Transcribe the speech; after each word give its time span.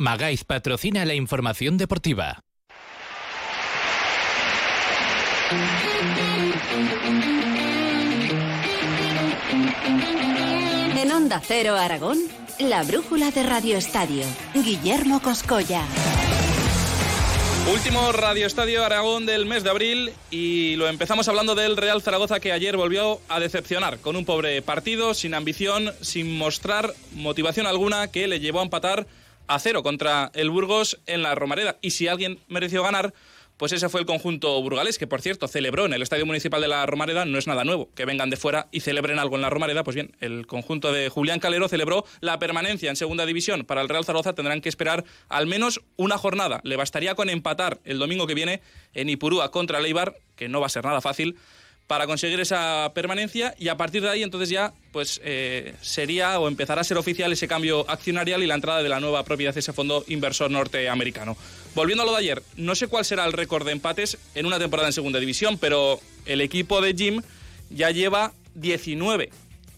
Magaiz 0.00 0.44
patrocina 0.44 1.04
la 1.04 1.14
información 1.14 1.76
deportiva. 1.76 2.44
En 10.96 11.10
Onda 11.10 11.42
Cero 11.44 11.74
Aragón, 11.74 12.16
la 12.60 12.84
brújula 12.84 13.32
de 13.32 13.42
Radio 13.42 13.76
Estadio. 13.76 14.24
Guillermo 14.54 15.20
Coscolla. 15.20 15.82
Último 17.72 18.12
Radio 18.12 18.46
Estadio 18.46 18.84
Aragón 18.84 19.26
del 19.26 19.46
mes 19.46 19.64
de 19.64 19.70
abril 19.70 20.12
y 20.30 20.76
lo 20.76 20.86
empezamos 20.86 21.26
hablando 21.26 21.56
del 21.56 21.76
Real 21.76 22.02
Zaragoza 22.02 22.38
que 22.38 22.52
ayer 22.52 22.76
volvió 22.76 23.20
a 23.28 23.40
decepcionar 23.40 23.98
con 23.98 24.14
un 24.14 24.24
pobre 24.24 24.62
partido, 24.62 25.12
sin 25.12 25.34
ambición, 25.34 25.92
sin 26.00 26.38
mostrar 26.38 26.94
motivación 27.14 27.66
alguna 27.66 28.06
que 28.12 28.28
le 28.28 28.38
llevó 28.38 28.60
a 28.60 28.62
empatar 28.62 29.08
a 29.48 29.58
cero 29.58 29.82
contra 29.82 30.30
el 30.34 30.50
Burgos 30.50 31.00
en 31.06 31.22
la 31.22 31.34
Romareda. 31.34 31.78
Y 31.82 31.90
si 31.90 32.06
alguien 32.06 32.38
mereció 32.48 32.82
ganar, 32.82 33.12
pues 33.58 33.72
ese 33.72 33.88
fue 33.88 34.00
el 34.00 34.06
conjunto 34.06 34.62
burgalés, 34.62 34.98
que 34.98 35.08
por 35.08 35.20
cierto 35.20 35.48
celebró 35.48 35.84
en 35.84 35.92
el 35.92 36.00
Estadio 36.00 36.24
Municipal 36.24 36.60
de 36.60 36.68
la 36.68 36.86
Romareda, 36.86 37.24
no 37.24 37.38
es 37.38 37.48
nada 37.48 37.64
nuevo, 37.64 37.90
que 37.94 38.04
vengan 38.04 38.30
de 38.30 38.36
fuera 38.36 38.68
y 38.70 38.80
celebren 38.80 39.18
algo 39.18 39.34
en 39.34 39.42
la 39.42 39.50
Romareda, 39.50 39.82
pues 39.82 39.96
bien, 39.96 40.14
el 40.20 40.46
conjunto 40.46 40.92
de 40.92 41.08
Julián 41.08 41.40
Calero 41.40 41.68
celebró 41.68 42.04
la 42.20 42.38
permanencia 42.38 42.88
en 42.88 42.94
Segunda 42.94 43.26
División. 43.26 43.64
Para 43.64 43.82
el 43.82 43.88
Real 43.88 44.04
Zaragoza 44.04 44.34
tendrán 44.34 44.60
que 44.60 44.68
esperar 44.68 45.04
al 45.28 45.48
menos 45.48 45.80
una 45.96 46.18
jornada. 46.18 46.60
Le 46.62 46.76
bastaría 46.76 47.16
con 47.16 47.28
empatar 47.30 47.80
el 47.84 47.98
domingo 47.98 48.28
que 48.28 48.34
viene 48.34 48.62
en 48.94 49.08
Ipurúa 49.08 49.50
contra 49.50 49.80
Leibar, 49.80 50.14
que 50.36 50.48
no 50.48 50.60
va 50.60 50.66
a 50.66 50.70
ser 50.70 50.84
nada 50.84 51.00
fácil, 51.00 51.36
para 51.88 52.06
conseguir 52.06 52.38
esa 52.38 52.92
permanencia 52.94 53.54
y 53.58 53.68
a 53.68 53.76
partir 53.78 54.02
de 54.02 54.10
ahí 54.10 54.22
entonces 54.22 54.50
ya 54.50 54.74
pues 54.92 55.20
eh, 55.24 55.74
sería 55.80 56.38
o 56.38 56.46
empezará 56.46 56.82
a 56.82 56.84
ser 56.84 56.98
oficial 56.98 57.32
ese 57.32 57.48
cambio 57.48 57.90
accionarial 57.90 58.42
y 58.42 58.46
la 58.46 58.54
entrada 58.54 58.82
de 58.82 58.90
la 58.90 59.00
nueva 59.00 59.24
propiedad 59.24 59.54
de 59.54 59.60
ese 59.60 59.72
fondo 59.72 60.04
inversor 60.06 60.50
norteamericano. 60.50 61.36
Volviendo 61.74 62.02
a 62.02 62.06
lo 62.06 62.12
de 62.12 62.18
ayer, 62.18 62.42
no 62.56 62.74
sé 62.74 62.88
cuál 62.88 63.06
será 63.06 63.24
el 63.24 63.32
récord 63.32 63.64
de 63.64 63.72
empates 63.72 64.18
en 64.34 64.44
una 64.44 64.58
temporada 64.58 64.88
en 64.88 64.92
segunda 64.92 65.18
división, 65.18 65.56
pero 65.56 65.98
el 66.26 66.42
equipo 66.42 66.82
de 66.82 66.92
Jim 66.92 67.22
ya 67.70 67.90
lleva 67.90 68.34
19 68.54 69.30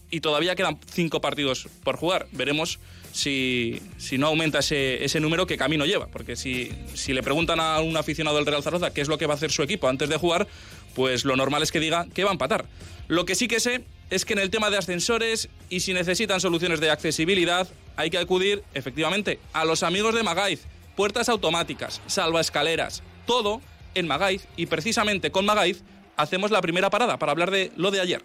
y 0.09 0.19
todavía 0.19 0.55
quedan 0.55 0.77
5 0.93 1.21
partidos 1.21 1.69
por 1.83 1.95
jugar. 1.95 2.27
Veremos 2.33 2.79
si, 3.13 3.81
si 3.97 4.17
no 4.17 4.27
aumenta 4.27 4.59
ese, 4.59 5.03
ese, 5.03 5.19
número, 5.19 5.47
qué 5.47 5.57
camino 5.57 5.85
lleva. 5.85 6.07
Porque 6.07 6.35
si, 6.35 6.71
si 6.93 7.13
le 7.13 7.23
preguntan 7.23 7.59
a 7.59 7.79
un 7.79 7.95
aficionado 7.97 8.37
del 8.37 8.45
Real 8.45 8.63
Zaragoza 8.63 8.93
qué 8.93 9.01
es 9.01 9.07
lo 9.07 9.17
que 9.17 9.25
va 9.25 9.33
a 9.33 9.37
hacer 9.37 9.51
su 9.51 9.63
equipo 9.63 9.87
antes 9.87 10.09
de 10.09 10.17
jugar, 10.17 10.47
pues 10.95 11.25
lo 11.25 11.35
normal 11.35 11.63
es 11.63 11.71
que 11.71 11.79
diga 11.79 12.07
que 12.13 12.23
va 12.23 12.31
a 12.31 12.33
empatar. 12.33 12.65
Lo 13.07 13.25
que 13.25 13.35
sí 13.35 13.47
que 13.47 13.59
sé 13.59 13.83
es 14.09 14.25
que 14.25 14.33
en 14.33 14.39
el 14.39 14.49
tema 14.49 14.69
de 14.69 14.77
ascensores 14.77 15.49
y 15.69 15.81
si 15.81 15.93
necesitan 15.93 16.39
soluciones 16.39 16.79
de 16.79 16.91
accesibilidad, 16.91 17.67
hay 17.95 18.09
que 18.09 18.17
acudir 18.17 18.63
efectivamente 18.73 19.39
a 19.53 19.65
los 19.65 19.83
amigos 19.83 20.15
de 20.15 20.23
Magaiz, 20.23 20.61
puertas 20.95 21.29
automáticas, 21.29 22.01
salva 22.07 22.41
escaleras, 22.41 23.03
todo 23.25 23.61
en 23.95 24.07
Magaiz 24.07 24.47
y 24.57 24.65
precisamente 24.65 25.31
con 25.31 25.45
Magaiz 25.45 25.83
hacemos 26.17 26.51
la 26.51 26.61
primera 26.61 26.89
parada 26.89 27.17
para 27.17 27.31
hablar 27.31 27.51
de 27.51 27.71
lo 27.75 27.91
de 27.91 28.01
ayer. 28.01 28.23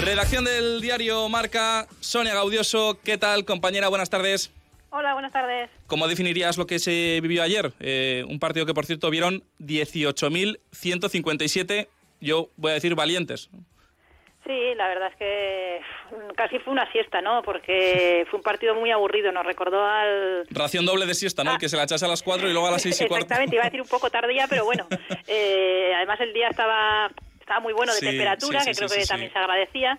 Redacción 0.00 0.44
del 0.44 0.80
diario 0.80 1.28
Marca, 1.28 1.88
Sonia 2.00 2.34
Gaudioso, 2.34 2.98
¿qué 3.02 3.16
tal 3.16 3.44
compañera? 3.44 3.88
Buenas 3.88 4.10
tardes. 4.10 4.50
Hola, 4.96 5.14
buenas 5.14 5.32
tardes. 5.32 5.70
¿Cómo 5.88 6.06
definirías 6.06 6.56
lo 6.56 6.68
que 6.68 6.78
se 6.78 7.18
vivió 7.20 7.42
ayer? 7.42 7.72
Eh, 7.80 8.22
un 8.28 8.38
partido 8.38 8.64
que, 8.64 8.74
por 8.74 8.86
cierto, 8.86 9.10
vieron 9.10 9.42
18.157, 9.58 11.88
yo 12.20 12.50
voy 12.56 12.70
a 12.70 12.74
decir 12.74 12.94
valientes. 12.94 13.50
Sí, 14.46 14.74
la 14.76 14.86
verdad 14.86 15.10
es 15.10 15.16
que 15.16 15.80
casi 16.36 16.60
fue 16.60 16.74
una 16.74 16.88
siesta, 16.92 17.20
¿no? 17.20 17.42
Porque 17.42 18.24
fue 18.30 18.38
un 18.38 18.44
partido 18.44 18.76
muy 18.76 18.92
aburrido, 18.92 19.32
nos 19.32 19.44
recordó 19.44 19.84
al... 19.84 20.46
Ración 20.48 20.86
doble 20.86 21.06
de 21.06 21.14
siesta, 21.14 21.42
¿no? 21.42 21.54
Ah. 21.54 21.58
que 21.58 21.68
se 21.68 21.76
la 21.76 21.82
echase 21.82 22.04
a 22.04 22.08
las 22.08 22.22
4 22.22 22.48
y 22.48 22.52
luego 22.52 22.68
a 22.68 22.70
las 22.70 22.82
6 22.82 22.94
y 22.94 22.98
cuarto. 23.08 23.24
Exactamente, 23.24 23.56
iba 23.56 23.64
a 23.64 23.66
decir 23.66 23.80
un 23.80 23.88
poco 23.88 24.10
tardía, 24.10 24.46
pero 24.48 24.64
bueno. 24.64 24.86
Eh, 25.26 25.92
además 25.96 26.20
el 26.20 26.32
día 26.32 26.50
estaba, 26.50 27.10
estaba 27.40 27.58
muy 27.58 27.72
bueno 27.72 27.92
de 27.94 28.00
temperatura, 28.00 28.64
que 28.64 28.74
creo 28.74 28.88
que 28.88 29.04
también 29.06 29.32
se 29.32 29.38
agradecía 29.38 29.98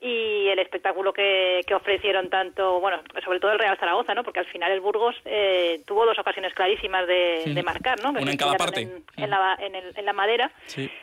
y 0.00 0.48
el 0.48 0.58
espectáculo 0.58 1.12
que, 1.12 1.64
ofrecieron 1.74 2.28
tanto, 2.28 2.80
bueno, 2.80 3.00
sobre 3.24 3.40
todo 3.40 3.52
el 3.52 3.58
Real 3.58 3.78
Zaragoza, 3.78 4.14
¿no? 4.14 4.24
Porque 4.24 4.40
al 4.40 4.46
final 4.46 4.70
el 4.70 4.80
Burgos 4.80 5.16
eh, 5.24 5.80
tuvo 5.86 6.04
dos 6.04 6.18
ocasiones 6.18 6.52
clarísimas 6.54 7.06
de, 7.06 7.62
marcar, 7.64 8.00
¿no? 8.02 8.10
Una 8.10 8.30
en 8.30 8.36
cada 8.36 8.56
parte. 8.56 8.82
En, 9.16 9.30
la, 9.30 9.58
en, 9.58 10.04
la 10.04 10.12
madera, 10.12 10.50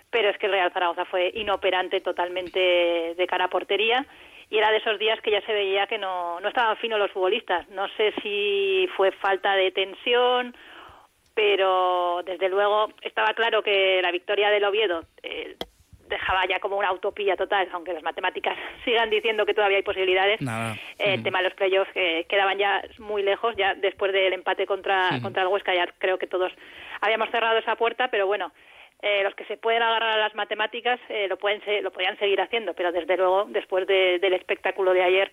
pero 0.09 0.29
es 0.29 0.37
que 0.37 0.45
el 0.45 0.51
Real 0.51 0.71
Zaragoza 0.71 1.05
fue 1.05 1.31
inoperante 1.35 2.01
totalmente 2.01 3.15
de 3.17 3.27
cara 3.27 3.45
a 3.45 3.49
portería 3.49 4.05
y 4.49 4.57
era 4.57 4.69
de 4.69 4.77
esos 4.77 4.99
días 4.99 5.19
que 5.21 5.31
ya 5.31 5.41
se 5.41 5.53
veía 5.53 5.87
que 5.87 5.97
no, 5.97 6.39
no 6.39 6.47
estaban 6.47 6.77
finos 6.77 6.99
los 6.99 7.11
futbolistas. 7.11 7.67
No 7.69 7.87
sé 7.97 8.13
si 8.21 8.87
fue 8.95 9.11
falta 9.11 9.55
de 9.55 9.71
tensión 9.71 10.55
pero 11.35 12.21
desde 12.23 12.49
luego 12.49 12.89
estaba 13.01 13.33
claro 13.33 13.63
que 13.63 14.01
la 14.01 14.11
victoria 14.11 14.49
del 14.49 14.65
Oviedo 14.65 15.03
eh, 15.23 15.55
dejaba 16.07 16.45
ya 16.47 16.59
como 16.59 16.77
una 16.77 16.91
utopía 16.91 17.35
total, 17.35 17.67
aunque 17.73 17.93
las 17.93 18.03
matemáticas 18.03 18.57
sigan 18.85 19.09
diciendo 19.09 19.45
que 19.45 19.53
todavía 19.53 19.77
hay 19.77 19.83
posibilidades. 19.83 20.39
el 20.99 21.19
mm. 21.19 21.23
tema 21.23 21.39
de 21.39 21.43
los 21.45 21.53
playoffs 21.53 21.91
que 21.93 22.25
quedaban 22.29 22.57
ya 22.57 22.83
muy 22.99 23.23
lejos, 23.23 23.55
ya 23.55 23.73
después 23.75 24.11
del 24.11 24.33
empate 24.33 24.65
contra, 24.65 25.19
contra 25.21 25.43
el 25.43 25.47
Huesca, 25.47 25.73
ya 25.73 25.87
creo 25.97 26.17
que 26.17 26.27
todos 26.27 26.51
habíamos 27.01 27.29
cerrado 27.29 27.57
esa 27.57 27.75
puerta, 27.75 28.09
pero 28.09 28.27
bueno, 28.27 28.51
eh, 29.05 29.21
los 29.21 29.35
que 29.35 29.43
se 29.45 29.57
pueden 29.57 29.83
agarrar 29.83 30.11
a 30.11 30.21
las 30.21 30.33
matemáticas 30.33 30.97
eh, 31.09 31.27
lo 31.27 31.35
pueden 31.35 31.61
lo 31.83 31.91
podían 31.91 32.17
seguir 32.19 32.39
haciendo, 32.39 32.73
pero 32.73 32.93
desde 32.93 33.17
luego 33.17 33.43
después 33.49 33.85
del 33.85 34.33
espectáculo 34.33 34.93
de 34.93 35.03
ayer 35.03 35.29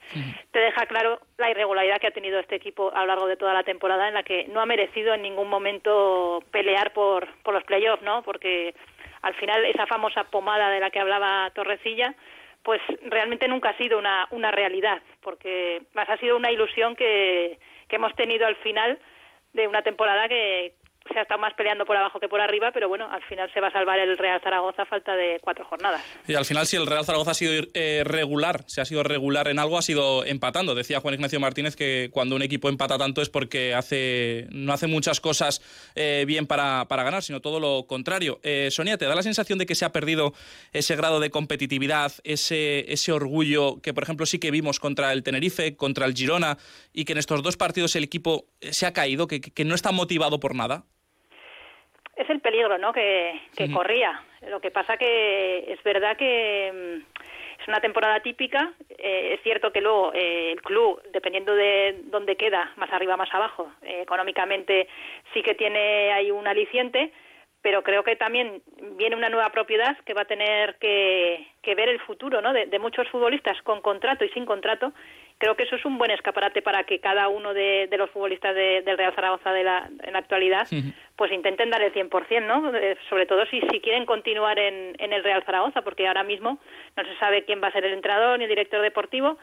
te 0.50 0.58
deja 0.58 0.86
claro 0.86 1.20
la 1.38 1.52
irregularidad 1.52 2.00
que 2.00 2.08
ha 2.08 2.10
tenido 2.10 2.40
este 2.40 2.56
equipo 2.56 2.90
a 2.92 3.02
lo 3.02 3.06
largo 3.06 3.28
de 3.28 3.36
toda 3.36 3.54
la 3.54 3.62
temporada 3.62 4.08
en 4.08 4.14
la 4.14 4.24
que 4.24 4.48
no 4.48 4.60
ha 4.60 4.66
merecido 4.66 5.14
en 5.14 5.22
ningún 5.22 5.48
momento 5.48 6.42
pelear 6.50 6.92
por, 6.92 7.28
por 7.44 7.54
los 7.54 7.62
playoffs, 7.62 8.02
¿no? 8.02 8.24
Porque 8.24 8.74
al 9.22 9.34
final 9.34 9.64
esa 9.64 9.86
famosa 9.86 10.24
pomada 10.24 10.70
de 10.70 10.80
la 10.80 10.90
que 10.90 11.00
hablaba 11.00 11.50
Torrecilla, 11.50 12.14
pues 12.62 12.80
realmente 13.02 13.48
nunca 13.48 13.70
ha 13.70 13.76
sido 13.76 13.98
una, 13.98 14.26
una 14.30 14.50
realidad, 14.50 15.00
porque 15.22 15.82
más 15.94 16.08
ha 16.08 16.16
sido 16.18 16.36
una 16.36 16.50
ilusión 16.50 16.94
que, 16.94 17.58
que 17.88 17.96
hemos 17.96 18.14
tenido 18.14 18.46
al 18.46 18.56
final 18.56 18.98
de 19.52 19.66
una 19.66 19.82
temporada 19.82 20.28
que, 20.28 20.74
se 21.08 21.18
ha 21.18 21.22
estado 21.22 21.40
más 21.40 21.54
peleando 21.54 21.84
por 21.84 21.96
abajo 21.96 22.20
que 22.20 22.28
por 22.28 22.40
arriba, 22.40 22.70
pero 22.72 22.88
bueno, 22.88 23.08
al 23.10 23.22
final 23.22 23.50
se 23.52 23.60
va 23.60 23.68
a 23.68 23.72
salvar 23.72 23.98
el 23.98 24.16
Real 24.16 24.40
Zaragoza 24.40 24.82
a 24.82 24.86
falta 24.86 25.16
de 25.16 25.38
cuatro 25.40 25.64
jornadas. 25.64 26.02
Y 26.26 26.34
al 26.34 26.44
final, 26.44 26.66
si 26.66 26.76
el 26.76 26.86
Real 26.86 27.04
Zaragoza 27.04 27.32
ha 27.32 27.34
sido 27.34 27.64
eh, 27.74 28.02
regular, 28.04 28.64
si 28.66 28.80
ha 28.80 28.84
sido 28.84 29.02
regular 29.02 29.48
en 29.48 29.58
algo, 29.58 29.78
ha 29.78 29.82
sido 29.82 30.24
empatando. 30.24 30.74
Decía 30.74 31.00
Juan 31.00 31.14
Ignacio 31.14 31.40
Martínez 31.40 31.74
que 31.74 32.10
cuando 32.12 32.36
un 32.36 32.42
equipo 32.42 32.68
empata 32.68 32.98
tanto 32.98 33.22
es 33.22 33.30
porque 33.30 33.74
hace, 33.74 34.46
no 34.50 34.72
hace 34.72 34.86
muchas 34.86 35.20
cosas 35.20 35.62
eh, 35.94 36.24
bien 36.26 36.46
para, 36.46 36.86
para, 36.86 37.02
ganar, 37.02 37.22
sino 37.22 37.40
todo 37.40 37.58
lo 37.60 37.86
contrario. 37.86 38.38
Eh, 38.42 38.68
Sonia, 38.70 38.96
¿te 38.96 39.06
da 39.06 39.14
la 39.14 39.22
sensación 39.22 39.58
de 39.58 39.66
que 39.66 39.74
se 39.74 39.84
ha 39.84 39.92
perdido 39.92 40.32
ese 40.72 40.96
grado 40.96 41.18
de 41.18 41.30
competitividad, 41.30 42.12
ese, 42.24 42.92
ese 42.92 43.12
orgullo 43.12 43.80
que, 43.82 43.94
por 43.94 44.04
ejemplo, 44.04 44.26
sí 44.26 44.38
que 44.38 44.50
vimos 44.50 44.78
contra 44.78 45.12
el 45.12 45.22
Tenerife, 45.22 45.76
contra 45.76 46.06
el 46.06 46.14
Girona, 46.14 46.58
y 46.92 47.04
que 47.04 47.12
en 47.12 47.18
estos 47.18 47.42
dos 47.42 47.56
partidos 47.56 47.96
el 47.96 48.04
equipo 48.04 48.46
se 48.60 48.86
ha 48.86 48.92
caído, 48.92 49.26
que 49.26 49.64
no 49.64 49.74
está 49.74 49.90
motivado 49.92 50.38
por 50.38 50.54
nada? 50.54 50.84
Es 52.20 52.28
el 52.30 52.40
peligro 52.40 52.76
¿no? 52.78 52.92
que, 52.92 53.40
corría. 53.72 54.22
Lo 54.48 54.60
que 54.60 54.70
pasa 54.70 54.96
que 54.96 55.72
es 55.72 55.82
verdad 55.82 56.16
que 56.16 56.70
mm, 56.72 57.62
es 57.62 57.68
una 57.68 57.80
temporada 57.80 58.20
típica. 58.20 58.72
Eh, 58.90 59.34
es 59.34 59.42
cierto 59.42 59.72
que 59.72 59.80
luego 59.80 60.12
eh, 60.14 60.52
el 60.52 60.62
club, 60.62 61.00
dependiendo 61.12 61.54
de 61.54 62.00
dónde 62.04 62.36
queda, 62.36 62.72
más 62.76 62.92
arriba, 62.92 63.16
más 63.16 63.32
abajo, 63.32 63.72
eh, 63.82 64.02
económicamente 64.02 64.86
sí 65.32 65.42
que 65.42 65.54
tiene 65.54 66.12
ahí 66.12 66.30
un 66.30 66.46
aliciente, 66.46 67.10
pero 67.62 67.82
creo 67.82 68.04
que 68.04 68.16
también 68.16 68.62
viene 68.96 69.16
una 69.16 69.28
nueva 69.28 69.50
propiedad 69.50 69.96
que 70.04 70.14
va 70.14 70.22
a 70.22 70.26
tener 70.26 70.76
que, 70.76 71.46
ver 71.64 71.88
el 71.88 72.00
futuro 72.00 72.42
¿no? 72.42 72.52
de, 72.52 72.78
muchos 72.78 73.08
futbolistas 73.08 73.60
con 73.62 73.80
contrato 73.80 74.24
y 74.24 74.28
sin 74.30 74.44
contrato 74.44 74.92
creo 75.40 75.56
que 75.56 75.62
eso 75.62 75.74
es 75.74 75.84
un 75.86 75.96
buen 75.96 76.10
escaparate 76.10 76.60
para 76.60 76.84
que 76.84 77.00
cada 77.00 77.28
uno 77.28 77.54
de, 77.54 77.88
los 77.96 78.10
futbolistas 78.10 78.54
del 78.54 78.98
Real 78.98 79.14
Zaragoza 79.14 79.52
de 79.52 79.64
la, 79.64 79.90
en 80.02 80.12
la 80.12 80.18
actualidad 80.18 80.68
pues 81.16 81.32
intenten 81.32 81.70
dar 81.70 81.82
el 81.82 81.92
100%, 81.92 82.46
¿no? 82.46 82.74
Eh, 82.76 82.96
sobre 83.08 83.26
todo 83.26 83.44
si, 83.46 83.60
si 83.70 83.80
quieren 83.80 84.06
continuar 84.06 84.58
en, 84.58 84.94
en 84.98 85.12
el 85.12 85.24
Real 85.24 85.42
Zaragoza, 85.44 85.82
porque 85.82 86.06
ahora 86.06 86.24
mismo 86.24 86.58
no 86.96 87.04
se 87.04 87.16
sabe 87.18 87.44
quién 87.44 87.62
va 87.62 87.68
a 87.68 87.72
ser 87.72 87.84
el 87.84 87.94
entrenador 87.94 88.38
ni 88.38 88.44
el 88.44 88.50
director 88.50 88.82
deportivo 88.82 89.38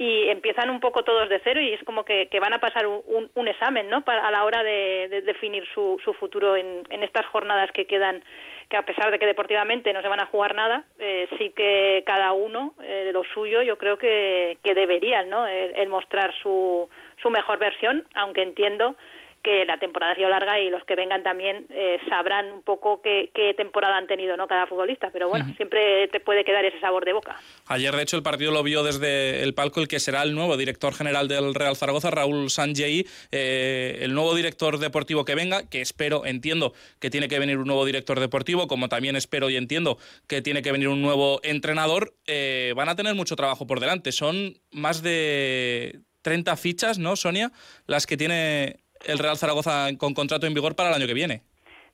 y 0.00 0.30
empiezan 0.30 0.70
un 0.70 0.80
poco 0.80 1.04
todos 1.04 1.28
de 1.28 1.42
cero 1.44 1.60
y 1.60 1.74
es 1.74 1.84
como 1.84 2.06
que, 2.06 2.26
van 2.40 2.54
a 2.54 2.58
pasar 2.58 2.86
un, 2.86 3.30
un, 3.34 3.48
examen, 3.48 3.90
¿no? 3.90 4.00
Para, 4.00 4.26
a 4.26 4.30
la 4.30 4.44
hora 4.46 4.62
de, 4.62 5.20
definir 5.26 5.62
su, 5.74 6.00
su 6.02 6.14
futuro 6.14 6.56
en, 6.56 6.86
estas 7.02 7.26
jornadas 7.26 7.70
que 7.72 7.84
quedan 7.84 8.24
que 8.70 8.78
a 8.78 8.86
pesar 8.86 9.10
de 9.10 9.18
que 9.18 9.26
deportivamente 9.26 9.92
no 9.92 10.00
se 10.00 10.08
van 10.08 10.20
a 10.20 10.26
jugar 10.26 10.54
nada, 10.54 10.84
eh, 10.98 11.28
sí 11.36 11.50
que 11.50 12.02
cada 12.06 12.32
uno 12.32 12.72
eh, 12.82 13.10
lo 13.12 13.24
suyo 13.34 13.60
yo 13.60 13.76
creo 13.76 13.98
que, 13.98 14.56
que 14.64 14.72
deberían, 14.72 15.28
¿no? 15.28 15.46
El, 15.46 15.88
mostrar 15.90 16.32
su, 16.42 16.88
su 17.20 17.28
mejor 17.28 17.58
versión, 17.58 18.06
aunque 18.14 18.42
entiendo 18.42 18.96
que 19.42 19.64
la 19.64 19.78
temporada 19.78 20.12
ha 20.12 20.16
sido 20.16 20.28
larga 20.28 20.60
y 20.60 20.70
los 20.70 20.84
que 20.84 20.94
vengan 20.96 21.22
también 21.22 21.66
eh, 21.70 21.98
sabrán 22.08 22.52
un 22.52 22.62
poco 22.62 23.00
qué, 23.02 23.30
temporada 23.56 23.96
han 23.96 24.06
tenido 24.06 24.36
no 24.36 24.46
cada 24.46 24.66
futbolista. 24.66 25.10
Pero 25.12 25.28
bueno 25.28 25.46
siempre 25.56 26.08
te 26.08 26.20
puede 26.20 26.44
quedar 26.44 26.64
ese 26.64 26.80
sabor 26.80 27.04
de 27.04 27.12
boca. 27.12 27.40
Ayer 27.66 27.94
de 27.94 28.02
hecho 28.02 28.16
el 28.16 28.22
partido 28.22 28.52
lo 28.52 28.62
vio 28.62 28.82
desde 28.82 29.42
el 29.42 29.54
palco 29.54 29.80
el 29.80 29.88
que 29.88 30.00
será 30.00 30.22
el 30.22 30.34
nuevo 30.34 30.56
director 30.56 30.94
general 30.94 31.28
del 31.28 31.54
Real 31.54 31.76
Zaragoza 31.76 32.10
Raúl 32.10 32.50
Sanjei 32.50 33.06
eh, 33.32 33.98
el 34.00 34.14
nuevo 34.14 34.34
director 34.34 34.78
deportivo 34.78 35.24
que 35.24 35.34
venga 35.34 35.68
que 35.68 35.80
espero 35.80 36.26
entiendo 36.26 36.72
que 37.00 37.10
tiene 37.10 37.28
que 37.28 37.38
venir 37.38 37.58
un 37.58 37.66
nuevo 37.66 37.84
director 37.84 38.20
deportivo 38.20 38.68
como 38.68 38.88
también 38.88 39.16
espero 39.16 39.50
y 39.50 39.56
entiendo 39.56 39.98
que 40.28 40.42
tiene 40.42 40.62
que 40.62 40.72
venir 40.72 40.88
un 40.88 41.02
nuevo 41.02 41.40
entrenador 41.42 42.14
eh, 42.26 42.72
van 42.76 42.88
a 42.88 42.96
tener 42.96 43.14
mucho 43.14 43.36
trabajo 43.36 43.66
por 43.66 43.80
delante. 43.80 44.12
Son 44.12 44.58
más 44.70 45.02
de 45.02 46.00
30 46.22 46.56
fichas, 46.56 46.98
¿no, 46.98 47.16
Sonia? 47.16 47.52
Las 47.86 48.06
que 48.06 48.16
tiene 48.16 48.80
el 49.06 49.18
Real 49.18 49.36
Zaragoza 49.36 49.88
con 49.98 50.14
contrato 50.14 50.46
en 50.46 50.54
vigor 50.54 50.74
para 50.76 50.90
el 50.90 50.94
año 50.94 51.06
que 51.06 51.14
viene. 51.14 51.42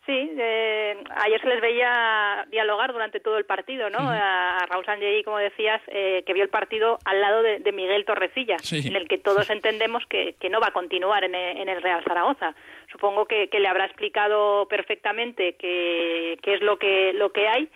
Sí, 0.07 0.31
eh, 0.39 1.03
ayer 1.17 1.41
se 1.41 1.49
les 1.49 1.61
veía 1.61 2.47
dialogar 2.49 2.93
durante 2.93 3.19
todo 3.19 3.39
el 3.39 3.45
partido, 3.45 3.91
¿no? 3.91 3.99
A 3.99 4.65
Raúl 4.71 4.85
Sanjei, 4.85 5.25
como 5.25 5.39
decías, 5.39 5.83
eh, 5.89 6.23
que 6.25 6.33
vio 6.33 6.45
el 6.45 6.49
partido 6.49 6.99
al 7.05 7.21
lado 7.21 7.43
de, 7.43 7.73
Miguel 7.73 8.05
Torrecilla, 8.05 8.57
en 8.71 8.95
el 8.95 9.09
que 9.09 9.19
todos 9.19 9.51
entendemos 9.51 10.05
que, 10.09 10.37
no 10.49 10.61
va 10.61 10.69
a 10.69 10.73
continuar 10.73 11.25
en 11.25 11.35
el, 11.35 11.83
Real 11.83 12.05
Zaragoza. 12.05 12.55
Supongo 12.93 13.27
que, 13.27 13.49
le 13.53 13.67
habrá 13.67 13.87
explicado 13.87 14.69
perfectamente 14.69 15.57
qué 15.59 16.39
es 16.41 16.61
lo 16.61 16.79
que, 16.79 17.13
lo 17.13 17.33
que 17.33 17.49
hay 17.49 17.69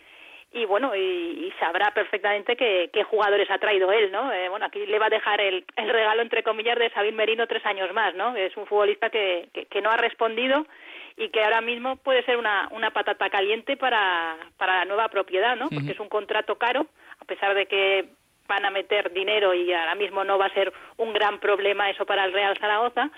y 0.53 0.65
bueno, 0.65 0.95
y, 0.97 1.53
sabrá 1.61 1.93
perfectamente 1.93 2.57
qué, 2.57 3.05
jugadores 3.05 3.51
ha 3.51 3.59
traído 3.59 3.93
él, 3.93 4.11
¿no? 4.11 4.33
Eh, 4.33 4.49
bueno, 4.49 4.67
aquí 4.67 4.85
le 4.87 4.99
va 4.99 5.07
a 5.07 5.11
dejar 5.11 5.41
el, 5.41 5.65
el, 5.77 5.89
regalo, 5.91 6.23
entre 6.23 6.43
comillas, 6.43 6.79
de 6.79 6.91
Sabin 6.91 7.15
Merino 7.15 7.47
tres 7.47 7.65
años 7.67 7.93
más, 7.93 8.15
¿no? 8.15 8.35
Es 8.35 8.57
un 8.57 8.67
futbolista 8.67 9.11
que, 9.11 9.49
que, 9.53 9.81
no 9.81 9.91
ha 9.91 9.97
respondido 9.97 10.67
y 11.17 11.29
que 11.29 11.43
ahora 11.43 11.61
mismo 11.61 11.97
puede 11.97 12.25
ser 12.25 12.37
una, 12.37 12.69
una 12.73 12.91
patata 12.91 13.31
caliente 13.31 13.77
para, 13.77 14.37
para 14.57 14.79
la 14.79 14.85
nueva 14.87 15.09
propiedad, 15.09 15.57
¿no? 15.57 15.69
Porque 15.69 15.93
es 15.93 16.01
un 16.01 16.09
contrato 16.09 16.57
caro, 16.57 16.87
a 17.21 17.25
pesar 17.27 17.55
de 17.55 17.67
que 17.67 18.09
van 18.49 18.65
a 18.65 18.71
meter 18.71 19.13
dinero 19.13 19.55
y 19.55 19.73
ahora 19.73 19.95
mismo 19.95 20.25
no 20.25 20.37
va 20.37 20.47
a 20.47 20.55
ser 20.55 20.73
un 20.97 21.13
gran 21.13 21.39
problema 21.39 21.91
eso 21.91 22.05
para 22.05 22.25
el 22.25 22.33
Real 22.33 22.59
Zaragoza, 22.59 23.11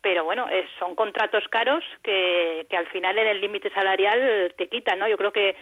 pero 0.00 0.24
bueno, 0.24 0.46
son 0.78 0.94
contratos 0.94 1.48
caros 1.48 1.82
que, 2.02 2.66
que 2.70 2.76
al 2.76 2.86
final 2.88 3.18
en 3.18 3.26
el 3.26 3.40
límite 3.40 3.70
salarial 3.70 4.52
te 4.56 4.68
quitan, 4.68 4.98
¿no? 4.98 5.08
Yo 5.08 5.16
creo 5.16 5.32
que, 5.32 5.56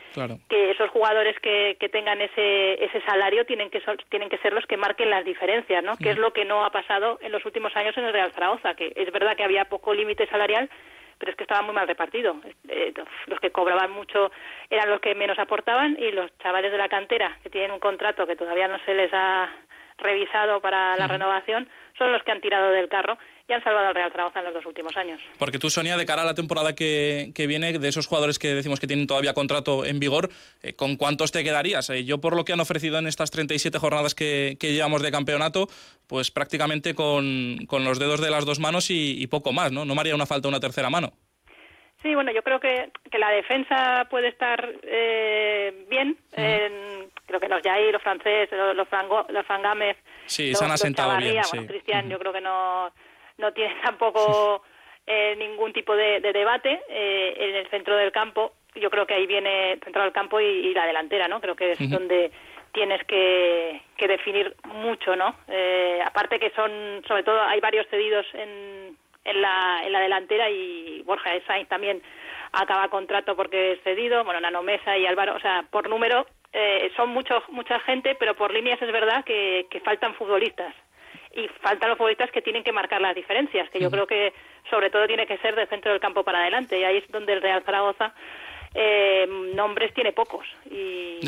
que 0.48 0.70
esos 0.70 0.90
jugadores 0.90 1.38
que, 1.40 1.76
que 1.81 1.88
tengan 1.88 2.20
ese, 2.20 2.84
ese 2.84 3.00
salario 3.02 3.46
tienen 3.46 3.70
que, 3.70 3.82
tienen 4.10 4.28
que 4.28 4.38
ser 4.38 4.52
los 4.52 4.66
que 4.66 4.76
marquen 4.76 5.10
las 5.10 5.25
diferencias, 5.25 5.82
¿no? 5.82 5.96
Que 5.96 6.10
es 6.10 6.19
lo 6.19 6.32
que 6.32 6.44
no 6.44 6.64
ha 6.64 6.70
pasado 6.70 7.19
en 7.22 7.32
los 7.32 7.44
últimos 7.46 7.75
años 7.76 7.96
en 7.96 8.04
el 8.04 8.12
Real 8.12 8.32
Zaragoza, 8.32 8.75
que 8.75 8.92
es 8.94 9.10
verdad 9.12 9.36
que 9.36 9.44
había 9.44 9.64
poco 9.66 9.94
límite 9.94 10.26
salarial, 10.26 10.69
pero 11.19 11.31
es 11.31 11.36
que 11.36 11.44
estaba 11.44 11.62
muy 11.62 11.75
mal 11.75 11.88
repartido. 11.88 12.36
Eh, 12.69 12.92
los 13.26 13.40
que 13.40 13.50
cobraban 13.50 13.92
mucho 13.92 14.31
eran 14.69 14.90
los 14.90 15.00
que 15.00 15.14
menos 15.14 15.38
aportaban 15.38 15.96
y 15.98 16.10
los 16.10 16.36
chavales 16.38 16.72
de 16.72 16.78
la 16.78 16.88
cantera, 16.88 17.38
que 17.42 17.50
tienen 17.50 17.70
un 17.70 17.81
contrato 17.81 18.26
que 18.26 18.36
todavía 18.36 18.69
no 18.69 18.78
se 18.84 18.94
les 18.94 19.12
ha 19.12 19.50
revisado 19.98 20.60
para 20.60 20.96
la 20.96 21.06
renovación, 21.06 21.69
son 21.96 22.12
los 22.12 22.22
que 22.25 22.32
han 22.32 22.40
tirado 22.40 22.70
del 22.70 22.88
carro 22.88 23.16
y 23.46 23.52
han 23.52 23.62
salvado 23.62 23.88
al 23.88 23.94
Real 23.94 24.11
Zaragoza 24.11 24.38
en 24.38 24.46
los 24.46 24.55
dos 24.55 24.67
últimos 24.67 24.96
años. 24.96 25.20
Porque 25.38 25.58
tú, 25.58 25.69
Sonia, 25.69 25.96
de 25.96 26.06
cara 26.06 26.23
a 26.23 26.25
la 26.25 26.35
temporada 26.35 26.75
que, 26.75 27.32
que 27.35 27.46
viene, 27.46 27.79
de 27.79 27.88
esos 27.88 28.06
jugadores 28.06 28.38
que 28.38 28.55
decimos 28.55 28.81
que 28.81 28.87
tienen 28.87 29.06
todavía 29.06 29.35
contrato 29.35 29.85
en 29.85 30.00
vigor, 30.00 30.31
eh, 30.62 30.75
¿con 30.75 30.96
cuántos 30.96 31.31
te 31.31 31.44
quedarías? 31.44 31.91
Eh, 31.91 32.05
yo, 32.05 32.20
por 32.20 32.37
lo 32.37 32.44
que 32.44 32.55
han 32.55 32.61
ofrecido 32.61 32.99
en 32.99 33.06
estas 33.06 33.31
37 33.31 33.79
jornadas 33.79 34.14
que, 34.14 34.56
que 34.58 34.73
llevamos 34.73 35.02
de 35.02 35.11
campeonato, 35.11 35.69
pues 36.06 36.31
prácticamente 36.31 36.94
con, 36.94 37.67
con, 37.67 37.85
los 37.85 37.99
dedos 37.99 38.20
de 38.23 38.31
las 38.31 38.46
dos 38.46 38.61
manos 38.61 38.87
y, 38.88 39.26
poco 39.26 39.52
más, 39.52 39.73
¿no? 39.73 39.85
No 39.85 39.94
me 39.94 40.00
haría 40.00 40.14
una 40.14 40.26
falta 40.26 40.49
una 40.49 40.61
tercera 40.61 40.88
mano. 40.88 41.12
Sí, 42.02 42.14
bueno, 42.14 42.32
yo 42.32 42.43
creo 42.43 42.61
que, 42.61 42.91
que 43.11 43.19
la 43.19 43.31
defensa 43.31 44.06
puede 44.11 44.29
estar 44.29 44.73
eh, 44.82 45.87
bien. 45.88 46.19
creo 46.31 47.41
que 47.41 47.49
los 47.49 47.62
Jair, 47.62 47.93
los 47.93 48.02
franceses, 48.02 48.50
los, 48.52 48.76
los, 48.76 48.88
los 49.29 49.46
Fangámez, 49.46 49.96
sí, 50.26 50.55
se 50.55 50.64
han 50.64 50.70
asentado 50.70 51.17
bien. 51.17 51.43
Cristian, 51.67 52.08
yo 52.08 52.19
creo 52.19 52.32
que 52.32 52.43
no 52.43 52.93
no 53.38 53.52
tiene 53.52 53.75
tampoco 53.82 54.62
eh, 55.06 55.34
ningún 55.36 55.72
tipo 55.72 55.94
de, 55.94 56.20
debate 56.20 56.81
eh, 56.88 57.34
en 57.36 57.56
el 57.56 57.69
centro 57.69 57.96
del 57.96 58.12
campo. 58.12 58.52
Yo 58.75 58.90
creo 58.90 59.06
que 59.06 59.14
ahí 59.14 59.26
viene 59.26 59.72
el 59.72 59.81
centro 59.81 60.02
del 60.02 60.12
campo 60.12 60.40
y, 60.40 60.72
la 60.75 60.86
delantera, 60.86 61.28
¿no? 61.28 61.40
Creo 61.40 61.54
que 61.54 61.72
es 61.72 61.90
donde 61.90 62.32
tienes 62.72 63.04
que, 63.04 63.82
que, 63.96 64.08
definir 64.08 64.56
mucho, 64.64 65.14
¿no? 65.14 65.36
Eh, 65.46 66.00
aparte 66.04 66.40
que 66.40 66.50
son, 66.50 67.02
sobre 67.06 67.22
todo, 67.22 67.40
hay 67.42 67.60
varios 67.60 67.86
cedidos 67.88 68.26
en, 68.32 68.96
en, 69.25 69.42
la, 69.42 69.82
en 69.84 69.92
la 69.92 70.00
delantera 70.00 70.50
y 70.50 71.02
Borja 71.02 71.31
Sainz 71.46 71.69
también 71.69 72.02
acaba 72.50 72.88
contrato 72.88 73.36
porque 73.36 73.72
es 73.72 73.82
cedido, 73.82 74.25
bueno, 74.25 74.40
Nano 74.40 74.62
Mesa 74.62 74.96
y 74.96 75.06
Álvaro, 75.06 75.36
o 75.36 75.40
sea, 75.40 75.64
por 75.70 75.88
número 75.88 76.26
son 76.96 77.08
mucho, 77.10 77.42
mucha 77.48 77.81
gente, 77.81 78.14
pero 78.14 78.36
por 78.36 78.54
líneas 78.54 78.81
es 78.81 78.92
verdad 78.92 79.25
que, 79.25 79.66
que 79.70 79.81
faltan 79.81 80.14
futbolistas 80.14 80.72
y 81.34 81.48
faltan 81.60 81.88
los 81.88 81.98
futbolistas 81.98 82.31
que 82.31 82.42
tienen 82.42 82.62
que 82.62 82.72
marcar 82.72 83.00
las 83.00 83.14
diferencias, 83.14 83.69
que 83.70 83.81
yo 83.81 83.90
creo 83.90 84.06
que 84.06 84.32
sobre 84.70 84.90
todo 84.90 85.06
tiene 85.06 85.26
que 85.26 85.38
ser 85.38 85.54
del 85.54 85.69
centro 85.69 85.90
del 85.90 86.00
campo 86.00 86.22
para 86.25 86.40
adelante, 86.40 86.78
y 86.78 86.84
ahí 86.84 86.98
es 86.98 87.08
donde 87.08 87.32
el 87.32 87.42
Real 87.42 87.62
Zaragoza 87.64 88.14
eh, 88.75 89.26
nombres 89.54 89.92
tiene 89.94 90.12
pocos. 90.12 90.46
Y, 90.70 91.20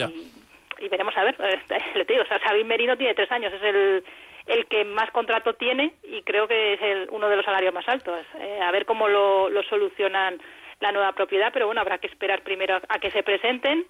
y, 0.79 0.89
veremos 0.89 1.17
a 1.17 1.25
ver, 1.25 1.37
le 1.95 2.05
digo, 2.05 2.23
o 2.23 2.27
sea, 2.27 2.41
Sabin 2.41 2.67
Merino 2.67 2.97
tiene 2.97 3.15
tres 3.15 3.31
años, 3.31 3.53
es 3.53 3.63
el, 3.63 4.05
el 4.47 4.67
que 4.67 4.85
más 4.85 5.11
contrato 5.11 5.55
tiene 5.55 5.93
y 6.05 6.23
creo 6.23 6.47
que 6.47 6.75
es 6.75 6.83
el, 6.83 7.09
uno 7.11 7.29
de 7.29 7.37
los 7.37 7.45
salarios 7.45 7.75
más 7.75 7.89
altos. 7.89 8.27
Eh, 8.39 8.61
a 8.63 8.71
ver 8.71 8.87
cómo 8.87 9.09
lo, 9.09 9.49
lo 9.49 9.63
solucionan 9.65 10.41
la 10.81 10.93
nueva 10.93 11.13
propiedad, 11.13 11.51
pero 11.53 11.67
bueno, 11.67 11.81
habrá 11.81 11.99
que 11.99 12.07
esperar 12.07 12.43
primero 12.43 12.81
a 12.89 12.99
que 12.99 13.11
se 13.11 13.23
presenten 13.23 13.87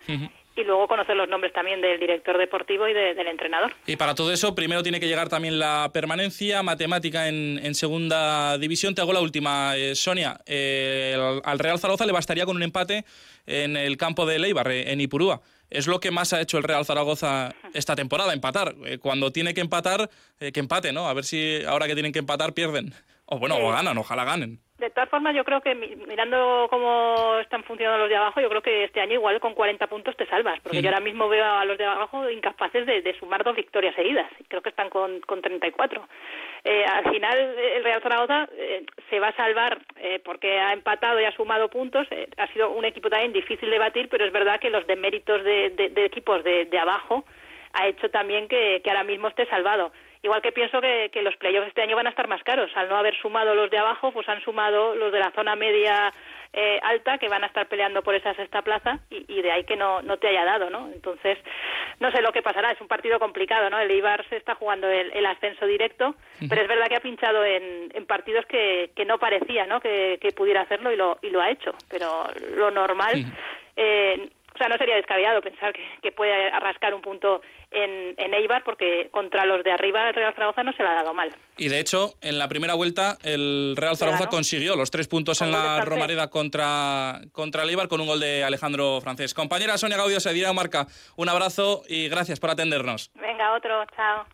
y 0.56 0.64
luego 0.64 0.88
conocer 0.88 1.14
los 1.14 1.28
nombres 1.28 1.52
también 1.52 1.82
del 1.82 2.00
director 2.00 2.38
deportivo 2.38 2.88
y 2.88 2.94
del 2.94 3.26
entrenador. 3.26 3.72
Y 3.86 3.96
para 3.96 4.14
todo 4.14 4.32
eso, 4.32 4.54
primero 4.54 4.82
tiene 4.82 4.98
que 4.98 5.06
llegar 5.06 5.28
también 5.28 5.58
la 5.58 5.90
permanencia 5.92 6.62
matemática 6.62 7.28
en, 7.28 7.74
segunda 7.74 8.56
división. 8.56 8.94
Te 8.94 9.02
hago 9.02 9.12
la 9.12 9.20
última, 9.20 9.76
eh, 9.76 9.94
Sonia. 9.94 10.40
Eh, 10.46 11.14
al 11.44 11.58
Real 11.58 11.78
Zaragoza 11.78 12.06
le 12.06 12.12
bastaría 12.12 12.46
con 12.46 12.56
un 12.56 12.62
empate 12.62 13.04
en 13.44 13.76
el 13.76 13.98
campo 13.98 14.24
de 14.24 14.38
Leibar, 14.38 14.70
eh, 14.70 14.92
en 14.92 15.00
Ipurúa. 15.02 15.42
Es 15.68 15.86
lo 15.86 16.00
que 16.00 16.10
más 16.10 16.32
ha 16.32 16.40
hecho 16.40 16.56
el 16.56 16.64
Real 16.64 16.86
Zaragoza 16.86 17.54
esta 17.74 17.94
temporada, 17.94 18.32
empatar. 18.32 18.74
cuando 19.00 19.32
tiene 19.32 19.52
que 19.52 19.60
empatar, 19.60 20.08
que 20.38 20.60
empate, 20.60 20.92
¿no? 20.92 21.08
A 21.08 21.12
ver 21.12 21.24
si 21.24 21.62
ahora 21.66 21.86
que 21.86 21.94
tienen 21.94 22.12
que 22.12 22.20
empatar 22.20 22.54
pierden. 22.54 22.94
O 23.26 23.38
bueno, 23.38 23.56
o 23.56 23.72
ganan, 23.72 23.98
ojalá 23.98 24.24
ganen. 24.24 24.60
De 24.78 24.90
todas 24.90 25.08
formas, 25.08 25.34
yo 25.34 25.42
creo 25.42 25.62
que 25.62 25.74
mirando 25.74 26.66
cómo 26.68 27.38
están 27.40 27.64
funcionando 27.64 28.00
los 28.00 28.10
de 28.10 28.16
abajo, 28.16 28.42
yo 28.42 28.50
creo 28.50 28.60
que 28.60 28.84
este 28.84 29.00
año 29.00 29.14
igual 29.14 29.40
con 29.40 29.54
40 29.54 29.86
puntos 29.86 30.14
te 30.16 30.26
salvas, 30.26 30.60
porque 30.60 30.82
yo 30.82 30.90
ahora 30.90 31.00
mismo 31.00 31.30
veo 31.30 31.46
a 31.46 31.64
los 31.64 31.78
de 31.78 31.86
abajo 31.86 32.28
incapaces 32.28 32.84
de, 32.84 33.16
sumar 33.18 33.42
dos 33.42 33.56
victorias 33.56 33.94
seguidas. 33.94 34.30
Creo 34.48 34.60
que 34.60 34.68
están 34.68 34.90
con, 34.90 35.20
con 35.20 35.40
34. 35.40 36.06
Eh, 36.64 36.84
al 36.84 37.10
final, 37.10 37.38
el 37.38 37.84
Real 37.84 38.02
Zaragoza 38.02 38.48
eh, 38.52 38.84
se 39.08 39.18
va 39.18 39.28
a 39.28 39.36
salvar 39.36 39.80
eh, 39.96 40.20
porque 40.22 40.58
ha 40.58 40.74
empatado 40.74 41.18
y 41.20 41.24
ha 41.24 41.32
sumado 41.32 41.70
puntos. 41.70 42.06
Eh, 42.10 42.28
ha 42.36 42.46
sido 42.48 42.70
un 42.70 42.84
equipo 42.84 43.08
también 43.08 43.32
difícil 43.32 43.70
de 43.70 43.78
batir, 43.78 44.10
pero 44.10 44.26
es 44.26 44.32
verdad 44.32 44.60
que 44.60 44.68
los 44.68 44.86
deméritos 44.86 45.42
de, 45.42 45.70
de, 45.70 46.04
equipos 46.04 46.44
de, 46.44 46.66
de 46.66 46.78
abajo 46.78 47.24
ha 47.72 47.86
hecho 47.86 48.10
también 48.10 48.46
que, 48.46 48.82
que 48.84 48.90
ahora 48.90 49.04
mismo 49.04 49.28
esté 49.28 49.46
salvado. 49.46 49.90
Igual 50.26 50.42
que 50.42 50.50
pienso 50.50 50.80
que, 50.80 51.08
que 51.12 51.22
los 51.22 51.36
playoffs 51.36 51.68
este 51.68 51.82
año 51.82 51.94
van 51.94 52.08
a 52.08 52.10
estar 52.10 52.26
más 52.26 52.42
caros. 52.42 52.68
Al 52.74 52.88
no 52.88 52.96
haber 52.96 53.16
sumado 53.16 53.54
los 53.54 53.70
de 53.70 53.78
abajo, 53.78 54.10
pues 54.10 54.28
han 54.28 54.42
sumado 54.42 54.96
los 54.96 55.12
de 55.12 55.20
la 55.20 55.30
zona 55.30 55.54
media 55.54 56.12
eh, 56.52 56.80
alta 56.82 57.16
que 57.18 57.28
van 57.28 57.44
a 57.44 57.46
estar 57.46 57.68
peleando 57.68 58.02
por 58.02 58.16
esa 58.16 58.34
sexta 58.34 58.62
plaza 58.62 58.98
y, 59.08 59.40
de 59.40 59.52
ahí 59.52 59.62
que 59.62 59.76
no, 59.76 60.02
no 60.02 60.16
te 60.16 60.26
haya 60.26 60.44
dado, 60.44 60.68
¿no? 60.68 60.90
Entonces, 60.92 61.38
no 62.00 62.10
sé 62.10 62.22
lo 62.22 62.32
que 62.32 62.42
pasará. 62.42 62.72
Es 62.72 62.80
un 62.80 62.88
partido 62.88 63.20
complicado, 63.20 63.70
¿no? 63.70 63.78
El 63.78 63.92
Ibar 63.92 64.28
se 64.28 64.36
está 64.36 64.56
jugando 64.56 64.88
el, 64.88 65.26
ascenso 65.26 65.64
directo, 65.64 66.16
pero 66.48 66.60
es 66.60 66.66
verdad 66.66 66.88
que 66.88 66.96
ha 66.96 67.00
pinchado 67.00 67.44
en, 67.44 67.92
en 67.94 68.06
partidos 68.06 68.46
que, 68.46 68.90
que 68.96 69.04
no 69.04 69.18
parecía, 69.18 69.64
¿no? 69.66 69.80
Que, 69.80 70.18
que, 70.20 70.32
pudiera 70.32 70.62
hacerlo 70.62 70.90
y 70.90 70.96
lo, 70.96 71.18
y 71.22 71.30
lo 71.30 71.40
ha 71.40 71.50
hecho. 71.50 71.72
Pero 71.88 72.24
lo 72.56 72.72
normal... 72.72 73.24
Eh, 73.76 74.30
o 74.56 74.58
sea, 74.58 74.68
no 74.68 74.78
sería 74.78 74.96
descabellado 74.96 75.42
pensar 75.42 75.74
que, 76.02 76.12
puede 76.12 76.32
arrascar 76.50 76.94
un 76.94 77.02
punto 77.02 77.42
en, 77.70 78.14
en, 78.16 78.32
Eibar 78.32 78.64
porque 78.64 79.10
contra 79.10 79.44
los 79.44 79.62
de 79.62 79.70
arriba 79.70 80.08
el 80.08 80.14
Real 80.14 80.32
Zaragoza 80.32 80.62
no 80.62 80.72
se 80.72 80.82
le 80.82 80.88
ha 80.88 80.94
dado 80.94 81.12
mal. 81.12 81.30
Y 81.58 81.68
de 81.68 81.78
hecho, 81.78 82.14
en 82.22 82.38
la 82.38 82.48
primera 82.48 82.72
vuelta 82.72 83.18
el 83.22 83.74
Real 83.76 83.98
Zaragoza 83.98 84.28
consiguió 84.28 84.74
los 84.74 84.90
tres 84.90 85.08
puntos 85.08 85.42
en 85.42 85.52
la 85.52 85.84
Romareda 85.84 86.30
contra, 86.30 87.20
contra 87.32 87.64
el 87.64 87.70
Eibar 87.70 87.88
con 87.88 88.00
un 88.00 88.06
gol 88.06 88.20
de 88.20 88.44
Alejandro 88.44 89.00
Francés. 89.02 89.34
Compañera 89.34 89.76
Sonia 89.76 89.98
Gaudio, 89.98 90.20
se 90.20 90.32
dirá 90.32 90.54
marca. 90.54 90.86
Un 91.16 91.28
abrazo 91.28 91.82
y 91.86 92.08
gracias 92.08 92.40
por 92.40 92.48
atendernos. 92.50 93.10
Venga, 93.14 93.54
otro. 93.54 93.84
Chao. 93.94 94.26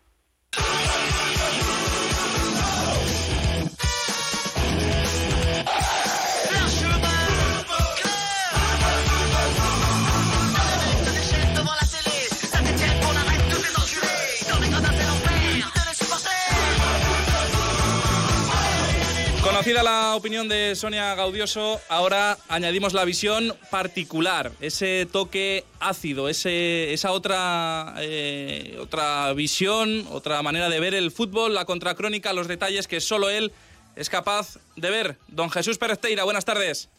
Conocida 19.63 19.81
la 19.81 20.15
opinión 20.17 20.49
de 20.49 20.75
Sonia 20.75 21.15
Gaudioso, 21.15 21.79
ahora 21.87 22.37
añadimos 22.49 22.91
la 22.91 23.05
visión 23.05 23.55
particular, 23.71 24.51
ese 24.59 25.07
toque 25.09 25.63
ácido, 25.79 26.27
ese, 26.27 26.91
esa 26.91 27.13
otra, 27.13 27.95
eh, 27.99 28.77
otra 28.81 29.31
visión, 29.31 30.05
otra 30.11 30.41
manera 30.41 30.67
de 30.67 30.81
ver 30.81 30.93
el 30.93 31.11
fútbol, 31.11 31.53
la 31.53 31.63
contracrónica, 31.63 32.33
los 32.33 32.49
detalles 32.49 32.89
que 32.89 32.99
solo 32.99 33.29
él 33.29 33.53
es 33.95 34.09
capaz 34.09 34.57
de 34.75 34.89
ver. 34.89 35.17
Don 35.29 35.49
Jesús 35.49 35.77
Pérez 35.77 35.99
Teira, 35.99 36.25
buenas 36.25 36.43
tardes. 36.43 36.89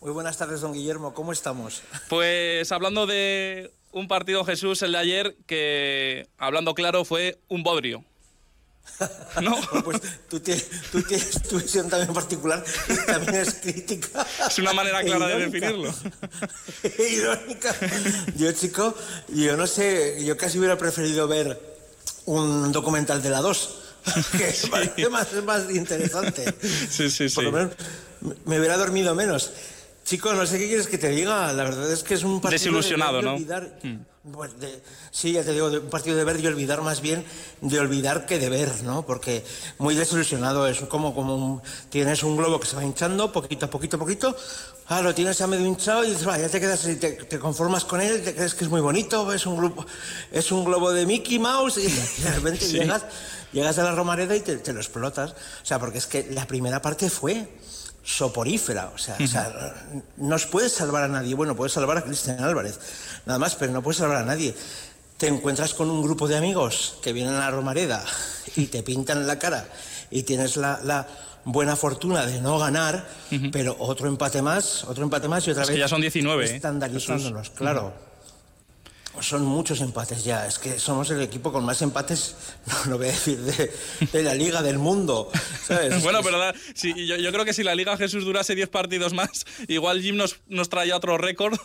Muy 0.00 0.10
buenas 0.10 0.36
tardes, 0.36 0.60
don 0.60 0.72
Guillermo, 0.72 1.14
¿cómo 1.14 1.30
estamos? 1.30 1.82
Pues 2.08 2.72
hablando 2.72 3.06
de 3.06 3.70
un 3.92 4.08
partido, 4.08 4.44
Jesús, 4.44 4.82
el 4.82 4.90
de 4.90 4.98
ayer, 4.98 5.36
que 5.46 6.26
hablando 6.38 6.74
claro 6.74 7.04
fue 7.04 7.38
un 7.46 7.62
bodrio. 7.62 8.04
No. 9.42 9.56
pues 9.84 10.00
tú 10.28 10.40
tienes, 10.40 10.68
tu 11.48 11.58
visión 11.60 11.88
también 11.88 12.12
particular 12.12 12.64
y 12.88 13.06
también 13.06 13.36
es 13.36 13.54
crítica. 13.54 14.26
Es 14.46 14.58
una 14.58 14.72
manera 14.72 15.02
clara 15.02 15.28
de 15.28 15.38
definirlo. 15.46 15.94
irónica. 16.98 17.74
Yo, 18.36 18.50
chico, 18.52 18.94
yo 19.28 19.56
no 19.56 19.66
sé, 19.66 20.24
yo 20.24 20.36
casi 20.36 20.58
hubiera 20.58 20.76
preferido 20.76 21.28
ver 21.28 21.60
un 22.26 22.72
documental 22.72 23.22
de 23.22 23.30
la 23.30 23.40
2. 23.40 23.74
Que 24.38 24.52
sí. 24.52 24.70
es 24.96 25.10
más, 25.10 25.28
más 25.44 25.70
interesante. 25.70 26.54
Sí, 26.90 27.10
sí, 27.10 27.28
sí. 27.28 27.34
Por 27.34 27.44
lo 27.44 27.52
menos 27.52 27.72
me 28.44 28.58
hubiera 28.58 28.76
dormido 28.76 29.14
menos. 29.14 29.52
Chico, 30.04 30.32
no 30.32 30.46
sé 30.46 30.58
qué 30.58 30.68
quieres 30.68 30.86
que 30.86 30.98
te 30.98 31.10
diga. 31.10 31.52
La 31.52 31.64
verdad 31.64 31.92
es 31.92 32.02
que 32.02 32.14
es 32.14 32.22
un 32.22 32.40
partido 32.40 32.58
Desilusionado, 32.58 33.18
de, 33.18 33.22
¿no? 33.22 33.34
Olvidar, 33.34 33.78
pues 34.32 34.52
sí, 35.10 35.32
ya 35.32 35.42
te 35.42 35.52
digo, 35.52 35.70
de 35.70 35.78
un 35.78 35.90
partido 35.90 36.16
de 36.16 36.24
ver 36.24 36.40
y 36.40 36.46
olvidar 36.46 36.82
más 36.82 37.00
bien 37.00 37.24
de 37.60 37.78
olvidar 37.78 38.26
que 38.26 38.38
de 38.38 38.48
ver, 38.48 38.82
¿no? 38.82 39.04
Porque 39.04 39.44
muy 39.78 39.94
desilusionado 39.94 40.66
es 40.66 40.80
como, 40.80 41.14
como 41.14 41.34
un, 41.34 41.62
tienes 41.90 42.22
un 42.22 42.36
globo 42.36 42.60
que 42.60 42.66
se 42.66 42.76
va 42.76 42.84
hinchando 42.84 43.32
poquito 43.32 43.66
a 43.66 43.70
poquito 43.70 43.96
a 43.96 44.00
poquito, 44.00 44.36
ah, 44.86 45.02
lo 45.02 45.14
tienes 45.14 45.40
a 45.40 45.46
medio 45.46 45.66
hinchado 45.66 46.04
y 46.04 46.10
dices, 46.10 46.26
va, 46.26 46.38
ya 46.38 46.48
te 46.48 46.60
quedas 46.60 46.86
y 46.86 46.96
te, 46.96 47.12
te, 47.12 47.38
conformas 47.38 47.84
con 47.84 48.00
él, 48.00 48.22
te 48.22 48.34
crees 48.34 48.54
que 48.54 48.64
es 48.64 48.70
muy 48.70 48.80
bonito, 48.80 49.32
es 49.32 49.46
un, 49.46 49.56
grupo, 49.56 49.86
es 50.30 50.52
un 50.52 50.64
globo 50.64 50.92
de 50.92 51.06
Mickey 51.06 51.38
Mouse 51.38 51.78
y 51.78 51.86
de 52.22 52.30
repente 52.30 52.64
sí. 52.64 52.78
llegas, 52.78 53.04
llegas 53.52 53.78
a 53.78 53.84
la 53.84 53.92
Romareda 53.92 54.36
y 54.36 54.40
te, 54.40 54.56
te 54.56 54.72
lo 54.72 54.80
explotas. 54.80 55.32
O 55.32 55.66
sea, 55.66 55.78
porque 55.78 55.98
es 55.98 56.06
que 56.06 56.28
la 56.30 56.46
primera 56.46 56.82
parte 56.82 57.10
fue 57.10 57.48
soporífera. 58.08 58.90
O 58.94 58.98
sea, 58.98 59.14
uh 59.14 59.18
-huh. 59.18 59.24
o 59.24 59.28
sea, 59.28 59.74
no 60.16 60.36
puedes 60.50 60.72
salvar 60.72 61.04
a 61.04 61.08
nadie. 61.08 61.34
Bueno, 61.34 61.54
puedes 61.54 61.72
salvar 61.72 61.98
a 61.98 62.02
Cristian 62.02 62.42
Álvarez, 62.42 62.78
nada 63.26 63.38
más, 63.38 63.54
pero 63.54 63.72
no 63.72 63.82
puedes 63.82 63.98
salvar 63.98 64.16
a 64.18 64.24
nadie. 64.24 64.54
Te 65.18 65.26
encuentras 65.26 65.74
con 65.74 65.90
un 65.90 66.00
grupo 66.02 66.26
de 66.28 66.36
amigos 66.36 66.98
que 67.02 67.12
vienen 67.12 67.34
a 67.34 67.40
la 67.40 67.50
Romareda 67.50 68.02
y 68.56 68.66
te 68.66 68.82
pintan 68.82 69.26
la 69.26 69.38
cara 69.38 69.68
y 70.10 70.22
tienes 70.22 70.56
la, 70.56 70.80
la 70.84 71.06
buena 71.44 71.76
fortuna 71.76 72.24
de 72.24 72.40
no 72.40 72.58
ganar, 72.58 73.06
uh 73.30 73.34
-huh. 73.34 73.50
pero 73.50 73.76
otro 73.78 74.08
empate 74.08 74.40
más, 74.42 74.84
otro 74.84 75.04
empate 75.04 75.28
más 75.28 75.46
y 75.46 75.50
otra 75.50 75.64
es 75.64 75.68
vez. 75.68 75.74
Que 75.76 75.80
ya 75.80 75.88
son 75.88 76.00
19. 76.00 76.44
Estandarizándonos, 76.44 77.48
¿eh? 77.48 77.50
claro. 77.56 77.82
Uh 77.82 77.88
-huh. 77.88 78.07
Son 79.20 79.44
muchos 79.44 79.80
empates 79.80 80.24
ya. 80.24 80.46
Es 80.46 80.58
que 80.58 80.78
somos 80.78 81.10
el 81.10 81.20
equipo 81.22 81.52
con 81.52 81.64
más 81.64 81.82
empates, 81.82 82.36
no 82.84 82.92
lo 82.92 82.98
voy 82.98 83.08
a 83.08 83.10
decir, 83.10 83.38
de, 83.38 84.22
la 84.22 84.34
liga 84.34 84.62
del 84.62 84.78
mundo. 84.78 85.30
bueno, 86.02 86.20
pero 86.22 86.38
sí, 86.74 86.94
yo, 87.06 87.16
yo, 87.16 87.32
creo 87.32 87.44
que 87.44 87.52
si 87.52 87.62
la 87.62 87.74
Liga 87.74 87.96
Jesús 87.96 88.24
durase 88.24 88.54
10 88.54 88.68
partidos 88.68 89.14
más, 89.14 89.44
igual 89.68 90.00
Jim 90.02 90.16
nos, 90.16 90.40
nos 90.46 90.68
traía 90.68 90.96
otro 90.96 91.18
récord 91.18 91.58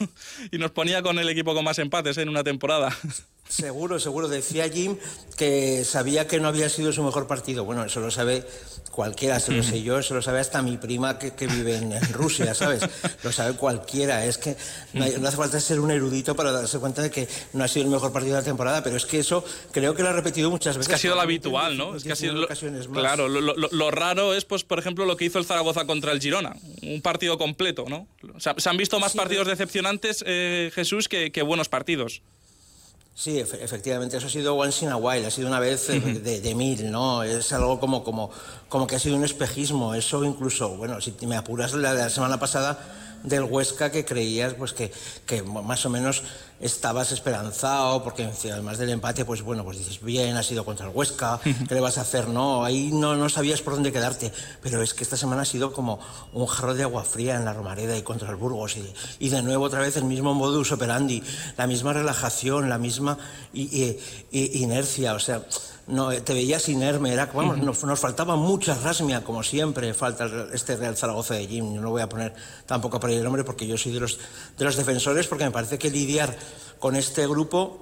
y 0.52 0.58
nos 0.58 0.72
ponía 0.72 1.02
con 1.02 1.20
el 1.20 1.30
equipo 1.30 1.54
con 1.54 1.64
más 1.64 1.80
empates 1.80 2.18
¿eh? 2.18 2.24
en 2.24 2.30
una 2.30 2.44
temporada. 2.44 2.96
Seguro, 3.48 4.00
seguro. 4.00 4.28
Decía 4.28 4.70
Jim 4.70 4.98
que 5.38 5.84
sabía 5.84 6.28
que 6.28 6.40
no 6.40 6.48
había 6.48 6.70
sido 6.70 6.92
su 6.92 7.04
mejor 7.04 7.28
partido. 7.28 7.66
Bueno, 7.66 7.84
eso 7.84 8.00
lo 8.00 8.12
sabe 8.12 8.46
cualquiera, 8.94 9.40
se 9.40 9.52
lo 9.52 9.64
sé 9.64 9.82
yo, 9.82 9.98
eso 9.98 10.14
lo 10.14 10.22
sabe 10.22 10.40
hasta 10.40 10.62
mi 10.62 10.78
prima 10.78 11.18
que, 11.18 11.32
que 11.32 11.48
vive 11.48 11.78
en, 11.78 11.92
en, 11.92 12.14
Rusia, 12.14 12.54
¿sabes? 12.54 12.84
Lo 13.24 13.32
sabe 13.32 13.56
cualquiera. 13.56 14.24
Es 14.26 14.38
que 14.38 14.56
no, 14.94 15.04
hay, 15.04 15.16
no, 15.20 15.28
hace 15.28 15.38
falta 15.38 15.60
ser 15.60 15.80
un 15.80 15.90
erudito 15.90 16.36
para 16.36 16.52
darse 16.52 16.78
cuenta 16.78 17.02
de 17.02 17.10
que 17.10 17.28
no 17.54 17.64
ha 17.64 17.68
sido 17.68 17.86
el 17.86 17.92
mejor 17.92 18.14
partido 18.14 18.36
de 18.36 18.42
la 18.42 18.46
temporada, 18.46 18.84
pero 18.84 18.96
es 18.96 19.06
que 19.06 19.20
eso 19.20 19.44
creo 19.72 19.96
que 19.96 20.04
lo 20.04 20.10
ha 20.10 20.14
repetido 20.14 20.50
muchas 20.52 20.78
veces. 20.78 20.88
Es 20.88 20.90
que 20.90 20.96
ha 20.96 21.00
sido 21.00 21.16
lo 21.16 21.22
habitual, 21.22 21.78
¿no? 21.78 21.96
Es 21.96 22.04
que 22.04 22.12
ha 22.12 22.16
sido 22.16 22.34
lo, 22.34 22.48
claro, 22.48 23.28
lo, 23.28 23.42
lo, 23.42 23.56
lo, 23.56 23.92
raro 23.92 24.36
es, 24.36 24.46
pues, 24.46 24.64
por 24.64 24.78
ejemplo, 24.78 25.06
lo 25.06 25.18
que 25.18 25.26
hizo 25.26 25.40
el 25.40 25.46
Zaragoza 25.46 25.86
contra 25.86 26.12
el 26.12 26.22
Girona, 26.22 26.56
un 26.84 27.02
partido 27.02 27.38
completo, 27.40 27.86
¿no? 27.88 28.08
O 28.36 28.40
sea, 28.40 28.54
se 28.58 28.70
han 28.70 28.78
visto 28.78 29.00
más 29.00 29.14
sí, 29.14 29.18
partidos 29.18 29.46
pero... 29.46 29.58
decepcionantes, 29.58 30.24
eh, 30.28 30.72
Jesús, 30.74 31.08
que, 31.08 31.32
que 31.32 31.42
buenos 31.42 31.68
partidos. 31.68 32.22
Sí, 33.16 33.40
efectivamente, 33.40 34.18
eso 34.18 34.26
ha 34.26 34.30
sido 34.30 34.56
once 34.56 34.84
in 34.86 34.92
a 34.92 34.98
while, 34.98 35.28
ha 35.28 35.32
sido 35.32 35.48
una 35.48 35.60
vez 35.60 35.88
-huh. 35.88 36.22
de, 36.22 36.42
de, 36.42 36.56
mil, 36.56 36.90
¿no? 36.92 37.22
Es 37.24 37.54
algo 37.54 37.80
como, 37.80 38.04
como, 38.04 38.32
como 38.70 38.88
que 38.88 38.96
ha 38.96 39.00
sido 39.00 39.16
un 39.16 39.24
espejismo. 39.24 39.94
Eso 39.94 40.24
incluso, 40.24 40.76
bueno, 40.78 41.00
si 41.00 41.14
me 41.28 41.38
apuras 41.38 41.74
la 41.74 41.94
de 41.94 42.02
la 42.02 42.10
semana 42.10 42.40
pasada 42.40 42.80
del 43.24 43.44
Huesca 43.44 43.92
que 43.92 44.04
creías 44.04 44.54
pues 44.54 44.74
que, 44.74 44.92
que 45.26 45.44
más 45.44 45.86
o 45.86 45.90
menos 45.90 46.24
estabas 46.64 47.12
esperanzado 47.12 48.04
porque 48.04 48.30
además 48.52 48.78
del 48.78 48.90
empate 48.90 49.26
pues 49.26 49.42
bueno 49.42 49.66
pues 49.66 49.78
dices 49.78 50.02
bien 50.02 50.38
ha 50.38 50.44
sido 50.44 50.64
contra 50.64 50.88
el 50.88 50.96
Huesca 50.96 51.40
qué 51.68 51.76
le 51.76 51.82
vas 51.82 51.98
a 51.98 52.02
hacer 52.02 52.30
no 52.30 52.64
ahí 52.64 52.92
no, 52.94 53.16
no 53.16 53.28
sabías 53.28 53.62
por 53.62 53.74
dónde 53.74 53.92
quedarte 53.92 54.32
pero 54.62 54.82
es 54.82 54.94
que 54.94 55.04
esta 55.04 55.18
semana 55.18 55.42
ha 55.42 55.46
sido 55.46 55.74
como 55.74 56.00
un 56.32 56.48
jarro 56.48 56.74
de 56.74 56.84
agua 56.84 57.04
fría 57.04 57.36
en 57.36 57.44
la 57.44 57.54
Romareda 57.54 57.98
y 57.98 58.02
contra 58.02 58.30
el 58.30 58.38
Burgos 58.38 58.78
y, 58.78 58.94
y 59.20 59.30
de 59.30 59.42
nuevo 59.42 59.66
otra 59.66 59.82
vez 59.82 59.98
el 59.98 60.06
mismo 60.06 60.34
modus 60.34 60.72
operandi 60.72 61.22
la 61.58 61.68
misma 61.68 61.92
relajación 61.92 62.70
la 62.70 62.78
misma 62.78 63.18
y, 63.54 63.98
y, 64.32 64.62
inercia 64.64 65.14
o 65.16 65.20
sea 65.20 65.44
no, 65.86 66.12
te 66.12 66.34
veías 66.34 66.70
inerme, 66.70 67.12
era, 67.12 67.26
vamos, 67.26 67.58
uh 67.58 67.60
-huh. 67.60 67.66
nos, 67.66 67.84
nos, 67.84 68.00
faltaba 68.00 68.38
mucha 68.38 68.74
rasmia, 68.74 69.24
como 69.24 69.44
siempre 69.44 69.94
falta 69.94 70.30
este 70.54 70.78
Real 70.78 70.96
Zaragoza 70.96 71.34
de 71.34 71.46
Jim. 71.46 71.76
No 71.82 71.90
voy 71.90 72.02
a 72.02 72.08
poner 72.08 72.34
tampoco 72.66 73.00
por 73.02 73.10
ahí 73.10 73.18
el 73.18 73.24
nombre 73.24 73.44
porque 73.44 73.68
yo 73.68 73.78
soy 73.78 73.92
de 73.92 74.00
los, 74.00 74.18
de 74.58 74.64
los 74.64 74.78
defensores, 74.78 75.28
porque 75.28 75.44
me 75.44 75.52
parece 75.52 75.78
que 75.78 75.90
lidiar 75.90 76.34
con 76.80 76.96
este 76.96 77.28
grupo 77.28 77.80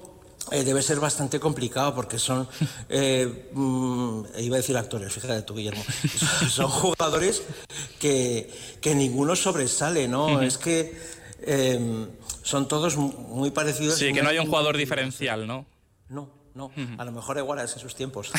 eh, 0.52 0.64
debe 0.64 0.82
ser 0.82 1.00
bastante 1.00 1.40
complicado 1.40 1.94
porque 1.94 2.18
son, 2.18 2.48
eh, 2.90 3.50
mm, 3.54 4.24
iba 4.40 4.56
a 4.56 4.58
decir 4.58 4.76
actores, 4.76 5.14
fíjate 5.14 5.44
tú, 5.44 5.56
Guillermo, 5.56 5.84
son 6.50 6.68
jugadores 6.70 7.44
que, 8.00 8.50
que 8.82 8.96
ninguno 8.96 9.36
sobresale, 9.36 10.08
¿no? 10.08 10.26
Uh 10.26 10.30
-huh. 10.40 10.44
Es 10.48 10.58
que 10.58 10.98
eh, 11.44 12.08
son 12.44 12.68
todos 12.68 12.98
muy 12.98 13.52
parecidos. 13.52 13.98
Sí, 13.98 14.14
que 14.14 14.22
no 14.22 14.30
hay 14.30 14.40
un 14.40 14.48
jugador 14.48 14.78
diferencial, 14.78 15.48
¿no? 15.48 15.66
No. 16.10 16.41
No, 16.54 16.66
uh 16.66 16.72
-huh. 16.76 17.00
a 17.00 17.06
lo 17.06 17.12
mejor 17.14 17.38
igual 17.38 17.60
es 17.60 17.74
en 17.74 17.80
sus 17.80 17.96
tiempos. 17.96 18.32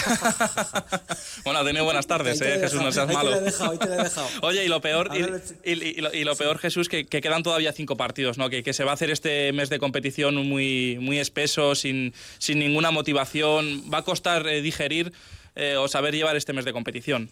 bueno, 1.45 1.61
ha 1.61 1.65
tenido 1.65 1.85
buenas 1.85 2.07
tardes, 2.07 2.41
eh, 2.43 2.59
Jesús, 2.61 2.83
no 2.83 2.93
seas 2.93 3.09
ahí 3.09 3.15
malo. 3.15 3.31
Te 3.31 3.39
he 3.39 3.41
dejado, 3.41 3.71
ahí 3.71 3.79
te 3.79 3.87
lo 3.87 3.95
he 3.95 4.03
dejado. 4.03 4.29
Oye, 4.43 4.65
y 4.65 4.69
lo 4.69 4.81
peor, 4.83 5.11
y, 5.15 5.71
y, 5.71 5.73
y, 5.73 6.01
lo, 6.01 6.13
y, 6.13 6.25
lo, 6.25 6.37
peor, 6.37 6.59
Jesús, 6.59 6.89
que, 6.89 7.07
que, 7.07 7.23
quedan 7.23 7.43
todavía 7.43 7.73
cinco 7.73 7.97
partidos, 7.97 8.37
¿no? 8.37 8.51
Que, 8.51 8.63
que, 8.63 8.75
se 8.75 8.85
va 8.85 8.91
a 8.91 8.95
hacer 8.95 9.11
este 9.11 9.53
mes 9.53 9.71
de 9.71 9.79
competición 9.79 10.35
muy, 10.47 10.99
muy 11.01 11.19
espeso, 11.19 11.75
sin, 11.75 12.13
sin 12.39 12.59
ninguna 12.59 12.91
motivación. 12.91 13.85
Va 13.93 13.99
a 13.99 14.03
costar 14.03 14.47
eh, 14.47 14.61
digerir 14.61 15.13
eh, 15.55 15.77
o 15.77 15.89
saber 15.89 16.15
llevar 16.15 16.37
este 16.37 16.53
mes 16.53 16.65
de 16.67 16.73
competición. 16.73 17.31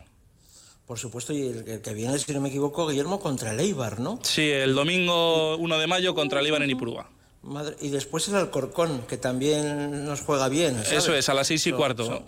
Por 0.87 0.99
supuesto, 0.99 1.33
y 1.33 1.43
el 1.43 1.83
que 1.83 1.95
viene, 1.95 2.19
si 2.19 2.33
no 2.33 2.41
me 2.41 2.49
equivoco, 2.49 2.89
Guillermo, 2.89 3.21
contra 3.21 3.53
el 3.53 3.61
Eibar, 3.61 4.01
¿no? 4.01 4.19
Sí, 4.23 4.51
el 4.51 4.75
domingo 4.75 5.57
1 5.59 5.79
de 5.79 5.87
mayo 5.87 6.15
contra 6.15 6.41
el 6.41 6.47
Eibar 6.47 6.63
en 6.63 6.71
Ipurúa. 6.71 7.09
Madre, 7.43 7.77
y 7.81 7.89
después 7.89 8.29
el 8.29 8.37
Alcorcón, 8.37 9.03
que 9.09 9.17
también 9.17 10.05
nos 10.05 10.21
juega 10.21 10.49
bien. 10.49 10.75
¿sabes? 10.75 10.93
Eso 10.93 11.15
es, 11.15 11.29
a 11.29 11.35
las 11.35 11.47
seis 11.47 11.67
y 11.67 11.73
cuarto. 11.73 12.23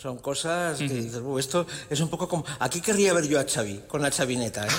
Son 0.00 0.18
cosas 0.18 0.78
que 0.78 0.88
dices, 0.88 1.20
esto 1.38 1.66
es 1.90 2.00
un 2.00 2.08
poco 2.08 2.28
como... 2.28 2.44
Aquí 2.58 2.80
querría 2.80 3.12
ver 3.12 3.28
yo 3.28 3.38
a 3.38 3.44
Xavi, 3.44 3.82
con 3.86 4.00
la 4.00 4.10
chavineta, 4.10 4.66
¿eh? 4.66 4.70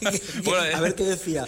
bueno, 0.44 0.76
a 0.76 0.80
ver 0.80 0.94
qué 0.94 1.04
decía. 1.04 1.46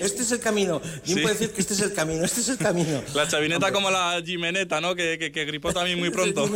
Este 0.00 0.22
es 0.22 0.32
el 0.32 0.40
camino. 0.40 0.80
Jim 1.04 1.16
sí. 1.16 1.22
puede 1.22 1.34
decir 1.34 1.52
que 1.52 1.60
este 1.60 1.74
es 1.74 1.80
el 1.80 1.94
camino, 1.94 2.24
este 2.24 2.40
es 2.40 2.48
el 2.50 2.58
camino. 2.58 3.02
La 3.14 3.26
chavineta 3.26 3.66
Hombre. 3.66 3.72
como 3.72 3.90
la 3.90 4.20
Jimeneta, 4.24 4.80
¿no? 4.80 4.94
Que, 4.94 5.18
que, 5.18 5.32
que 5.32 5.44
gripó 5.44 5.72
también 5.72 5.98
muy 5.98 6.10
pronto. 6.10 6.48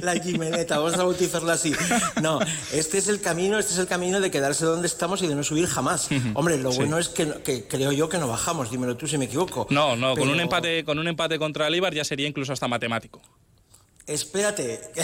la 0.00 0.14
Jimeneta, 0.14 0.78
vamos 0.78 0.94
a 0.94 1.04
bautizarla 1.04 1.54
así. 1.54 1.72
No, 2.20 2.40
este 2.72 2.98
es 2.98 3.08
el 3.08 3.20
camino, 3.20 3.58
este 3.58 3.72
es 3.72 3.78
el 3.78 3.86
camino 3.86 4.20
de 4.20 4.30
quedarse 4.30 4.64
donde 4.64 4.86
estamos 4.86 5.22
y 5.22 5.26
de 5.26 5.34
no 5.34 5.42
subir 5.42 5.66
jamás. 5.66 6.08
Hombre, 6.34 6.58
lo 6.58 6.72
sí. 6.72 6.78
bueno 6.78 6.98
es 6.98 7.08
que, 7.08 7.26
que, 7.42 7.64
creo 7.66 7.92
yo 7.92 8.08
que 8.08 8.18
no 8.18 8.28
bajamos, 8.28 8.70
dímelo 8.70 8.96
tú 8.96 9.06
si 9.06 9.18
me 9.18 9.26
equivoco. 9.26 9.66
No, 9.70 9.96
no, 9.96 10.14
Pero... 10.14 10.26
con, 10.26 10.34
un 10.34 10.40
empate, 10.40 10.84
con 10.84 10.98
un 10.98 11.08
empate 11.08 11.38
contra 11.38 11.68
el 11.68 11.74
Ibar 11.74 11.94
ya 11.94 12.04
sería 12.04 12.28
incluso 12.28 12.52
hasta 12.52 12.68
matemático. 12.68 13.20
Espérate, 14.04 14.80
qué 14.94 15.02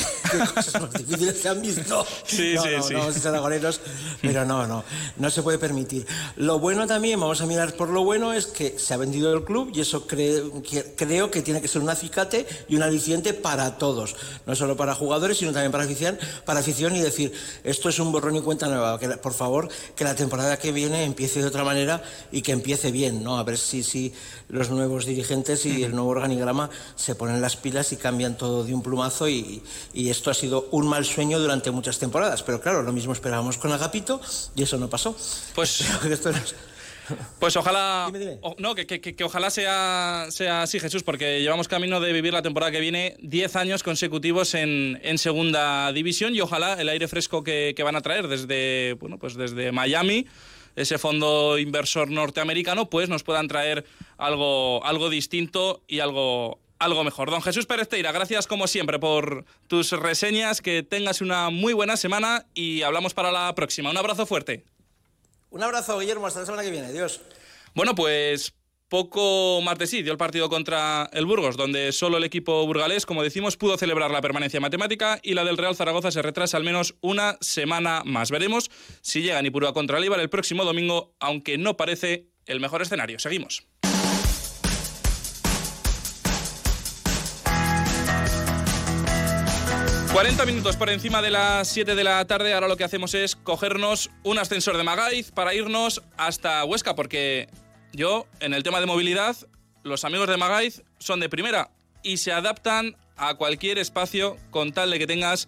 cosas 0.55 0.83
más 0.83 0.93
difíciles 0.93 1.41
se 1.41 1.49
han 1.49 1.63
visto. 1.63 2.05
Sí, 2.27 2.55
no, 2.57 2.63
sí, 2.63 2.69
no, 2.77 2.83
sí. 2.83 2.95
No, 2.95 2.99
vamos 3.01 3.25
a 3.25 3.29
aragoneros, 3.29 3.81
pero 4.21 4.45
no, 4.45 4.67
no, 4.67 4.85
no 5.17 5.31
se 5.31 5.41
puede 5.43 5.57
permitir. 5.57 6.05
Lo 6.35 6.59
bueno 6.59 6.85
también, 6.89 7.21
vamos 7.21 7.41
a 7.41 7.47
mirar 7.47 7.75
por 7.75 7.91
lo 7.91 8.03
bueno, 8.03 8.33
es 8.33 8.49
que 8.49 8.77
se 8.77 8.95
ha 8.95 8.97
vendido 8.97 9.33
el 9.33 9.45
club 9.45 9.71
y 9.73 9.83
eso 9.83 10.05
creo 10.09 10.63
que, 10.63 10.95
creo 10.97 11.31
que 11.31 11.43
tiene 11.43 11.63
que 11.63 11.69
ser 11.69 11.81
un 11.81 11.91
acicate 11.91 12.45
y 12.69 12.75
un 12.75 12.83
aliciente 12.83 13.35
para 13.35 13.79
todos. 13.79 14.17
No 14.47 14.57
solo 14.57 14.77
para 14.77 14.97
jugadores, 14.97 15.39
sino 15.39 15.53
también 15.53 15.71
para 15.71 15.85
afición, 15.85 16.19
para 16.45 16.59
afición 16.59 16.97
y 16.97 17.01
decir, 17.01 17.33
esto 17.63 17.89
es 17.89 18.01
un 18.01 18.11
borrón 18.11 18.35
y 18.35 18.41
cuenta 18.41 18.67
nueva. 18.67 18.99
Que, 18.99 19.09
por 19.11 19.33
favor, 19.33 19.69
que 19.95 20.03
la 20.03 20.17
temporada 20.17 20.59
que 20.59 20.73
viene 20.73 21.05
empiece 21.05 21.41
de 21.41 21.47
otra 21.47 21.63
manera 21.63 22.03
y 22.33 22.43
que 22.43 22.51
empiece 22.51 22.91
bien, 22.91 23.23
¿no? 23.23 23.39
A 23.39 23.45
ver 23.45 23.59
si, 23.59 23.85
si 23.85 24.13
los 24.49 24.71
nuevos 24.71 25.07
dirigentes 25.07 25.65
y 25.67 25.85
el 25.85 25.93
nuevo 25.93 26.11
organigrama 26.11 26.69
se 26.97 27.15
ponen 27.15 27.41
las 27.41 27.57
pilas 27.57 27.93
y 27.93 27.97
cambian 27.97 28.37
todo 28.37 28.65
de 28.65 28.75
un 28.75 28.88
plumazo 28.89 29.29
y, 29.29 29.63
esto 29.95 30.31
ha 30.31 30.35
sido 30.35 30.69
un 30.73 30.89
mal 30.89 31.05
sueño 31.05 31.39
durante 31.39 31.71
muchas 31.71 31.99
temporadas. 31.99 32.43
Pero 32.43 32.61
claro, 32.61 32.83
lo 32.83 32.93
mismo 32.93 33.13
esperábamos 33.13 33.59
con 33.59 33.73
Agapito 33.73 34.21
y 34.57 34.63
eso 34.63 34.79
no 34.79 34.89
pasó. 34.89 35.15
Pues... 35.55 35.85
Pues 37.39 37.57
ojalá, 37.57 38.13
no, 38.59 38.75
que, 38.75 39.17
ojalá 39.25 39.51
sea, 39.51 40.27
sea 40.31 40.63
así, 40.63 40.79
Jesús, 40.79 41.03
porque 41.03 41.41
llevamos 41.41 41.69
camino 41.69 42.01
de 42.01 42.13
vivir 42.13 42.33
la 42.33 42.43
temporada 42.43 42.73
que 42.73 42.81
viene 42.81 43.17
10 43.21 43.57
años 43.57 43.83
consecutivos 43.83 44.55
en, 44.55 45.01
segunda 45.19 45.93
división 45.93 46.35
y 46.35 46.41
ojalá 46.41 46.75
el 46.75 46.89
aire 46.89 47.09
fresco 47.09 47.43
que, 47.43 47.75
van 47.83 47.97
a 47.97 48.03
traer 48.03 48.29
desde, 48.29 48.95
bueno, 49.01 49.19
pues 49.19 49.35
desde 49.35 49.73
Miami, 49.73 50.27
ese 50.77 50.99
fondo 50.99 51.59
inversor 51.59 52.11
norteamericano, 52.11 52.91
pues 52.91 53.09
nos 53.09 53.23
puedan 53.23 53.49
traer 53.49 53.85
algo, 54.17 54.85
algo 54.85 55.09
distinto 55.09 55.83
y 55.89 56.01
algo, 56.01 56.59
algo 56.79 57.05
mejor. 57.05 57.31
Don 57.31 57.43
Jesús 57.43 57.67
Pérez 57.67 57.89
Teira, 57.89 58.13
gracias 58.13 58.47
como 58.47 58.67
siempre 58.67 58.99
por 58.99 59.45
tus 59.67 59.93
reseñas, 59.93 60.61
que 60.61 60.83
tengas 60.83 61.21
una 61.21 61.51
muy 61.51 61.73
buena 61.73 61.97
semana 61.97 62.47
y 62.55 62.83
hablamos 62.83 63.15
para 63.15 63.33
la 63.33 63.55
próxima. 63.55 63.91
Un 63.91 63.97
abrazo 63.97 64.27
fuerte. 64.27 64.65
Un 65.51 65.63
abrazo, 65.63 65.99
Guillermo, 65.99 66.27
hasta 66.27 66.41
la 66.41 66.47
semana 66.47 66.63
que 66.63 66.71
viene. 66.71 66.89
Adiós. 66.89 67.21
Bueno, 67.75 67.95
pues 67.95 68.55
poco 68.89 69.61
más 69.63 69.79
de 69.79 69.87
sí 69.87 70.03
dio 70.03 70.13
el 70.13 70.19
partido 70.19 70.49
contra 70.49 71.11
el 71.13 71.27
Burgos, 71.27 71.57
donde 71.57 71.93
solo 71.93 72.17
el 72.17 72.25
equipo 72.25 72.67
burgalés, 72.67 73.07
como 73.07 73.23
decimos, 73.23 73.57
pudo 73.57 73.77
celebrar 73.77 74.11
la 74.11 74.23
permanencia 74.23 74.61
matemática 74.61 75.21
y 75.23 75.35
la 75.35 75.45
del 75.45 75.59
Real 75.59 75.77
Zaragoza 75.77 76.11
se 76.11 76.23
retrasa 76.23 76.57
al 76.57 76.65
menos 76.65 76.95
una 77.01 77.37
semana 77.41 78.03
más. 78.05 78.31
Veremos 78.31 78.71
si 79.03 79.23
llega 79.23 79.43
Nipurúa 79.43 79.75
contra 79.75 79.99
el 79.99 80.09
el 80.09 80.31
próximo 80.31 80.65
domingo, 80.65 81.15
aunque 81.21 81.59
no 81.59 81.77
parece 81.77 82.29
el 82.47 82.61
mejor 82.61 82.81
escenario. 82.81 83.19
Seguimos. 83.19 83.67
40 90.19 90.47
minutos 90.47 90.75
por 90.75 90.91
encima 90.91 91.23
de 91.23 91.31
las 91.31 91.69
7 91.69 91.95
de 91.95 92.03
la 92.03 92.25
tarde. 92.25 92.53
Ahora 92.53 92.67
lo 92.67 92.77
que 92.77 92.83
hacemos 92.83 93.15
es 93.15 93.37
cogernos 93.37 94.11
un 94.25 94.37
ascensor 94.41 94.77
de 94.77 94.83
Magaiz 94.83 95.31
para 95.31 95.55
irnos 95.55 96.03
hasta 96.17 96.65
Huesca, 96.65 96.97
porque 96.97 97.49
yo, 97.93 98.27
en 98.41 98.53
el 98.53 98.65
tema 98.65 98.81
de 98.81 98.87
movilidad, 98.87 99.37
los 99.85 100.05
amigos 100.05 100.29
de 100.29 100.37
Magaiz 100.37 100.83
son 100.99 101.21
de 101.21 101.29
primera 101.29 101.71
y 102.03 102.17
se 102.17 102.33
adaptan 102.33 102.97
a 103.17 103.35
cualquier 103.35 103.79
espacio 103.79 104.37
con 104.51 104.73
tal 104.73 104.91
de 104.91 104.99
que 104.99 105.07
tengas 105.07 105.47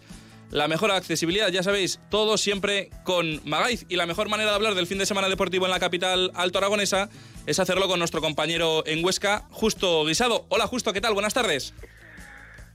la 0.52 0.68
mejor 0.68 0.92
accesibilidad. 0.92 1.48
Ya 1.48 1.64
sabéis, 1.64 1.98
todo 2.08 2.38
siempre 2.38 2.90
con 3.02 3.40
Magaiz. 3.44 3.86
Y 3.88 3.96
la 3.96 4.06
mejor 4.06 4.28
manera 4.28 4.50
de 4.50 4.54
hablar 4.54 4.76
del 4.76 4.86
fin 4.86 4.98
de 4.98 5.06
semana 5.06 5.28
deportivo 5.28 5.64
en 5.64 5.72
la 5.72 5.80
capital 5.80 6.30
alto 6.36 6.58
aragonesa 6.58 7.08
es 7.44 7.58
hacerlo 7.58 7.88
con 7.88 7.98
nuestro 7.98 8.20
compañero 8.20 8.86
en 8.86 9.04
Huesca, 9.04 9.48
Justo 9.50 10.04
Guisado. 10.04 10.46
Hola, 10.48 10.68
Justo, 10.68 10.92
¿qué 10.92 11.00
tal? 11.00 11.14
Buenas 11.14 11.34
tardes. 11.34 11.74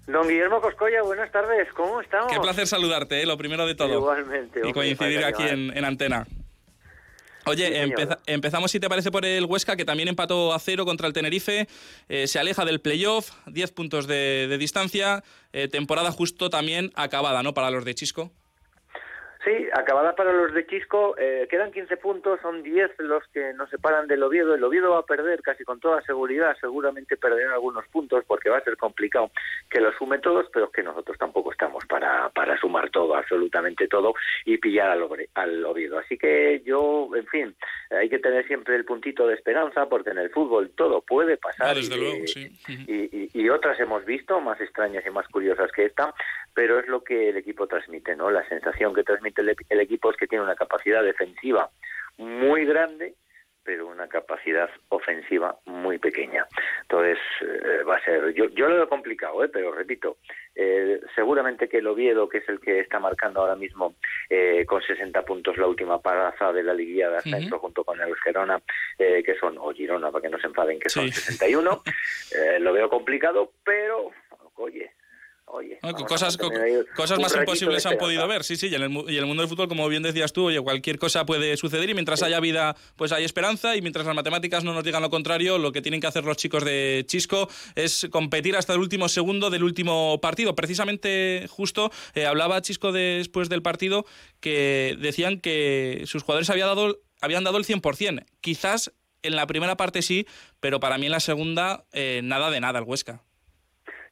Don 0.07 0.27
Guillermo 0.27 0.61
Coscoya, 0.61 1.01
buenas 1.01 1.31
tardes, 1.31 1.67
¿cómo 1.73 1.99
estamos? 1.99 2.31
Qué 2.31 2.39
placer 2.39 2.67
saludarte, 2.67 3.21
¿eh? 3.21 3.25
lo 3.25 3.37
primero 3.37 3.65
de 3.65 3.73
todo. 3.73 3.93
Igualmente. 3.93 4.61
Y 4.63 4.71
coincidir 4.71 5.25
aquí 5.25 5.43
en, 5.43 5.83
antena. 5.83 6.27
Oye, 7.47 7.93
empezamos 8.27 8.71
si 8.71 8.79
te 8.79 8.87
parece 8.87 9.11
por 9.11 9.25
el 9.25 9.45
Huesca, 9.45 9.75
que 9.75 9.85
también 9.85 10.07
empató 10.07 10.53
a 10.53 10.59
cero 10.59 10.85
contra 10.85 11.07
el 11.07 11.13
Tenerife, 11.13 11.67
eh, 12.09 12.27
se 12.27 12.39
aleja 12.39 12.65
del 12.65 12.81
playoff, 12.81 13.31
10 13.47 13.71
puntos 13.71 14.07
de, 14.07 14.55
distancia, 14.59 15.23
eh, 15.53 15.67
temporada 15.67 16.11
justo 16.11 16.49
también 16.49 16.91
acabada, 16.95 17.41
¿no? 17.43 17.53
Para 17.53 17.71
los 17.71 17.85
de 17.85 17.95
Chisco. 17.95 18.31
Sí, 19.45 19.67
acabada 19.73 20.15
para 20.15 20.33
los 20.33 20.55
de 20.55 20.65
Chisco, 20.65 21.15
eh, 21.19 21.47
quedan 21.47 21.71
15 21.71 21.97
puntos, 21.97 22.39
son 22.41 22.63
10 22.63 22.89
los 22.97 23.23
que 23.27 23.53
nos 23.53 23.69
separan 23.69 24.07
del 24.07 24.23
Oviedo. 24.23 24.55
El 24.55 24.63
Oviedo 24.63 24.89
va 24.89 24.99
a 24.99 25.05
perder 25.05 25.43
casi 25.43 25.63
con 25.63 25.79
toda 25.79 26.01
seguridad, 26.01 26.57
seguramente 26.59 27.15
perderán 27.15 27.51
algunos 27.53 27.87
puntos 27.89 28.23
porque 28.25 28.49
va 28.49 28.57
a 28.57 28.63
ser 28.63 28.75
complicado 28.75 29.29
que 29.69 29.79
los 29.79 29.95
sume 29.97 30.17
todos, 30.17 30.47
pero 30.51 30.71
que 30.71 30.81
nosotros 30.81 31.15
tampoco 31.19 31.51
estamos 31.51 31.85
para, 31.85 32.29
para 32.29 32.57
sumar 32.59 32.89
todo, 32.89 33.15
absolutamente 33.15 33.87
todo 33.87 34.15
y 34.45 34.57
pillar 34.57 34.89
al, 34.89 35.07
al 35.35 35.63
Oviedo. 35.63 35.99
Así 35.99 36.17
que 36.17 36.63
yo, 36.65 37.11
en 37.15 37.27
fin, 37.27 37.55
hay 37.91 38.09
que 38.09 38.17
tener 38.17 38.47
siempre 38.47 38.75
el 38.75 38.83
puntito 38.83 39.27
de 39.27 39.35
esperanza 39.35 39.87
porque 39.87 40.09
en 40.09 40.17
el 40.17 40.31
fútbol 40.31 40.71
todo 40.75 41.01
puede 41.01 41.37
pasar. 41.37 41.67
Ah, 41.67 41.73
desde 41.75 41.95
y, 41.95 41.99
luego, 41.99 42.25
sí. 42.25 42.49
y, 42.67 43.29
y 43.39 43.49
otras 43.49 43.79
hemos 43.79 44.05
visto 44.05 44.41
más 44.41 44.59
extrañas 44.59 45.05
y 45.05 45.11
más 45.11 45.27
curiosas 45.27 45.71
que 45.71 45.85
esta, 45.85 46.15
pero 46.55 46.79
es 46.79 46.87
lo 46.87 47.03
que 47.03 47.29
el 47.29 47.37
equipo 47.37 47.67
transmite, 47.67 48.15
¿no? 48.15 48.31
La 48.31 48.47
sensación 48.47 48.93
que 48.95 49.03
transmite 49.03 49.34
el, 49.41 49.79
equipo 49.79 50.11
es 50.11 50.17
que 50.17 50.27
tiene 50.27 50.43
una 50.43 50.55
capacidad 50.55 51.03
defensiva 51.03 51.69
muy 52.17 52.65
grande, 52.65 53.15
pero 53.63 53.87
una 53.87 54.07
capacidad 54.07 54.69
ofensiva 54.89 55.57
muy 55.65 55.97
pequeña. 55.97 56.45
Entonces, 56.83 57.17
eh, 57.41 57.83
va 57.83 57.97
a 57.97 58.05
ser, 58.05 58.31
yo, 58.33 58.45
yo 58.49 58.69
lo 58.69 58.75
veo 58.75 58.87
complicado, 58.87 59.43
¿eh? 59.43 59.49
pero 59.49 59.73
repito, 59.73 60.17
eh, 60.53 61.01
seguramente 61.15 61.67
que 61.67 61.79
el 61.79 61.87
Oviedo, 61.87 62.29
que 62.29 62.37
es 62.37 62.49
el 62.49 62.59
que 62.59 62.79
está 62.79 62.99
marcando 62.99 63.41
ahora 63.41 63.55
mismo 63.55 63.95
eh, 64.29 64.65
con 64.67 64.83
60 64.83 65.19
puntos 65.23 65.57
la 65.57 65.65
última 65.65 65.99
paraza 65.99 66.53
de 66.53 66.61
la 66.61 66.75
liguilla 66.75 67.09
de 67.09 67.17
ascenso 67.17 67.57
junto 67.57 67.83
con 67.83 67.99
el 67.99 68.15
Gerona, 68.17 68.61
que 68.97 69.35
son, 69.39 69.57
o 69.57 69.73
Girona, 69.73 70.11
para 70.11 70.21
que 70.21 70.29
no 70.29 70.39
se 70.39 70.47
enfaden, 70.47 70.79
que 70.79 70.89
son 70.89 71.11
61, 71.11 71.83
lo 72.59 72.73
veo 72.73 72.89
complicado, 72.89 73.51
pero, 73.63 74.11
oye, 74.57 74.91
Oye, 75.47 75.79
cosas 76.07 76.37
cosas 76.37 77.19
más 77.19 77.35
imposibles 77.35 77.85
han 77.85 77.97
podido 77.97 78.27
ver, 78.27 78.43
sí, 78.43 78.55
sí, 78.55 78.67
y 78.67 78.75
en, 78.75 78.81
el, 78.81 78.91
y 79.07 79.17
el 79.17 79.25
mundo 79.27 79.43
del 79.43 79.49
fútbol, 79.49 79.67
como 79.67 79.87
bien 79.87 80.01
decías 80.01 80.33
tú, 80.33 80.45
oye, 80.45 80.59
cualquier 80.59 80.97
cosa 80.97 81.25
puede 81.25 81.55
suceder 81.55 81.89
y 81.89 81.93
mientras 81.93 82.23
haya 82.23 82.39
vida, 82.39 82.75
pues 82.95 83.11
hay 83.11 83.23
esperanza 83.23 83.75
y 83.75 83.81
mientras 83.81 84.07
las 84.07 84.15
matemáticas 84.15 84.63
no 84.63 84.73
nos 84.73 84.83
digan 84.83 85.03
lo 85.03 85.11
contrario, 85.11 85.59
lo 85.59 85.71
que 85.71 85.81
tienen 85.81 86.01
que 86.01 86.07
hacer 86.07 86.23
los 86.23 86.37
chicos 86.37 86.65
de 86.65 87.05
Chisco 87.07 87.47
es 87.75 88.07
competir 88.09 88.55
hasta 88.55 88.73
el 88.73 88.79
último 88.79 89.07
segundo 89.07 89.51
del 89.51 89.63
último 89.63 90.19
partido. 90.19 90.55
Precisamente, 90.55 91.45
justo, 91.49 91.91
eh, 92.15 92.25
hablaba 92.25 92.61
Chisco 92.61 92.91
después 92.91 93.47
del 93.47 93.61
partido 93.61 94.05
que 94.39 94.97
decían 94.99 95.39
que 95.39 96.03
sus 96.05 96.23
jugadores 96.23 96.49
había 96.49 96.65
dado, 96.65 96.99
habían 97.21 97.43
dado 97.43 97.59
el 97.59 97.65
100%. 97.65 98.25
Quizás 98.41 98.91
en 99.21 99.35
la 99.35 99.47
primera 99.47 99.77
parte 99.77 100.01
sí, 100.01 100.25
pero 100.59 100.79
para 100.79 100.97
mí 100.97 101.05
en 101.05 101.11
la 101.11 101.19
segunda 101.19 101.85
eh, 101.93 102.21
nada 102.23 102.49
de 102.49 102.59
nada 102.59 102.79
el 102.79 102.85
Huesca. 102.85 103.24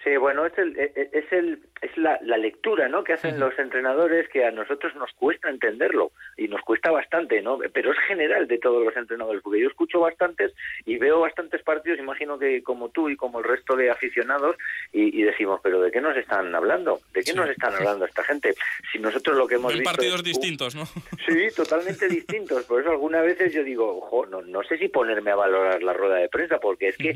Sí, 0.03 0.17
bueno, 0.17 0.45
es, 0.45 0.57
el, 0.57 0.77
e, 0.77 0.91
e, 0.95 1.09
es, 1.13 1.31
el, 1.31 1.59
es 1.81 1.97
la, 1.97 2.19
la 2.23 2.37
lectura 2.37 2.89
¿no? 2.89 3.05
que 3.05 3.13
hacen 3.13 3.39
los 3.39 3.57
entrenadores 3.57 4.27
que 4.27 4.43
a 4.43 4.51
nosotros 4.51 4.93
nos 4.95 5.11
cuesta 5.13 5.49
entenderlo 5.49 6.11
y 6.35 6.49
nos 6.49 6.61
cuesta 6.61 6.91
bastante, 6.91 7.41
¿no? 7.41 7.59
pero 7.71 7.91
es 7.91 7.97
general 7.99 8.47
de 8.47 8.57
todos 8.57 8.83
los 8.83 8.95
entrenadores, 8.97 9.41
porque 9.41 9.61
yo 9.61 9.69
escucho 9.69 10.01
bastantes 10.01 10.53
y 10.85 10.97
veo 10.97 11.21
bastantes 11.21 11.63
partidos, 11.63 11.99
imagino 11.99 12.37
que 12.37 12.61
como 12.63 12.89
tú 12.89 13.09
y 13.09 13.15
como 13.15 13.39
el 13.39 13.45
resto 13.45 13.77
de 13.77 13.91
aficionados, 13.91 14.57
y, 14.91 15.23
decimos, 15.23 15.61
pero 15.63 15.81
¿de 15.81 15.91
qué 15.91 16.01
nos 16.01 16.17
están 16.17 16.53
hablando? 16.53 16.99
¿De 17.13 17.23
qué 17.23 17.33
nos 17.33 17.49
están 17.49 17.73
hablando 17.73 18.05
esta 18.05 18.23
gente? 18.23 18.53
Si 18.91 18.99
nosotros 18.99 19.37
lo 19.37 19.47
que 19.47 19.55
hemos 19.55 19.73
visto... 19.73 19.89
partidos 19.89 20.23
distintos, 20.23 20.75
¿no? 20.75 20.85
Sí, 21.25 21.47
totalmente 21.55 22.09
distintos, 22.09 22.65
por 22.65 22.81
eso 22.81 22.91
algunas 22.91 23.23
veces 23.23 23.53
yo 23.53 23.63
digo, 23.63 23.97
ojo, 23.97 24.25
no, 24.25 24.41
no 24.41 24.63
sé 24.63 24.77
si 24.77 24.89
ponerme 24.89 25.31
a 25.31 25.35
valorar 25.35 25.81
la 25.81 25.93
rueda 25.93 26.15
de 26.15 26.27
prensa, 26.27 26.59
porque 26.59 26.89
es 26.89 26.97
que, 26.97 27.11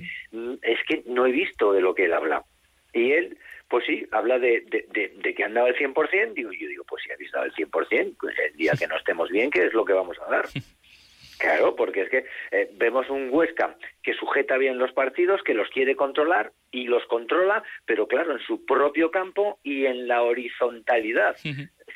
es 0.62 0.80
que 0.88 1.04
no 1.08 1.26
he 1.26 1.32
visto 1.32 1.74
de 1.74 1.82
lo 1.82 1.94
que 1.94 2.06
él 2.06 2.14
habla. 2.14 2.44
Y 2.98 3.12
él, 3.12 3.38
pues 3.70 3.86
sí, 3.86 4.08
habla 4.12 4.40
de, 4.40 4.62
de, 4.62 5.36
que 5.36 5.44
han 5.44 5.54
dado 5.54 5.68
el 5.68 5.76
100%, 5.76 6.34
digo, 6.34 6.52
yo 6.52 6.68
digo, 6.68 6.84
pues 6.86 7.04
si 7.04 7.12
habéis 7.12 7.32
dado 7.32 7.46
el 7.46 7.54
100%, 7.54 8.16
pues 8.20 8.36
el 8.40 8.58
día 8.58 8.74
que 8.80 8.88
no 8.88 8.98
estemos 8.98 9.30
bien, 9.30 9.52
¿qué 9.52 9.66
es 9.66 9.74
lo 9.74 9.86
que 9.86 9.94
vamos 9.94 10.18
a 10.26 10.32
dar? 10.32 10.46
Claro, 11.40 11.76
porque 11.76 12.02
es 12.02 12.10
que 12.10 12.26
eh, 12.50 12.72
vemos 12.78 13.12
un 13.12 13.30
Huesca 13.32 13.78
que 14.02 14.16
sujeta 14.16 14.58
bien 14.58 14.80
los 14.80 14.92
partidos, 14.94 15.44
que 15.44 15.54
los 15.54 15.70
quiere 15.70 15.96
controlar 15.96 16.52
y 16.72 16.88
los 16.88 17.06
controla, 17.06 17.64
pero 17.86 18.08
claro, 18.08 18.32
en 18.32 18.40
su 18.40 18.66
propio 18.66 19.12
campo 19.12 19.60
y 19.62 19.86
en 19.86 20.08
la 20.08 20.24
horizontalidad. 20.24 21.36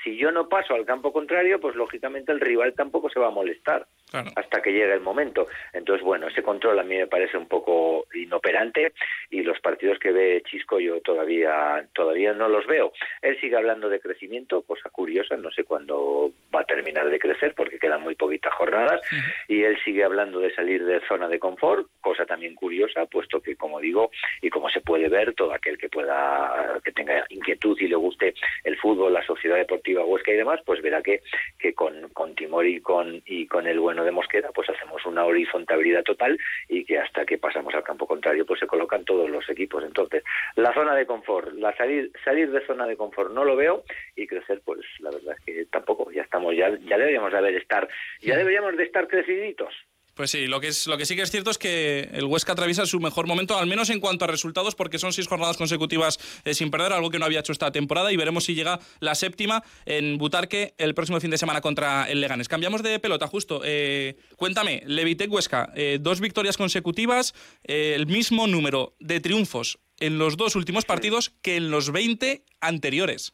Si 0.04 0.16
yo 0.16 0.32
no 0.32 0.48
paso 0.48 0.76
al 0.76 0.86
campo 0.86 1.12
contrario, 1.12 1.60
pues 1.60 1.76
lógicamente 1.76 2.32
el 2.32 2.40
rival 2.40 2.76
tampoco 2.76 3.10
se 3.10 3.20
va 3.20 3.30
a 3.30 3.32
molestar 3.32 3.88
hasta 4.14 4.62
que 4.62 4.72
llegue 4.72 4.94
el 4.94 5.02
momento. 5.02 5.48
Entonces, 5.74 6.04
bueno, 6.04 6.28
ese 6.28 6.44
control 6.44 6.80
a 6.80 6.84
mí 6.84 6.98
me 6.98 7.08
parece 7.08 7.38
un 7.38 7.48
poco 7.48 8.06
inoperante 8.14 8.94
y 9.30 9.42
los 9.44 9.60
partidos 9.60 10.00
que 10.00 10.12
ve 10.12 10.44
Chisco 10.46 10.80
yo 10.80 11.02
todavía 11.02 11.86
todavía 11.94 12.34
no 12.34 12.48
los 12.50 12.66
veo. 12.68 12.92
Él 13.22 13.40
sigue 13.40 13.56
hablando 13.56 13.90
de 13.90 14.00
crecimiento, 14.00 14.62
cosa 14.64 14.90
curiosa, 14.90 15.38
no 15.38 15.52
sé 15.52 15.64
cuándo 15.64 16.32
va 16.54 16.62
a 16.62 16.66
terminar 16.66 17.10
de 17.10 17.20
crecer 17.20 17.54
porque 17.56 17.80
quedan 17.80 18.02
muy 18.02 18.16
poquitas 18.16 18.54
jornadas 18.54 19.02
y 19.48 19.64
él 19.64 19.78
sigue 19.84 20.04
hablando 20.04 20.40
de 20.40 20.54
salir 20.54 20.86
de 20.86 21.02
zona 21.08 21.28
de 21.28 21.40
confort, 21.40 21.88
cosa 22.02 22.26
también 22.26 22.56
curiosa, 22.56 23.06
puesto 23.06 23.42
que 23.42 23.56
como 23.56 23.80
digo 23.80 24.12
y 24.42 24.50
como 24.50 24.70
se 24.70 24.82
puede 24.82 25.10
ver, 25.10 25.34
todo 25.34 25.54
aquel 25.54 25.78
que 25.78 25.90
pueda 25.90 26.80
que 26.84 26.92
tenga 26.92 27.26
inquietud 27.30 27.78
y 27.80 27.88
le 27.88 27.96
guste 27.96 28.34
el 28.64 28.78
fútbol, 28.78 29.14
la 29.14 29.26
sociedad 29.26 29.58
deportiva 29.58 30.06
Huesca 30.06 30.32
y 30.32 30.38
demás, 30.38 30.60
pues 30.66 30.82
verá 30.82 31.02
que 31.02 31.22
que 31.58 31.74
con, 31.74 32.10
con 32.10 32.36
Timor 32.36 32.66
y 32.66 32.82
con 32.82 33.22
y 33.26 33.48
con 33.48 33.68
el 33.68 33.80
bueno 33.80 34.01
de 34.04 34.12
Mosquera, 34.12 34.52
pues 34.54 34.70
hacemos 34.70 35.06
una 35.06 35.26
horizontalidad 35.26 36.04
total 36.04 36.38
y 36.68 36.84
que 36.86 37.00
hasta 37.00 37.26
que 37.26 37.38
pasamos 37.38 37.74
al 37.74 37.84
campo 37.84 38.08
contrario, 38.08 38.46
pues 38.46 38.60
se 38.60 38.68
colocan 38.68 39.06
todos 39.06 39.30
los 39.30 39.50
equipos. 39.50 39.84
Entonces, 39.84 40.24
la 40.56 40.74
zona 40.74 40.96
de 40.96 41.06
confort, 41.06 41.54
la 41.54 41.76
salir, 41.76 42.12
salir 42.24 42.52
de 42.52 42.66
zona 42.66 42.86
de 42.86 42.98
confort 42.98 43.32
no 43.32 43.44
lo 43.44 43.56
veo 43.56 43.84
y 44.16 44.28
crecer, 44.28 44.62
pues 44.64 44.82
la 45.00 45.12
verdad 45.12 45.36
es 45.38 45.46
que 45.46 45.66
tampoco, 45.66 46.12
ya 46.12 46.24
estamos, 46.24 46.56
ya, 46.56 46.70
ya 46.70 46.98
deberíamos 46.98 47.32
de 47.32 47.38
haber 47.38 47.56
estar, 47.56 47.88
ya 48.22 48.38
deberíamos 48.38 48.76
de 48.78 48.84
estar 48.84 49.08
creciditos. 49.08 49.74
Pues 50.14 50.32
sí, 50.32 50.48
lo 50.48 50.60
que, 50.60 50.68
es, 50.68 50.88
lo 50.88 50.98
que 50.98 51.06
sí 51.06 51.16
que 51.16 51.22
es 51.22 51.32
cierto 51.32 51.52
es 51.52 51.58
que 51.58 52.10
el 52.14 52.26
Huesca 52.26 52.52
atraviesa 52.52 52.86
su 52.86 53.00
mejor 53.00 53.28
momento, 53.28 53.58
al 53.58 53.68
menos 53.68 53.90
en 53.90 54.00
cuanto 54.00 54.26
a 54.26 54.28
resultados, 54.28 54.76
porque 54.76 55.00
son 55.00 55.14
seis 55.14 55.28
jornadas 55.28 55.58
consecutivas 55.58 56.20
eh, 56.44 56.54
sin 56.54 56.70
perder, 56.70 56.94
algo 56.94 57.10
que 57.10 57.20
no 57.20 57.26
había 57.26 57.40
hecho 57.40 57.54
esta 57.54 57.72
temporada, 57.72 58.12
y 58.12 58.18
veremos 58.18 58.44
si 58.44 58.54
llega 58.54 58.80
la 59.00 59.16
séptima 59.16 59.64
en 59.86 60.18
Butarque 60.18 60.74
el 60.78 60.94
próximo 60.94 61.20
fin 61.22 61.32
de 61.32 61.38
semana 61.38 61.62
contra 61.62 62.10
el 62.10 62.20
Leganes. 62.20 62.50
Cambiamos 62.50 62.84
de 62.84 63.00
pelota, 63.00 63.28
justo. 63.28 63.62
Eh, 63.64 64.18
cuéntame, 64.36 64.84
Levitec 64.86 65.32
Huesca, 65.32 65.72
eh, 65.76 65.98
dos 66.02 66.20
victorias 66.20 66.58
consecutivas, 66.58 67.34
el 67.64 68.06
mismo 68.08 68.48
número 68.48 68.96
de 69.00 69.22
triunfos 69.22 69.80
en 70.00 70.18
los 70.18 70.36
dos 70.36 70.56
últimos 70.56 70.84
partidos 70.84 71.32
que 71.42 71.56
en 71.56 71.72
los 71.72 71.92
20 71.92 72.44
anteriores. 72.60 73.34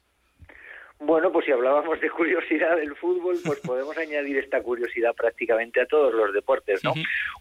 Bueno, 0.99 1.31
pues 1.31 1.45
si 1.45 1.51
hablábamos 1.51 2.01
de 2.01 2.09
curiosidad 2.09 2.75
del 2.75 2.95
fútbol, 2.95 3.37
pues 3.45 3.59
podemos 3.59 3.97
añadir 3.97 4.37
esta 4.37 4.61
curiosidad 4.61 5.13
prácticamente 5.15 5.81
a 5.81 5.85
todos 5.85 6.13
los 6.13 6.33
deportes, 6.33 6.83
¿no? 6.83 6.93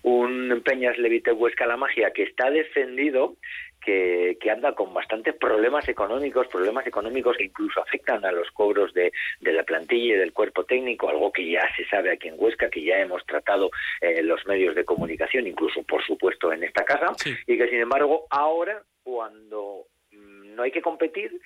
Un 0.03 0.63
Peñas 0.65 0.99
Levite 0.99 1.33
Huesca 1.33 1.67
La 1.67 1.77
Magia 1.77 2.11
que 2.13 2.25
está 2.25 2.51
defendido, 2.51 3.37
que, 3.81 4.37
que, 4.41 4.51
anda 4.51 4.75
con 4.75 4.93
bastantes 4.93 5.35
problemas 5.37 5.89
económicos, 5.89 6.49
problemas 6.49 6.87
económicos 6.87 7.37
que 7.37 7.45
incluso 7.45 7.81
afectan 7.81 8.25
a 8.25 8.33
los 8.33 8.51
cobros 8.51 8.93
de, 8.93 9.13
de, 9.41 9.53
la 9.53 9.63
plantilla 9.63 10.17
y 10.17 10.19
del 10.19 10.33
cuerpo 10.33 10.65
técnico, 10.65 11.09
algo 11.09 11.33
que 11.33 11.49
ya 11.49 11.63
se 11.77 11.87
sabe 11.87 12.11
aquí 12.11 12.29
en 12.29 12.35
Huesca, 12.37 12.69
que 12.69 12.83
ya 12.83 12.99
hemos 12.99 13.25
tratado 13.27 13.71
en 14.01 14.19
eh, 14.19 14.23
los 14.23 14.45
medios 14.47 14.75
de 14.75 14.85
comunicación, 14.85 15.47
incluso 15.47 15.83
por 15.85 16.05
supuesto 16.05 16.53
en 16.53 16.65
esta 16.65 16.85
casa, 16.85 17.15
y 17.47 17.57
que 17.57 17.69
sin 17.69 17.81
embargo 17.81 18.27
ahora, 18.31 18.83
cuando 19.05 19.87
mm, 20.11 20.57
no 20.57 20.63
hay 20.65 20.73
que 20.73 20.83
competir, 20.83 21.41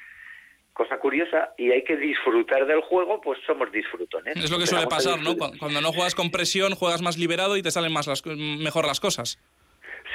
cosa 0.73 0.99
curiosa, 0.99 1.53
y 1.59 1.71
hay 1.71 1.85
que 1.85 1.97
disfrutar 1.97 2.67
del 2.67 2.81
juego, 2.81 3.21
pues 3.21 3.39
somos 3.47 3.71
disfrutones. 3.73 4.37
Es 4.37 4.51
lo 4.51 4.59
que 4.59 4.67
suele 4.67 4.87
pasar, 4.87 5.21
¿no? 5.21 5.37
Cuando 5.37 5.81
no 5.81 5.93
juegas 5.93 6.15
con 6.15 6.31
presión, 6.31 6.75
juegas 6.75 7.03
más 7.03 7.19
liberado 7.19 7.57
y 7.57 7.63
te 7.63 7.71
salen 7.71 7.93
más 7.93 8.07
las, 8.07 8.25
mejor 8.25 8.87
las 8.87 9.01
cosas. 9.01 9.39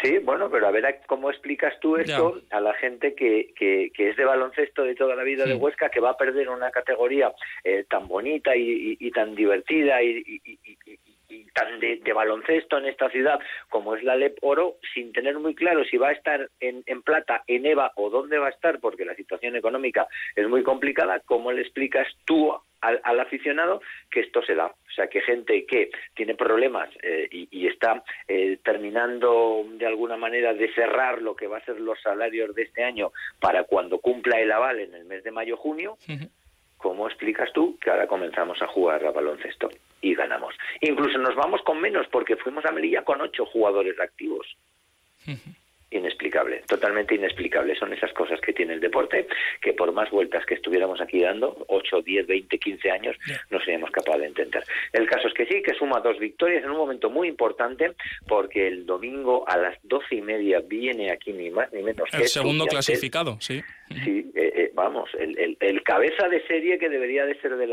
Sí, 0.02 0.18
bueno, 0.20 0.50
pero 0.50 0.68
a 0.68 0.72
ver 0.72 1.02
cómo 1.08 1.30
explicas 1.30 1.74
tú 1.80 1.96
esto 1.96 2.42
a 2.52 2.60
la 2.60 2.74
gente 2.74 3.16
que, 3.16 3.54
que, 3.56 3.92
es 3.98 4.18
de 4.18 4.26
baloncesto 4.26 4.84
de 4.84 4.96
toda 4.96 5.16
la 5.16 5.24
vida 5.24 5.46
de 5.46 5.56
Huesca, 5.56 5.90
que 5.90 6.00
va 6.00 6.12
a 6.12 6.18
perder 6.18 6.50
una 6.50 6.70
categoría 6.70 7.34
eh, 7.64 7.86
tan 7.90 8.08
bonita 8.08 8.56
y, 8.56 8.98
y, 9.00 9.12
tan 9.12 9.36
divertida 9.36 10.04
y, 10.04 10.40
tan 11.54 11.80
de, 11.80 12.02
baloncesto 12.14 12.78
en 12.78 12.86
esta 12.86 13.10
ciudad 13.10 13.40
como 13.70 13.96
es 13.96 14.04
la 14.04 14.16
LEP 14.16 14.38
Oro, 14.42 14.78
sin 14.94 15.12
tener 15.12 15.38
muy 15.40 15.56
claro 15.56 15.84
si 15.86 15.98
va 15.98 16.10
a 16.10 16.14
estar 16.14 16.50
en, 16.60 16.84
en, 16.86 17.02
plata, 17.02 17.44
en 17.48 17.66
EVA 17.66 17.92
o 17.96 18.10
dónde 18.10 18.38
va 18.38 18.48
a 18.48 18.52
estar, 18.52 18.80
porque 18.80 19.06
la 19.06 19.16
situación 19.16 19.56
económica 19.56 20.08
es 20.36 20.48
muy 20.48 20.64
complicada, 20.64 21.20
¿cómo 21.26 21.52
le 21.52 21.62
explicas 21.62 22.08
tú 22.26 22.54
al, 22.82 23.20
aficionado 23.20 23.82
que 24.12 24.22
esto 24.22 24.42
se 24.44 24.56
da? 24.56 24.68
O 24.68 24.92
sea, 24.96 25.08
que 25.08 25.22
gente 25.22 25.66
que 25.66 25.90
tiene 26.16 26.36
problemas 26.36 26.90
eh, 27.02 27.28
y, 27.32 27.68
está 27.68 28.04
eh, 28.28 28.60
terminando 28.64 29.66
de 29.72 29.86
alguna 29.86 30.18
manera 30.18 30.54
de 30.54 30.74
cerrar 30.74 31.22
lo 31.22 31.36
que 31.36 31.48
va 31.48 31.58
a 31.58 31.66
ser 31.66 31.80
los 31.80 32.00
salarios 32.02 32.56
de 32.56 32.64
este 32.64 32.84
año 32.84 33.12
para 33.40 33.64
cuando 33.64 34.00
cumpla 34.00 34.40
el 34.40 34.52
aval 34.52 34.80
en 34.80 34.94
el 34.94 35.06
mes 35.06 35.24
de 35.24 35.32
mayo-junio, 35.32 35.98
¿cómo 36.86 37.08
explicas 37.08 37.52
tú 37.52 37.80
que 37.82 37.90
ahora 37.90 38.06
comenzamos 38.06 38.62
a 38.62 38.68
jugar 38.68 39.04
a 39.04 39.12
baloncesto 39.12 39.72
y 40.02 40.14
ganamos? 40.14 40.54
Incluso 40.82 41.18
nos 41.18 41.36
vamos 41.36 41.64
con 41.64 41.82
menos 41.82 42.06
porque 42.12 42.36
fuimos 42.36 42.64
a 42.64 42.72
Melilla 42.72 43.02
con 43.04 43.20
ocho 43.22 43.44
jugadores 43.48 44.00
activos 44.00 44.56
inexplicable, 45.92 46.64
totalmente 46.68 47.16
inexplicable. 47.16 47.76
Son 47.76 47.94
esas 47.94 48.12
cosas 48.14 48.40
que 48.42 48.54
tiene 48.54 48.74
el 48.74 48.80
deporte, 48.80 49.28
que 49.62 49.74
por 49.74 49.92
más 49.94 50.10
vueltas 50.12 50.46
que 50.46 50.56
estuviéramos 50.56 51.02
aquí 51.02 51.22
dando, 51.22 51.66
8, 51.68 52.02
10, 52.02 52.28
20, 52.28 52.58
15 52.58 52.92
años, 52.92 53.18
no 53.50 53.60
seríamos 53.60 53.92
capaces 53.92 54.22
de 54.22 54.28
entender. 54.28 54.64
El 54.94 55.08
caso 55.08 55.28
es 55.28 55.34
que 55.34 55.46
sí, 55.46 55.62
que 55.62 55.74
suma 55.76 56.00
dos 56.00 56.20
victorias 56.20 56.64
en 56.64 56.72
un 56.72 56.78
momento 56.78 57.10
muy 57.10 57.28
importante, 57.28 57.94
porque 58.28 58.68
el 58.68 58.86
domingo 58.86 59.48
a 59.48 59.58
las 59.58 59.78
doce 59.84 60.16
y 60.16 60.22
media 60.22 60.62
viene 60.62 61.12
aquí 61.12 61.32
ni 61.34 61.50
más 61.50 61.72
ni 61.72 61.82
menos 61.82 62.10
el 62.14 62.28
segundo 62.28 62.66
clasificado, 62.66 63.38
sí. 63.40 63.64
Sí, 64.04 64.32
eh, 64.36 64.52
eh, 64.56 64.72
vamos, 64.74 65.10
el, 65.20 65.58
el, 65.60 65.84
cabeza 65.84 66.28
de 66.28 66.46
serie 66.48 66.80
que 66.80 66.90
debería 66.90 67.26
de 67.26 67.40
ser 67.40 67.56
del 67.56 67.72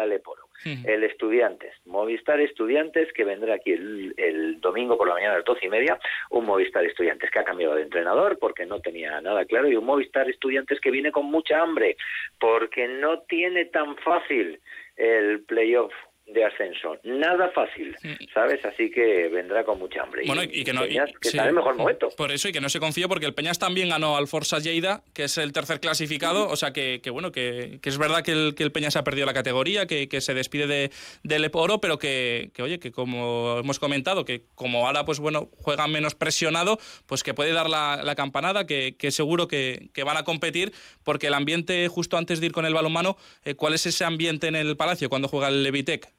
El 0.64 1.04
Estudiantes, 1.04 1.74
Movistar 1.86 2.40
Estudiantes, 2.40 3.12
que 3.12 3.24
vendrá 3.24 3.54
aquí 3.54 3.72
el, 3.72 4.14
el, 4.16 4.60
domingo 4.60 4.96
por 4.96 5.08
la 5.08 5.14
mañana 5.14 5.34
a 5.34 5.36
las 5.38 5.44
doce 5.44 5.66
y 5.66 5.68
media, 5.68 5.98
un 6.30 6.46
Movistar 6.46 6.84
Estudiantes 6.84 7.30
que 7.30 7.38
ha 7.38 7.44
cambiado 7.44 7.74
de 7.74 7.82
entrenador 7.82 8.38
porque 8.38 8.66
no 8.66 8.80
tenía 8.80 9.20
nada 9.20 9.44
claro 9.44 9.68
y 9.68 9.76
un 9.76 9.84
Movistar 9.84 10.28
Estudiantes 10.28 10.80
que 10.80 10.90
viene 10.90 11.10
con 11.12 11.26
mucha 11.26 11.60
hambre 11.60 11.96
porque 12.38 12.86
no 12.88 13.20
tiene 13.22 13.66
tan 13.66 13.96
fácil 13.96 14.60
el 14.96 15.42
playoff 15.44 15.92
de 16.32 16.44
ascenso. 16.44 16.98
Nada 17.04 17.50
fácil, 17.50 17.96
¿sabes? 18.34 18.64
Así 18.64 18.90
que 18.90 19.28
vendrá 19.28 19.64
con 19.64 19.78
mucha 19.78 20.02
hambre. 20.02 20.22
Bueno, 20.26 20.42
y, 20.42 20.64
que 20.64 20.72
no. 20.72 20.82
que 20.82 21.28
está 21.28 21.42
en 21.42 21.48
el 21.48 21.54
mejor 21.54 21.76
momento. 21.76 22.08
Por 22.16 22.32
eso, 22.32 22.48
y 22.48 22.52
que 22.52 22.60
no 22.60 22.68
se 22.68 22.80
confíe, 22.80 23.08
porque 23.08 23.26
el 23.26 23.34
Peñas 23.34 23.58
también 23.58 23.88
ganó 23.88 24.16
al 24.16 24.26
Forza 24.26 24.58
Lleida, 24.58 25.02
que 25.14 25.24
es 25.24 25.38
el 25.38 25.52
tercer 25.52 25.80
clasificado. 25.80 26.48
O 26.48 26.56
sea, 26.56 26.72
que, 26.72 27.00
que 27.02 27.10
bueno, 27.10 27.32
que, 27.32 27.78
que, 27.82 27.88
es 27.88 27.98
verdad 27.98 28.22
que 28.22 28.32
el, 28.32 28.54
que 28.54 28.62
el 28.62 28.72
Peñas 28.72 28.96
ha 28.96 29.04
perdido 29.04 29.26
la 29.26 29.34
categoría, 29.34 29.86
que, 29.86 30.08
que 30.08 30.20
se 30.20 30.34
despide 30.34 30.66
de, 30.66 30.90
del 31.22 31.50
Oro, 31.52 31.80
pero 31.80 31.98
que, 31.98 32.50
que, 32.54 32.62
oye, 32.62 32.78
que 32.78 32.92
como 32.92 33.58
hemos 33.58 33.78
comentado, 33.78 34.24
que 34.24 34.44
como 34.54 34.86
ahora, 34.86 35.04
pues 35.04 35.20
bueno, 35.20 35.50
juega 35.58 35.86
menos 35.86 36.14
presionado, 36.14 36.78
pues 37.06 37.22
que 37.22 37.34
puede 37.34 37.52
dar 37.52 37.68
la, 37.68 38.00
la 38.02 38.14
campanada, 38.14 38.66
que, 38.66 38.96
que 38.96 39.10
seguro 39.10 39.48
que, 39.48 39.90
que 39.92 40.04
van 40.04 40.16
a 40.16 40.24
competir, 40.24 40.72
porque 41.04 41.28
el 41.28 41.34
ambiente, 41.34 41.88
justo 41.88 42.16
antes 42.16 42.40
de 42.40 42.46
ir 42.46 42.52
con 42.52 42.66
el 42.66 42.74
balonmano, 42.74 43.16
eh, 43.44 43.54
¿cuál 43.54 43.74
es 43.74 43.86
ese 43.86 44.04
ambiente 44.04 44.48
en 44.48 44.56
el 44.56 44.76
Palacio 44.76 45.08
cuando 45.08 45.28
juega 45.28 45.48
el 45.48 45.62
Levitec? 45.62 46.12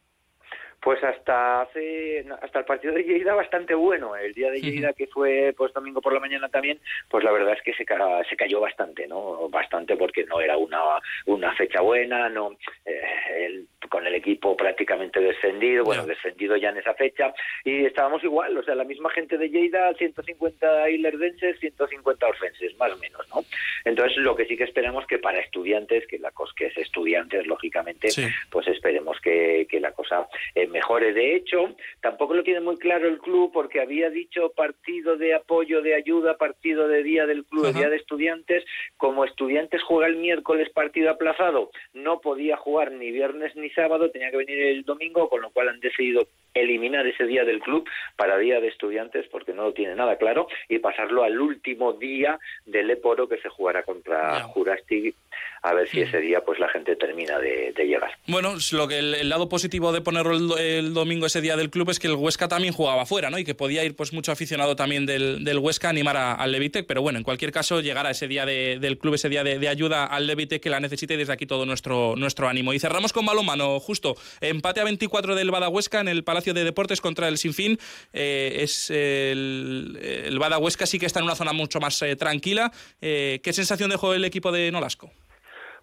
Pues 0.84 1.04
hasta 1.04 1.62
hace 1.62 2.26
hasta 2.42 2.60
el 2.60 2.66
partido 2.66 2.94
de 2.94 3.04
Lleida 3.04 3.34
bastante 3.34 3.74
bueno. 3.74 4.16
El 4.16 4.34
día 4.34 4.52
de 4.52 4.62
Lleida 4.62 4.94
que 4.94 5.08
fue 5.08 5.54
pues 5.58 5.74
domingo 5.74 6.02
por 6.02 6.14
la 6.14 6.20
mañana 6.20 6.50
también, 6.50 6.80
pues 7.10 7.24
la 7.24 7.32
verdad 7.32 7.54
es 7.54 7.62
que 7.62 7.74
se, 7.74 7.86
se 8.30 8.36
cayó 8.36 8.60
bastante, 8.60 9.08
¿no? 9.08 9.48
Bastante 9.50 9.96
porque 9.96 10.26
no 10.26 10.42
era 10.42 10.58
una 10.58 10.82
una 11.26 11.54
fecha 11.56 11.82
buena, 11.82 12.30
no 12.30 12.58
eh, 12.86 13.02
el, 13.46 13.68
con 13.90 14.06
el 14.06 14.16
equipo 14.16 14.58
prácticamente 14.58 15.20
descendido, 15.20 15.84
bueno, 15.84 16.06
descendido 16.06 16.56
ya 16.58 16.70
en 16.70 16.78
esa 16.78 16.94
fecha 16.94 17.34
y 17.64 17.86
estábamos 17.86 18.24
igual, 18.24 18.58
o 18.58 18.64
sea, 18.64 18.76
la 18.76 18.84
misma 18.84 19.10
gente 19.12 19.38
de 19.38 19.50
Lleida, 19.50 19.94
150 19.94 20.90
ilerdenses, 20.90 21.60
150 21.60 22.28
orfenses, 22.28 22.76
más 22.78 22.92
o 22.92 22.98
menos, 22.98 23.28
¿no? 23.30 23.44
Entonces, 23.86 24.18
lo 24.18 24.36
que 24.36 24.46
sí 24.46 24.58
que 24.58 24.64
esperamos 24.64 25.06
que 25.08 25.20
para 25.20 25.40
estudiantes, 25.40 26.08
que 26.08 26.20
la 26.20 26.32
cosa 26.32 26.54
que 26.56 26.68
es 26.68 26.78
estudiantes, 26.78 27.46
lógicamente, 27.48 28.10
pues 28.50 28.68
esperemos 28.68 29.20
que, 29.22 29.68
que 29.70 29.80
la 29.80 29.92
cosa 29.92 30.28
eh, 30.56 30.68
mejore. 30.74 31.14
De 31.14 31.36
hecho, 31.36 31.76
tampoco 32.02 32.34
lo 32.34 32.44
tiene 32.44 32.60
muy 32.60 32.78
claro 32.78 33.08
el 33.08 33.20
club 33.20 33.52
porque 33.54 33.80
había 33.80 34.10
dicho 34.10 34.52
partido 34.56 35.16
de 35.16 35.34
apoyo, 35.36 35.82
de 35.82 35.96
ayuda, 35.96 36.38
partido 36.38 36.88
de 36.88 37.04
día 37.04 37.26
del 37.26 37.46
club, 37.46 37.74
día 37.74 37.90
de 37.90 37.96
estudiantes. 37.96 38.66
Como 38.98 39.24
estudiantes 39.24 39.82
juega 39.84 40.08
el 40.08 40.18
miércoles 40.18 40.70
partido 40.72 41.12
aplazado, 41.12 41.72
no 41.94 42.20
podía 42.20 42.58
jugar 42.58 42.92
ni 42.92 43.12
viernes 43.12 43.56
ni 43.56 43.70
sábado, 43.70 44.12
tenía 44.12 44.32
que 44.32 44.38
venir 44.38 44.60
el 44.60 44.84
domingo, 44.84 45.30
con 45.30 45.42
lo 45.42 45.52
cual 45.52 45.70
han 45.70 45.80
decidido 45.80 46.28
eliminar 46.54 47.06
ese 47.08 47.26
día 47.26 47.46
del 47.46 47.60
club 47.60 47.88
para 48.16 48.38
día 48.38 48.60
de 48.60 48.68
estudiantes 48.68 49.28
porque 49.30 49.54
no 49.54 49.64
lo 49.64 49.74
tiene 49.74 49.96
nada 49.96 50.18
claro 50.18 50.48
y 50.70 50.80
pasarlo 50.80 51.24
al 51.24 51.40
último 51.40 51.94
día 51.94 52.40
del 52.66 52.90
Eporo 52.90 53.28
que 53.28 53.38
se 53.38 53.50
jugará 53.50 53.84
contra 53.84 54.42
Jurasti 54.44 55.14
a 55.64 55.74
ver 55.74 55.90
si 55.90 56.02
ese 56.02 56.20
día 56.20 56.42
pues 56.42 56.60
la 56.60 56.68
gente 56.68 56.96
termina 56.96 57.40
de, 57.40 57.74
llegar. 57.86 58.12
Bueno, 58.28 58.56
lo 58.72 58.88
que 58.88 59.00
el, 59.00 59.30
lado 59.30 59.50
positivo 59.50 59.92
de 59.92 60.02
ponerlo 60.02 60.58
el, 60.58 60.94
domingo 60.94 61.26
ese 61.26 61.42
día 61.42 61.56
del 61.56 61.70
club 61.70 61.90
es 61.90 62.00
que 62.00 62.08
el 62.08 62.16
Huesca 62.16 62.48
también 62.48 62.74
jugaba 62.74 63.06
fuera, 63.06 63.30
¿no? 63.30 63.38
Y 63.38 63.44
que 63.44 63.56
podía 63.56 63.84
ir 63.84 63.96
pues 63.96 64.14
mucho 64.14 64.32
aficionado 64.32 64.76
también 64.76 65.06
del, 65.06 65.44
del 65.44 65.60
Huesca 65.60 65.88
a 65.88 65.90
animar 65.92 66.18
al 66.18 66.52
Levitec, 66.52 66.86
pero 66.86 67.02
bueno, 67.02 67.18
en 67.18 67.24
cualquier 67.24 67.52
caso 67.52 67.82
llegará 67.82 68.12
ese 68.12 68.28
día 68.28 68.46
del 68.46 68.98
club, 68.98 69.16
ese 69.16 69.30
día 69.30 69.44
de, 69.44 69.68
ayuda 69.68 70.06
al 70.06 70.28
Levitec 70.28 70.62
que 70.62 70.70
la 70.70 70.80
necesite 70.80 71.14
y 71.14 71.18
desde 71.18 71.34
aquí 71.34 71.46
todo 71.46 71.66
nuestro, 71.66 72.16
nuestro 72.18 72.48
ánimo. 72.48 72.74
Y 72.74 72.80
cerramos 72.80 73.14
con 73.14 73.26
balonmano, 73.26 73.80
justo, 73.80 74.16
empate 74.42 74.82
a 74.82 74.84
24 74.84 75.36
del 75.36 75.52
Bada 75.52 75.70
Huesca 75.70 76.02
en 76.02 76.10
el 76.10 76.24
Palacio 76.24 76.54
de 76.54 76.64
Deportes 76.64 77.02
contra 77.02 77.28
el 77.28 77.38
Sinfín. 77.38 77.80
Eh, 78.12 78.58
es 78.62 78.90
el, 78.90 79.98
el 80.02 80.40
Bada 80.40 80.58
Huesca 80.58 80.86
sí 80.86 81.00
que 81.00 81.06
está 81.06 81.20
en 81.20 81.26
una 81.26 81.36
zona 81.36 81.54
mucho 81.54 81.80
más 81.80 82.02
eh, 82.02 82.16
tranquila. 82.16 82.72
Eh, 83.02 83.40
¿Qué 83.44 83.54
sensación 83.54 83.90
dejó 83.90 84.14
el 84.14 84.26
equipo 84.26 84.52
de 84.52 84.72
Nolasco? 84.72 85.12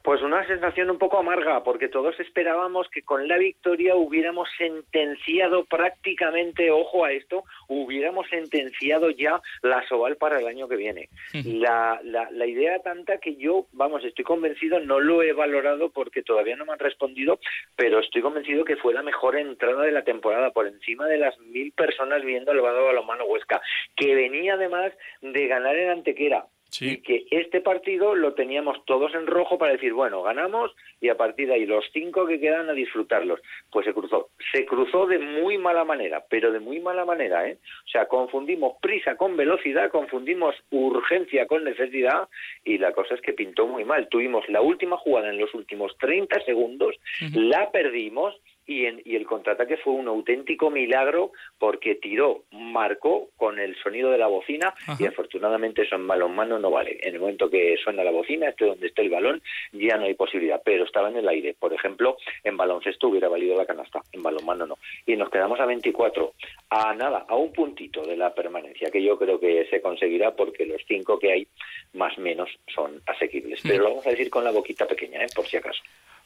Pues 0.03 0.23
una 0.23 0.47
sensación 0.47 0.91
un 0.91 0.99
poco 0.99 1.19
amarga, 1.19 1.63
porque 1.63 1.89
todos 1.89 2.19
esperábamos 2.19 2.89
que 2.89 3.03
con 3.03 3.29
la 3.29 3.37
victoria 3.37 3.97
hubiéramos 3.97 4.49
sentenciado 4.57 5.65
prácticamente, 5.65 6.71
ojo 6.71 7.05
a 7.05 7.13
esto, 7.13 7.45
hubiéramos 7.69 8.27
sentenciado 8.29 9.11
ya 9.11 9.43
la 9.63 9.87
Soval 9.89 10.17
para 10.17 10.39
el 10.39 10.47
año 10.47 10.69
que 10.69 10.77
viene. 10.77 11.11
La, 11.45 12.01
la, 12.03 12.31
la 12.31 12.47
idea 12.47 12.79
tanta 12.79 13.19
que 13.19 13.37
yo, 13.37 13.67
vamos, 13.73 14.03
estoy 14.05 14.25
convencido, 14.25 14.81
no 14.81 15.01
lo 15.01 15.23
he 15.23 15.33
valorado 15.33 15.91
porque 15.91 16.23
todavía 16.23 16.57
no 16.57 16.65
me 16.65 16.73
han 16.73 16.79
respondido, 16.79 17.39
pero 17.77 18.01
estoy 18.01 18.23
convencido 18.23 18.65
que 18.65 18.77
fue 18.77 18.95
la 18.95 19.03
mejor 19.03 19.37
entrada 19.37 19.83
de 19.83 19.93
la 19.93 20.03
temporada, 20.03 20.51
por 20.51 20.67
encima 20.67 21.07
de 21.07 21.19
las 21.19 21.39
mil 21.41 21.73
personas 21.73 22.25
viendo 22.25 22.53
el 22.53 22.61
Bado 22.61 22.87
Balomano 22.87 23.25
Huesca, 23.25 23.61
que 23.97 24.15
venía 24.15 24.55
además 24.55 24.93
de 25.21 25.47
ganar 25.47 25.77
en 25.77 25.91
Antequera 25.91 26.47
y 26.81 26.99
que 26.99 27.27
este 27.31 27.61
partido 27.61 28.15
lo 28.15 28.35
teníamos 28.35 28.85
todos 28.85 29.15
en 29.15 29.27
rojo 29.27 29.59
para 29.59 29.73
decir, 29.73 29.93
bueno, 29.93 30.23
ganamos 30.23 30.75
y 31.01 31.09
a 31.09 31.17
partir 31.17 31.49
de 31.49 31.55
ahí 31.55 31.67
los 31.67 31.85
cinco 31.93 32.27
que 32.27 32.41
quedan 32.41 32.69
a 32.69 32.73
disfrutarlos. 32.73 33.41
Pues 33.71 33.87
se 33.87 33.95
cruzó. 33.95 34.31
Se 34.53 34.65
cruzó 34.67 35.07
de 35.07 35.19
muy 35.19 35.59
mala 35.59 35.85
manera, 35.85 36.25
pero 36.29 36.53
de 36.53 36.61
muy 36.61 36.81
mala 36.81 37.05
manera, 37.05 37.49
¿eh? 37.49 37.59
O 37.87 37.89
sea, 37.89 38.07
confundimos 38.07 38.77
prisa 38.81 39.17
con 39.17 39.37
velocidad, 39.37 39.91
confundimos 39.91 40.55
urgencia 40.71 41.47
con 41.47 41.65
necesidad 41.65 42.29
y 42.65 42.79
la 42.79 42.93
cosa 42.93 43.15
es 43.15 43.21
que 43.21 43.33
pintó 43.33 43.67
muy 43.67 43.85
mal. 43.85 44.09
Tuvimos 44.09 44.49
la 44.49 44.61
última 44.61 44.97
jugada 44.97 45.31
en 45.31 45.39
los 45.39 45.53
últimos 45.55 45.97
30 45.99 46.45
segundos, 46.45 46.97
la 47.35 47.71
perdimos 47.71 48.35
y, 48.71 48.87
y, 49.05 49.17
el 49.17 49.27
contraataque 49.27 49.77
fue 49.79 49.95
un 49.95 50.07
auténtico 50.07 50.71
milagro 50.71 51.33
porque 51.59 51.97
tiró, 51.97 52.45
marcó 52.53 53.31
con 53.37 53.59
el 53.59 53.77
sonido 53.83 54.11
de 54.11 54.19
la 54.19 54.29
bocina 54.29 54.73
y 54.99 55.07
afortunadamente 55.07 55.83
eso 55.83 55.97
en 55.97 56.07
balonmano 56.07 56.59
no 56.59 56.71
vale. 56.71 56.99
En 57.03 57.15
el 57.15 57.21
momento 57.21 57.51
que 57.51 57.77
suena 57.83 58.05
la 58.05 58.13
bocina, 58.13 58.49
este 58.49 58.67
donde 58.67 58.87
esté 58.87 59.03
el 59.03 59.11
balón, 59.11 59.43
ya 59.73 59.97
no 59.97 60.05
hay 60.05 60.15
posibilidad, 60.15 60.63
pero 60.65 60.85
estaba 60.85 61.09
en 61.09 61.17
el 61.17 61.29
aire. 61.29 61.55
Por 61.59 61.73
ejemplo, 61.73 62.17
en 62.45 62.57
baloncesto 62.57 63.09
hubiera 63.09 63.29
valido 63.29 63.57
la 63.57 63.67
canasta, 63.67 64.01
en 64.13 64.23
balonmano 64.23 64.67
no. 64.67 64.79
Y 65.05 65.17
nos 65.17 65.31
quedamos 65.31 65.59
a 65.59 65.67
24, 65.67 66.33
a 66.71 66.95
nada, 66.95 67.27
a 67.29 67.35
un 67.35 67.53
puntito 67.53 68.03
de 68.03 68.17
la 68.17 68.33
permanencia, 68.33 68.91
que 68.91 69.03
yo 69.03 69.19
creo 69.19 69.41
que 69.41 69.67
se 69.69 69.81
conseguirá 69.81 70.37
porque 70.37 70.65
los 70.65 70.81
cinco 70.87 71.19
que 71.19 71.33
hay, 71.33 71.47
más 71.95 72.17
o 72.17 72.21
menos, 72.21 72.49
son 72.73 73.03
asequibles. 73.07 73.61
Pero 73.63 73.83
lo 73.83 73.91
vamos 73.91 74.07
a 74.07 74.11
decir 74.11 74.31
con 74.31 74.45
la 74.45 74.53
boquita 74.53 74.87
pequeña, 74.87 75.25
¿eh? 75.25 75.29
por 75.35 75.47
si 75.47 75.57
acaso. 75.57 75.83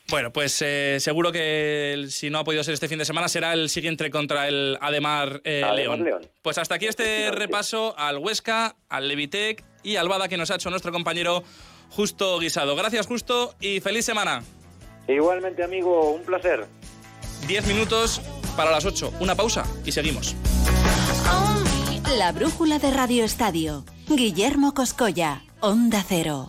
Bueno, 0.09 0.33
pues 0.33 0.61
eh, 0.61 0.99
seguro 1.01 1.33
que 1.33 2.07
si 2.11 2.29
no 2.29 2.39
ha 2.39 2.45
podido 2.45 2.63
ser 2.63 2.75
este 2.75 2.89
fin 2.89 2.99
de 2.99 3.05
semana 3.05 3.29
será 3.29 3.55
el 3.55 3.71
siguiente 3.71 4.11
contra 4.11 4.49
el 4.49 4.77
Ademar, 4.81 5.41
eh, 5.45 5.63
León. 5.75 6.07
Pues 6.43 6.59
hasta 6.59 6.75
aquí 6.75 6.87
este 6.87 7.31
repaso 7.31 7.95
al 7.99 8.19
Huesca, 8.19 8.77
al 8.89 9.09
Levitec 9.09 9.65
y 9.83 9.97
al 9.97 10.09
Bada 10.09 10.29
que 10.29 10.37
nos 10.37 10.51
ha 10.51 10.57
hecho 10.57 10.69
nuestro 10.71 10.93
compañero 10.93 11.43
Justo 11.91 12.39
Guisado. 12.39 12.77
Gracias 12.77 13.07
Justo 13.07 13.55
y 13.61 13.81
feliz 13.81 14.05
semana. 14.05 14.43
Igualmente 15.09 15.63
amigo, 15.63 16.11
un 16.11 16.23
placer. 16.23 16.67
Diez 17.47 17.67
minutos 17.67 18.21
para 18.57 18.71
las 18.71 18.85
ocho. 18.85 19.13
Una 19.21 19.35
pausa 19.35 19.65
y 19.85 19.93
seguimos. 19.93 20.35
La 22.19 22.33
brújula 22.33 22.79
de 22.79 22.91
Radio 22.91 23.25
Estadio. 23.25 23.85
Guillermo 24.09 24.75
Coscoya, 24.75 25.43
Onda 25.61 26.05
Cero. 26.07 26.49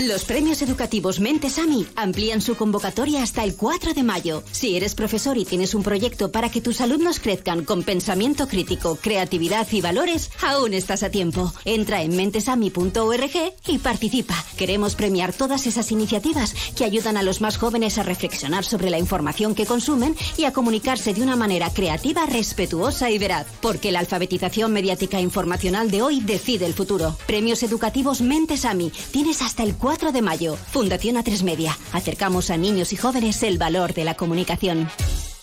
Los 0.00 0.24
premios 0.24 0.62
educativos 0.62 1.20
Mentesami 1.20 1.86
amplían 1.96 2.40
su 2.40 2.56
convocatoria 2.56 3.22
hasta 3.22 3.44
el 3.44 3.54
4 3.54 3.92
de 3.92 4.02
mayo. 4.02 4.42
Si 4.50 4.76
eres 4.76 4.94
profesor 4.94 5.36
y 5.36 5.44
tienes 5.44 5.74
un 5.74 5.82
proyecto 5.82 6.32
para 6.32 6.48
que 6.48 6.60
tus 6.60 6.80
alumnos 6.80 7.20
crezcan 7.20 7.64
con 7.64 7.82
pensamiento 7.82 8.48
crítico, 8.48 8.96
creatividad 8.96 9.68
y 9.70 9.80
valores, 9.80 10.30
aún 10.42 10.72
estás 10.74 11.02
a 11.02 11.10
tiempo. 11.10 11.52
Entra 11.64 12.02
en 12.02 12.16
mentesami.org 12.16 13.54
y 13.68 13.78
participa. 13.78 14.34
Queremos 14.56 14.94
premiar 14.96 15.32
todas 15.32 15.66
esas 15.66 15.92
iniciativas 15.92 16.54
que 16.74 16.84
ayudan 16.84 17.16
a 17.16 17.22
los 17.22 17.40
más 17.40 17.58
jóvenes 17.58 17.98
a 17.98 18.02
reflexionar 18.02 18.64
sobre 18.64 18.90
la 18.90 18.98
información 18.98 19.54
que 19.54 19.66
consumen 19.66 20.16
y 20.36 20.44
a 20.44 20.52
comunicarse 20.52 21.14
de 21.14 21.22
una 21.22 21.36
manera 21.36 21.70
creativa, 21.70 22.26
respetuosa 22.26 23.10
y 23.10 23.18
veraz. 23.18 23.46
Porque 23.60 23.92
la 23.92 24.00
alfabetización 24.00 24.72
mediática 24.72 25.18
e 25.18 25.22
informacional 25.22 25.90
de 25.90 26.02
hoy 26.02 26.20
decide 26.20 26.66
el 26.66 26.74
futuro. 26.74 27.16
Premios 27.26 27.62
educativos 27.62 28.20
Mentesami. 28.20 28.90
Tienes 29.12 29.42
hasta 29.42 29.62
el 29.62 29.76
4 29.82 29.92
4 30.02 30.12
de 30.12 30.22
mayo, 30.22 30.56
Fundación 30.56 31.16
A3 31.16 31.42
Media. 31.42 31.76
Acercamos 31.92 32.50
a 32.50 32.56
niños 32.56 32.92
y 32.92 32.96
jóvenes 32.96 33.42
el 33.42 33.58
valor 33.58 33.94
de 33.94 34.04
la 34.04 34.14
comunicación. 34.14 34.88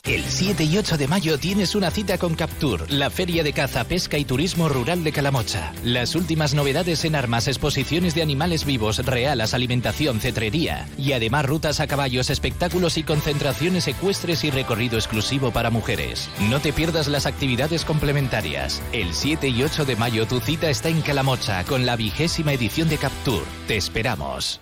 El 0.05 0.23
7 0.23 0.63
y 0.63 0.77
8 0.77 0.97
de 0.97 1.07
mayo 1.07 1.37
tienes 1.37 1.75
una 1.75 1.91
cita 1.91 2.17
con 2.17 2.33
Captur, 2.33 2.89
la 2.89 3.09
feria 3.09 3.43
de 3.43 3.53
caza, 3.53 3.83
pesca 3.83 4.17
y 4.17 4.25
turismo 4.25 4.69
rural 4.69 5.03
de 5.03 5.11
Calamocha. 5.11 5.73
Las 5.83 6.15
últimas 6.15 6.53
novedades 6.53 7.03
en 7.05 7.15
armas, 7.15 7.47
exposiciones 7.47 8.15
de 8.15 8.21
animales 8.21 8.65
vivos, 8.65 9.05
realas, 9.05 9.53
alimentación, 9.53 10.19
cetrería 10.19 10.87
y 10.97 11.11
además 11.11 11.45
rutas 11.45 11.79
a 11.79 11.87
caballos, 11.87 12.29
espectáculos 12.29 12.97
y 12.97 13.03
concentraciones 13.03 13.87
ecuestres 13.87 14.43
y 14.43 14.51
recorrido 14.51 14.97
exclusivo 14.97 15.51
para 15.51 15.69
mujeres. 15.69 16.29
No 16.49 16.59
te 16.59 16.71
pierdas 16.71 17.07
las 17.07 17.25
actividades 17.25 17.83
complementarias. 17.83 18.81
El 18.93 19.13
7 19.13 19.49
y 19.49 19.63
8 19.63 19.85
de 19.85 19.95
mayo 19.95 20.25
tu 20.25 20.39
cita 20.39 20.69
está 20.69 20.89
en 20.89 21.01
Calamocha 21.01 21.63
con 21.65 21.85
la 21.85 21.95
vigésima 21.95 22.53
edición 22.53 22.89
de 22.89 22.97
Captur. 22.97 23.43
Te 23.67 23.75
esperamos. 23.75 24.61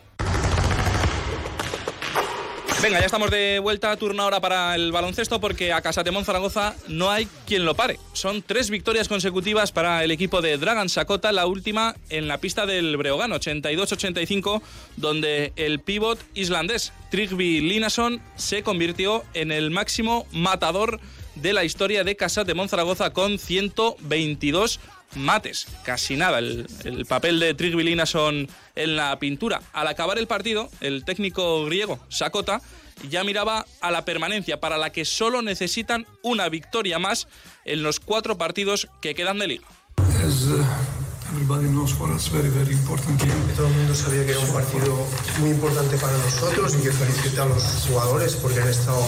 Venga, 2.80 3.00
ya 3.00 3.08
estamos 3.08 3.32
de 3.32 3.58
vuelta, 3.58 3.98
turno 3.98 4.22
ahora 4.22 4.40
para 4.40 4.76
el 4.76 4.92
baloncesto 4.92 5.42
porque 5.42 5.74
a 5.74 5.82
Casatemón 5.82 6.26
Zaragoza 6.26 6.76
no 6.88 7.10
hay 7.10 7.28
quien 7.48 7.66
lo 7.66 7.76
pare. 7.76 7.98
Son 8.14 8.44
tres 8.44 8.70
victorias 8.70 9.08
consecutivas 9.08 9.72
para 9.72 10.04
el 10.04 10.12
equipo 10.12 10.42
de 10.42 10.58
Dragan 10.60 10.88
Sakota, 10.88 11.32
la 11.32 11.48
última 11.48 11.96
en 12.10 12.28
la 12.28 12.38
pista 12.38 12.68
del 12.68 12.96
Breogán, 12.96 13.32
82-85, 13.32 14.62
donde 14.96 15.54
el 15.56 15.80
pívot 15.80 16.20
islandés 16.36 16.94
Trigby 17.10 17.62
Linason 17.62 18.22
se 18.36 18.62
convirtió 18.62 19.24
en 19.34 19.52
el 19.52 19.72
máximo 19.72 20.28
matador 20.32 21.00
de 21.34 21.54
la 21.54 21.64
historia 21.64 22.04
de 22.04 22.16
Casatemón 22.16 22.70
Zaragoza 22.70 23.12
con 23.12 23.40
122 23.40 24.80
mates, 25.16 25.68
casi 25.84 26.16
nada. 26.16 26.40
El, 26.40 27.06
papel 27.08 27.40
de 27.40 27.54
Trigvilina 27.54 28.06
son 28.06 28.48
en 28.76 28.96
la 28.96 29.18
pintura. 29.20 29.62
Al 29.74 29.88
acabar 29.88 30.18
el 30.18 30.28
partido, 30.28 30.70
el 30.82 31.06
técnico 31.06 31.66
griego 31.66 32.00
Sakota 32.10 32.62
ya 33.10 33.24
miraba 33.24 33.66
a 33.82 33.92
la 33.92 34.06
permanencia, 34.06 34.60
para 34.60 34.78
la 34.78 34.92
que 34.92 35.06
solo 35.06 35.42
necesitan 35.42 36.08
una 36.24 36.50
victoria 36.50 37.00
más 37.00 37.28
en 37.66 37.84
los 37.84 38.00
cuatro 38.00 38.38
partidos 38.38 38.88
que 39.02 39.14
quedan 39.14 39.40
de 39.40 39.48
liga. 39.48 39.68
Everybody 41.38 41.70
knows 41.70 41.92
for 41.92 42.10
us 42.12 42.30
very, 42.30 42.50
very 42.50 42.74
important 42.74 43.20
game. 43.20 43.54
Todo 43.56 43.68
el 43.68 43.74
mundo 43.76 43.94
sabía 43.94 44.26
que 44.26 44.32
era 44.32 44.40
un 44.40 44.52
partido 44.52 45.06
muy 45.40 45.52
importante 45.52 45.96
para 45.98 46.18
nosotros 46.18 46.76
y 46.76 46.82
que 46.82 46.92
felicito 46.92 47.44
a 47.44 47.46
los 47.46 47.64
jugadores 47.88 48.36
porque 48.38 48.60
han 48.60 48.68
estado 48.68 49.06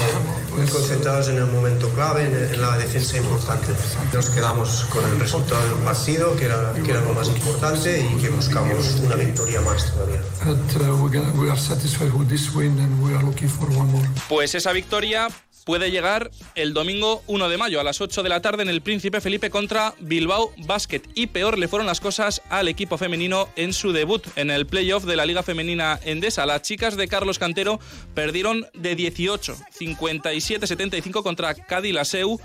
muy 0.56 0.68
concentrados 0.68 1.30
en 1.30 1.38
el 1.38 1.48
momento 1.48 1.90
clave, 1.90 2.26
en, 2.26 2.62
la 2.62 2.78
defensa 2.78 3.18
importante. 3.18 3.74
Nos 4.14 4.30
quedamos 4.30 4.86
con 4.92 5.04
el 5.06 5.20
resultado 5.20 5.60
del 5.70 5.84
partido, 5.84 6.36
que 6.36 6.46
era, 6.46 6.72
que 6.74 6.92
era 6.92 7.02
lo 7.02 7.16
más 7.16 7.30
importante, 7.30 8.00
y 8.00 8.22
que 8.22 8.30
buscamos 8.30 8.86
una 9.04 9.16
victoria 9.16 9.62
más 9.62 9.92
todavía. 9.92 10.22
Pues 14.28 14.54
esa 14.54 14.72
victoria 14.72 15.30
puede 15.66 15.92
llegar 15.92 16.32
el 16.56 16.74
domingo 16.74 17.24
1 17.28 17.50
de 17.50 17.58
mayo 17.58 17.80
a 17.80 17.84
las 17.84 18.02
8 18.02 18.24
de 18.24 18.30
la 18.30 18.42
tarde 18.42 18.64
en 18.64 18.70
el 18.70 18.82
Príncipe 18.82 19.22
Felipe 19.22 19.50
contra 19.50 19.94
Bilbao 20.00 20.52
Basket. 20.58 21.02
Y 21.16 21.28
peor 21.28 21.58
le 21.58 21.68
fueron 21.68 21.88
las 21.88 22.00
cosas 22.00 22.42
al 22.50 22.68
equipo 22.68 22.98
femenino 22.98 23.50
en 23.56 23.74
su 23.74 23.92
debut 23.92 24.26
en 24.36 24.52
el 24.52 24.66
playoff 24.66 25.06
de 25.06 25.16
la 25.16 25.26
Liga 25.26 25.44
Femenina 25.44 26.00
Endesa. 26.04 26.46
Las 26.46 26.62
chicas 26.62 26.98
de 26.98 27.08
Carlos 27.08 27.40
Cantero 27.40 27.80
perdieron 28.14 28.68
de 28.74 28.96
18, 28.96 29.56
57-75 29.80 31.24
contra 31.24 31.54
Cádiz 31.54 31.94
Laseu. 31.94 32.40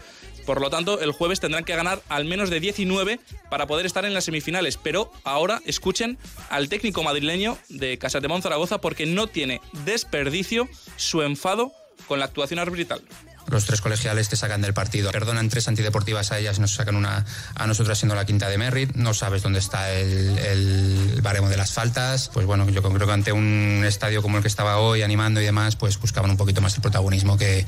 Por 0.47 0.61
lo 0.61 0.69
tanto, 0.69 1.01
el 1.01 1.13
jueves 1.13 1.41
tendrán 1.41 1.65
que 1.65 1.75
ganar 1.75 2.03
al 2.09 2.27
menos 2.27 2.51
de 2.51 2.61
19 2.61 3.19
para 3.49 3.67
poder 3.67 3.87
estar 3.87 4.05
en 4.05 4.13
las 4.13 4.25
semifinales. 4.25 4.77
Pero 4.77 5.11
ahora 5.25 5.63
escuchen 5.65 6.19
al 6.51 6.69
técnico 6.69 7.03
madrileño 7.03 7.57
de 7.69 7.97
Casatemón 7.99 8.43
Zaragoza 8.43 8.81
porque 8.81 9.07
no 9.07 9.27
tiene 9.27 9.61
desperdicio 9.85 10.69
su 10.97 11.23
enfado 11.23 11.73
con 12.07 12.19
la 12.19 12.27
actuación 12.27 12.59
arbitral. 12.59 13.03
Los 13.49 13.67
tres 13.67 13.81
colegiales 13.81 14.29
te 14.29 14.37
sacan 14.37 14.63
del 14.63 14.73
partido. 14.73 15.11
Perdonan 15.11 15.49
tres 15.49 15.69
antideportivas 15.69 16.33
a 16.33 16.39
ellas 16.39 16.59
y 16.59 16.61
nos 16.61 16.75
sacan 16.75 16.97
una 16.97 17.25
a 17.55 17.67
nosotras 17.67 17.99
siendo 17.99 18.15
la 18.15 18.25
quinta 18.25 18.49
de 18.49 18.57
Merritt. 18.57 18.95
No 18.95 19.13
sabes 19.13 19.43
dónde 19.43 19.59
está 19.59 19.93
el, 19.93 21.21
baremo 21.23 21.49
de 21.49 21.57
las 21.57 21.73
faltas. 21.73 22.31
Pues 22.33 22.47
bueno, 22.47 22.69
yo 22.71 22.83
creo 22.83 23.07
que 23.07 23.13
ante 23.13 23.33
un 23.33 23.85
estadio 23.87 24.23
como 24.23 24.39
el 24.39 24.43
que 24.43 24.49
estaba 24.49 24.79
hoy 24.79 25.03
animando 25.03 25.41
y 25.41 25.45
demás, 25.45 25.77
pues 25.77 26.01
buscaban 26.01 26.31
un 26.31 26.37
poquito 26.37 26.61
más 26.61 26.75
el 26.77 26.81
protagonismo 26.81 27.37
que, 27.37 27.67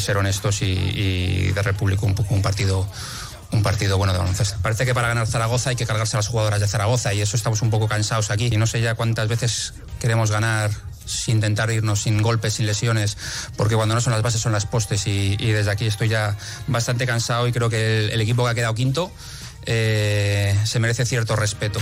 ser 0.00 0.16
honestos 0.16 0.62
y, 0.62 1.52
de 1.52 1.62
República 1.62 2.04
un 2.04 2.14
poco 2.14 2.34
un 2.34 2.42
partido 2.42 2.88
un 3.50 3.62
partido 3.62 3.96
bueno 3.96 4.12
de 4.12 4.18
baloncesto. 4.18 4.58
Parece 4.60 4.84
que 4.84 4.94
para 4.94 5.08
ganar 5.08 5.26
Zaragoza 5.26 5.70
hay 5.70 5.76
que 5.76 5.86
cargarse 5.86 6.16
a 6.16 6.18
las 6.18 6.28
jugadoras 6.28 6.60
de 6.60 6.68
Zaragoza 6.68 7.14
y 7.14 7.22
eso 7.22 7.34
estamos 7.34 7.62
un 7.62 7.70
poco 7.70 7.88
cansados 7.88 8.30
aquí. 8.30 8.50
Y 8.52 8.58
no 8.58 8.66
sé 8.66 8.82
ya 8.82 8.94
cuántas 8.94 9.26
veces 9.26 9.72
queremos 10.00 10.30
ganar 10.30 10.70
intentar 11.28 11.70
irnos 11.70 12.02
sin 12.02 12.22
golpes, 12.22 12.54
sin 12.54 12.66
lesiones, 12.66 13.16
porque 13.56 13.74
cuando 13.76 13.94
no 13.94 14.00
son 14.00 14.12
las 14.12 14.22
bases 14.22 14.40
son 14.40 14.52
las 14.52 14.66
postes 14.66 15.06
y, 15.06 15.36
desde 15.36 15.70
aquí 15.70 15.86
estoy 15.86 16.08
ya 16.08 16.36
bastante 16.66 17.06
cansado 17.06 17.48
y 17.48 17.52
creo 17.52 17.70
que 17.70 18.06
el, 18.12 18.20
equipo 18.20 18.44
que 18.44 18.50
ha 18.50 18.54
quedado 18.54 18.74
quinto 18.74 19.10
eh, 19.66 20.56
se 20.64 20.78
merece 20.78 21.04
cierto 21.04 21.36
respeto. 21.36 21.80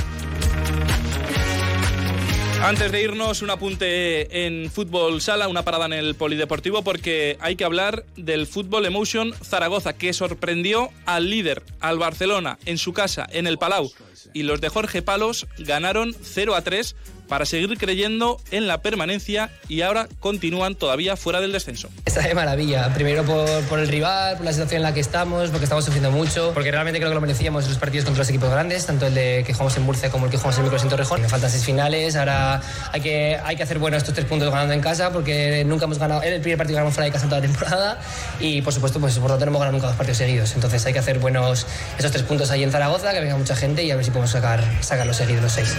Antes 2.62 2.90
de 2.90 3.02
irnos, 3.02 3.42
un 3.42 3.50
apunte 3.50 4.46
en 4.46 4.70
fútbol 4.72 5.20
sala, 5.20 5.46
una 5.46 5.62
parada 5.62 5.86
en 5.86 5.92
el 5.92 6.14
polideportivo, 6.16 6.82
porque 6.82 7.36
hay 7.38 7.54
que 7.54 7.64
hablar 7.64 8.04
del 8.16 8.46
Fútbol 8.46 8.86
Emotion 8.86 9.34
Zaragoza, 9.44 9.92
que 9.92 10.12
sorprendió 10.12 10.90
al 11.04 11.30
líder, 11.30 11.62
al 11.80 11.98
Barcelona, 11.98 12.58
en 12.64 12.78
su 12.78 12.92
casa, 12.92 13.26
en 13.30 13.46
el 13.46 13.58
Palau. 13.58 13.92
Y 14.32 14.42
los 14.42 14.60
de 14.60 14.68
Jorge 14.68 15.00
Palos 15.00 15.46
ganaron 15.58 16.16
0 16.20 16.56
a 16.56 16.62
3 16.62 16.96
para 17.28 17.46
seguir 17.46 17.76
creyendo 17.78 18.40
en 18.50 18.66
la 18.66 18.82
permanencia 18.82 19.50
y 19.68 19.82
ahora 19.82 20.08
continúan 20.20 20.74
todavía 20.74 21.16
fuera 21.16 21.40
del 21.40 21.52
descenso. 21.52 21.88
Está 22.04 22.20
de 22.22 22.34
maravilla, 22.34 22.92
primero 22.94 23.24
por, 23.24 23.78
el 23.78 23.88
rival, 23.88 24.36
por 24.36 24.44
la 24.44 24.52
situación 24.52 24.78
en 24.78 24.82
la 24.82 24.94
que 24.94 25.00
estamos, 25.00 25.50
porque 25.50 25.64
estamos 25.64 25.84
sufriendo 25.84 26.10
mucho, 26.10 26.52
porque 26.54 26.70
realmente 26.70 26.98
creo 26.98 27.10
que 27.10 27.14
lo 27.14 27.20
merecíamos 27.20 27.64
en 27.64 27.70
los 27.70 27.78
partidos 27.78 28.04
contra 28.04 28.20
los 28.20 28.28
equipos 28.28 28.50
grandes, 28.50 28.86
tanto 28.86 29.06
el 29.06 29.14
de 29.14 29.44
que 29.46 29.52
jugamos 29.52 29.76
en 29.76 29.82
Murcia 29.82 30.10
como 30.10 30.26
el 30.26 30.30
que 30.30 30.36
jugamos 30.36 30.58
en 30.58 30.64
Micros 30.64 30.82
en 30.82 30.88
Torrejón. 30.88 31.20
Me 31.20 31.28
faltan 31.28 31.50
seis 31.50 31.64
finales, 31.64 32.16
ahora 32.16 32.62
hay 32.92 33.00
que, 33.00 33.38
hay 33.44 33.56
que 33.56 33.62
hacer 33.62 33.78
bueno 33.78 33.96
estos 33.96 34.14
tres 34.14 34.26
puntos 34.26 34.50
ganando 34.50 34.74
en 34.74 34.80
casa, 34.80 35.12
porque 35.12 35.64
nunca 35.64 35.86
hemos 35.86 35.98
ganado, 35.98 36.22
en 36.22 36.32
el 36.32 36.40
primer 36.40 36.58
partido 36.58 36.76
ganamos 36.76 36.94
fuera 36.94 37.06
de 37.06 37.12
casa 37.12 37.26
toda 37.26 37.40
la 37.40 37.46
temporada 37.46 38.00
y 38.40 38.62
por 38.62 38.72
supuesto, 38.72 39.00
pues 39.00 39.18
por 39.18 39.30
lo 39.30 39.36
tanto 39.36 39.46
no 39.46 39.50
hemos 39.50 39.60
ganado 39.60 39.76
nunca 39.76 39.88
dos 39.88 39.96
partidos 39.96 40.18
seguidos. 40.18 40.54
Entonces 40.54 40.84
hay 40.86 40.92
que 40.92 40.98
hacer 40.98 41.18
buenos 41.18 41.66
esos 41.98 42.10
tres 42.10 42.22
puntos 42.22 42.50
ahí 42.50 42.62
en 42.62 42.70
Zaragoza, 42.70 43.12
que 43.12 43.20
venga 43.20 43.36
mucha 43.36 43.56
gente 43.56 43.84
y 43.84 43.90
a 43.90 43.96
ver 43.96 44.04
si 44.04 44.10
podemos 44.10 44.30
sacar, 44.30 44.62
sacar 44.80 45.06
los 45.06 45.16
seguidos 45.16 45.42
los 45.42 45.52
seis. 45.52 45.76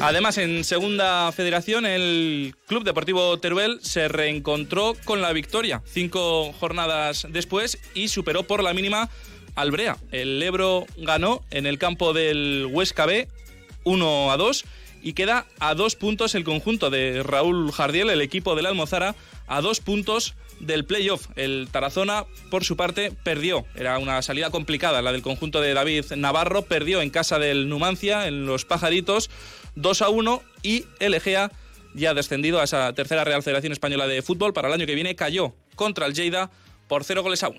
Además, 0.00 0.38
en 0.38 0.64
segunda 0.64 1.32
federación, 1.32 1.86
el 1.86 2.54
Club 2.66 2.84
Deportivo 2.84 3.38
Teruel 3.38 3.78
se 3.82 4.08
reencontró 4.08 4.94
con 5.04 5.22
la 5.22 5.32
victoria 5.32 5.82
cinco 5.86 6.52
jornadas 6.52 7.26
después 7.30 7.78
y 7.94 8.08
superó 8.08 8.42
por 8.42 8.62
la 8.62 8.74
mínima 8.74 9.08
al 9.54 9.70
Brea. 9.70 9.96
El 10.10 10.42
Ebro 10.42 10.86
ganó 10.98 11.42
en 11.50 11.66
el 11.66 11.78
campo 11.78 12.12
del 12.12 12.68
Huesca 12.70 13.06
B 13.06 13.28
1 13.84 14.32
a 14.32 14.36
2 14.36 14.64
y 15.02 15.12
queda 15.12 15.46
a 15.60 15.74
dos 15.74 15.96
puntos 15.96 16.34
el 16.34 16.44
conjunto 16.44 16.90
de 16.90 17.22
Raúl 17.22 17.70
Jardiel, 17.72 18.10
el 18.10 18.22
equipo 18.22 18.56
de 18.56 18.62
la 18.62 18.70
Almozara, 18.70 19.14
a 19.46 19.60
dos 19.60 19.80
puntos 19.80 20.34
del 20.60 20.84
playoff. 20.84 21.28
El 21.36 21.68
Tarazona, 21.70 22.24
por 22.50 22.64
su 22.64 22.76
parte, 22.76 23.12
perdió. 23.22 23.66
Era 23.74 23.98
una 23.98 24.22
salida 24.22 24.50
complicada 24.50 25.02
la 25.02 25.12
del 25.12 25.22
conjunto 25.22 25.60
de 25.60 25.74
David 25.74 26.06
Navarro. 26.16 26.62
Perdió 26.62 27.02
en 27.02 27.10
casa 27.10 27.38
del 27.38 27.68
Numancia, 27.68 28.26
en 28.26 28.46
los 28.46 28.64
Pajaritos, 28.64 29.30
2 29.76 30.02
a 30.02 30.08
1 30.08 30.42
y 30.62 30.86
el 31.00 31.14
Egea 31.14 31.50
ya 31.94 32.14
descendido 32.14 32.60
a 32.60 32.64
esa 32.64 32.92
tercera 32.92 33.24
Real 33.24 33.42
Federación 33.42 33.72
Española 33.72 34.06
de 34.06 34.22
Fútbol 34.22 34.52
para 34.52 34.68
el 34.68 34.74
año 34.74 34.86
que 34.86 34.94
viene 34.94 35.14
cayó 35.14 35.54
contra 35.76 36.06
el 36.06 36.14
Lleida 36.14 36.50
por 36.88 37.04
0 37.04 37.22
goles 37.22 37.42
a 37.42 37.48
1. 37.48 37.58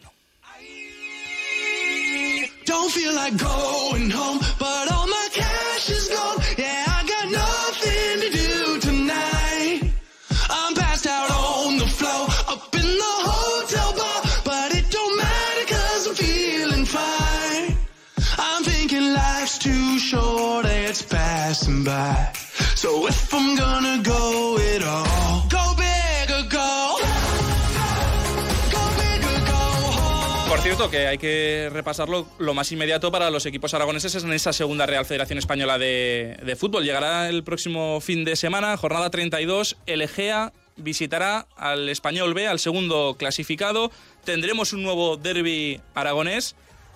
Por 30.50 30.60
cierto, 30.62 30.90
que 30.90 31.06
hay 31.06 31.18
que 31.20 31.70
repasarlo 31.72 32.28
lo 32.40 32.54
más 32.56 32.72
inmediato 32.72 33.12
para 33.12 33.30
los 33.30 33.46
equipos 33.46 33.74
aragoneses 33.76 34.24
en 34.24 34.34
esa 34.34 34.52
segunda 34.52 34.88
Real 34.88 35.06
Federación 35.06 35.38
Española 35.38 35.78
de, 35.78 36.38
de 36.44 36.56
Fútbol. 36.56 36.84
Llegará 36.84 37.30
el 37.30 37.44
próximo 37.44 38.02
fin 38.02 38.26
de 38.26 38.36
semana, 38.36 38.76
jornada 38.78 39.12
32, 39.12 39.78
el 39.86 40.02
Egea 40.02 40.54
visitará 40.78 41.46
al 41.56 41.88
Español 41.90 42.34
B, 42.34 42.48
al 42.48 42.60
segundo 42.60 43.16
clasificado. 43.18 43.92
Tendremos 44.24 44.74
un 44.74 44.82
nuevo 44.82 45.18
derby 45.18 45.82
aragonés, 45.94 46.56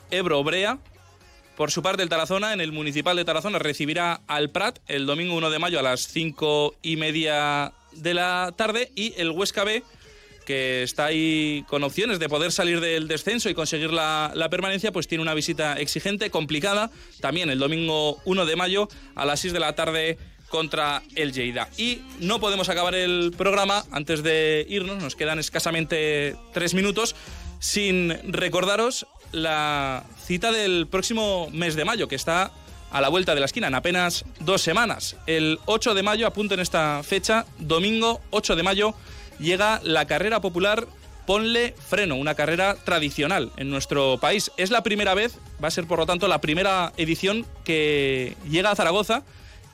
Ebro-Brea, 0.10 0.80
por 1.59 1.71
su 1.71 1.83
parte, 1.83 2.01
el 2.01 2.07
Tarazona, 2.07 2.53
en 2.53 2.61
el 2.61 2.71
Municipal 2.71 3.17
de 3.17 3.25
Tarazona, 3.25 3.59
recibirá 3.59 4.21
al 4.27 4.49
Prat 4.49 4.79
el 4.87 5.05
domingo 5.05 5.35
1 5.35 5.49
de 5.49 5.59
mayo 5.59 5.77
a 5.77 5.81
las 5.81 6.07
5 6.07 6.75
y 6.81 6.95
media 6.95 7.73
de 7.91 8.13
la 8.13 8.53
tarde 8.55 8.93
y 8.95 9.13
el 9.17 9.31
Huesca 9.31 9.65
B, 9.65 9.83
que 10.45 10.83
está 10.83 11.07
ahí 11.07 11.65
con 11.67 11.83
opciones 11.83 12.17
de 12.17 12.29
poder 12.29 12.53
salir 12.53 12.79
del 12.79 13.09
descenso 13.09 13.49
y 13.49 13.55
conseguir 13.55 13.91
la, 13.91 14.47
permanencia, 14.49 14.93
pues 14.93 15.09
tiene 15.09 15.21
una 15.21 15.33
visita 15.33 15.73
exigente, 15.73 16.29
complicada, 16.29 16.91
también 17.19 17.49
el 17.49 17.59
domingo 17.59 18.21
1 18.23 18.45
de 18.45 18.55
mayo 18.55 18.87
a 19.15 19.25
las 19.25 19.41
6 19.41 19.51
de 19.51 19.59
la 19.59 19.75
tarde 19.75 20.17
contra 20.47 21.03
el 21.17 21.33
Lleida. 21.33 21.67
Y 21.75 21.99
no 22.21 22.39
podemos 22.39 22.69
acabar 22.69 22.95
el 22.95 23.33
programa 23.37 23.83
antes 23.91 24.23
de 24.23 24.65
irnos, 24.69 25.03
nos 25.03 25.17
quedan 25.17 25.39
escasamente 25.39 26.37
tres 26.53 26.73
minutos, 26.73 27.17
sin 27.59 28.17
recordaros 28.31 29.05
la 29.31 30.03
cita 30.23 30.51
del 30.51 30.87
próximo 30.87 31.49
mes 31.51 31.75
de 31.75 31.85
mayo, 31.85 32.07
que 32.07 32.15
está 32.15 32.51
a 32.91 33.01
la 33.01 33.09
vuelta 33.09 33.33
de 33.33 33.39
la 33.39 33.45
esquina, 33.45 33.67
en 33.67 33.75
apenas 33.75 34.25
dos 34.39 34.61
semanas. 34.61 35.15
El 35.27 35.59
8 35.65 35.93
de 35.93 36.03
mayo, 36.03 36.27
apunten 36.27 36.59
esta 36.59 37.03
fecha, 37.03 37.45
domingo 37.59 38.21
8 38.31 38.55
de 38.55 38.63
mayo, 38.63 38.95
llega 39.39 39.79
la 39.83 40.05
carrera 40.05 40.41
popular 40.41 40.87
Ponle 41.25 41.75
Freno, 41.77 42.15
una 42.15 42.33
carrera 42.33 42.75
tradicional 42.83 43.51
en 43.57 43.69
nuestro 43.69 44.17
país. 44.17 44.51
Es 44.57 44.71
la 44.71 44.81
primera 44.81 45.13
vez, 45.13 45.37
va 45.63 45.67
a 45.67 45.71
ser 45.71 45.85
por 45.85 45.99
lo 45.99 46.07
tanto 46.07 46.27
la 46.27 46.41
primera 46.41 46.91
edición 46.97 47.45
que 47.63 48.35
llega 48.49 48.71
a 48.71 48.75
Zaragoza 48.75 49.23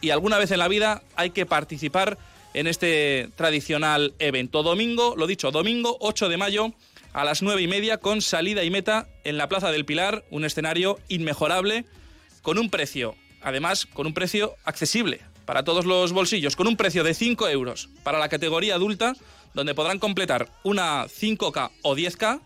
y 0.02 0.10
alguna 0.10 0.38
vez 0.38 0.52
en 0.52 0.60
la 0.60 0.68
vida 0.68 1.02
hay 1.16 1.30
que 1.30 1.46
participar 1.46 2.18
en 2.54 2.68
este 2.68 3.30
tradicional 3.38 4.14
evento. 4.20 4.64
Domingo, 4.64 5.16
lo 5.16 5.28
dicho, 5.28 5.52
domingo 5.52 5.96
8 6.02 6.28
de 6.28 6.38
mayo 6.38 6.74
a 7.16 7.24
las 7.24 7.42
nueve 7.42 7.62
y 7.62 7.68
media 7.68 7.98
con 7.98 8.22
salida 8.22 8.66
y 8.66 8.70
meta 8.70 9.08
en 9.24 9.38
la 9.38 9.48
Plaza 9.48 9.72
del 9.72 9.86
Pilar, 9.86 10.26
un 10.32 10.44
escenario 10.44 11.00
inmejorable 11.08 11.86
con 12.42 12.60
un 12.60 12.70
precio, 12.70 13.16
además 13.42 13.86
con 13.86 14.06
un 14.06 14.14
precio 14.14 14.58
accesible 14.66 15.22
para 15.46 15.64
todos 15.64 15.86
los 15.86 16.12
bolsillos, 16.12 16.58
con 16.58 16.68
un 16.68 16.76
precio 16.76 17.06
de 17.06 17.14
5 17.14 17.48
euros 17.48 17.88
para 18.04 18.20
la 18.20 18.28
categoría 18.28 18.76
adulta, 18.76 19.14
donde 19.54 19.74
podrán 19.74 19.98
completar 19.98 20.50
una 20.64 21.06
5K 21.06 21.72
o 21.84 21.96
10K 21.96 22.42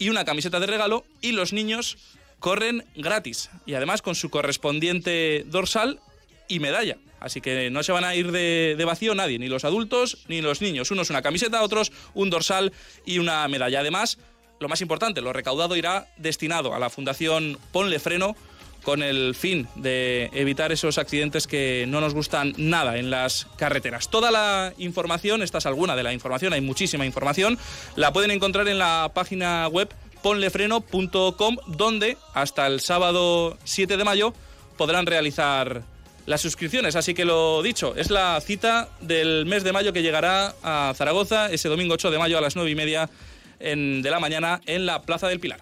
y 0.00 0.08
una 0.08 0.24
camiseta 0.24 0.58
de 0.58 0.66
regalo 0.66 1.04
y 1.20 1.30
los 1.30 1.52
niños 1.52 1.96
corren 2.40 2.84
gratis 2.96 3.50
y 3.66 3.74
además 3.74 4.02
con 4.02 4.16
su 4.16 4.30
correspondiente 4.30 5.44
dorsal 5.46 6.00
y 6.48 6.58
medalla. 6.58 6.98
Así 7.20 7.40
que 7.40 7.70
no 7.70 7.82
se 7.82 7.92
van 7.92 8.04
a 8.04 8.14
ir 8.14 8.32
de, 8.32 8.82
vacío 8.84 9.14
nadie, 9.14 9.38
ni 9.38 9.48
los 9.48 9.64
adultos 9.64 10.24
ni 10.28 10.40
los 10.40 10.60
niños. 10.60 10.90
Unos 10.90 11.10
una 11.10 11.22
camiseta, 11.22 11.62
otros 11.62 11.92
un 12.14 12.30
dorsal 12.30 12.72
y 13.04 13.18
una 13.18 13.46
medalla. 13.48 13.80
Además, 13.80 14.18
lo 14.60 14.68
más 14.68 14.80
importante, 14.80 15.20
lo 15.20 15.32
recaudado 15.32 15.76
irá 15.76 16.08
destinado 16.16 16.74
a 16.74 16.78
la 16.78 16.90
Fundación 16.90 17.58
Ponle 17.72 17.98
Freno 17.98 18.36
con 18.82 19.02
el 19.02 19.34
fin 19.34 19.68
de 19.74 20.30
evitar 20.32 20.72
esos 20.72 20.98
accidentes 20.98 21.46
que 21.46 21.84
no 21.88 22.00
nos 22.00 22.14
gustan 22.14 22.54
nada 22.56 22.96
en 22.96 23.10
las 23.10 23.46
carreteras. 23.56 24.08
Toda 24.08 24.30
la 24.30 24.72
información, 24.78 25.42
esta 25.42 25.58
es 25.58 25.66
alguna 25.66 25.96
de 25.96 26.04
la 26.04 26.12
información, 26.12 26.52
hay 26.52 26.60
muchísima 26.60 27.04
información, 27.04 27.58
la 27.96 28.12
pueden 28.12 28.30
encontrar 28.30 28.68
en 28.68 28.78
la 28.78 29.10
página 29.12 29.66
web 29.68 29.92
ponlefreno.com 30.22 31.56
donde 31.66 32.16
hasta 32.34 32.66
el 32.66 32.80
sábado 32.80 33.58
7 33.64 33.96
de 33.96 34.04
mayo 34.04 34.32
podrán 34.76 35.06
realizar 35.06 35.82
las 36.28 36.42
suscripciones. 36.42 36.94
Así 36.94 37.14
que 37.14 37.24
lo 37.24 37.62
dicho, 37.62 37.96
es 37.96 38.10
la 38.10 38.40
cita 38.40 38.90
del 39.00 39.46
mes 39.46 39.64
de 39.64 39.72
mayo 39.72 39.92
que 39.92 40.02
llegará 40.02 40.54
a 40.62 40.92
Zaragoza 40.94 41.50
ese 41.50 41.68
domingo 41.68 41.94
8 41.94 42.10
de 42.10 42.18
mayo 42.18 42.38
a 42.38 42.40
las 42.40 42.54
9 42.54 42.70
y 42.70 42.74
media 42.74 43.10
de 43.58 44.10
la 44.10 44.20
mañana 44.20 44.60
en 44.66 44.86
la 44.86 45.02
Plaza 45.02 45.26
del 45.26 45.40
Pilar. 45.40 45.60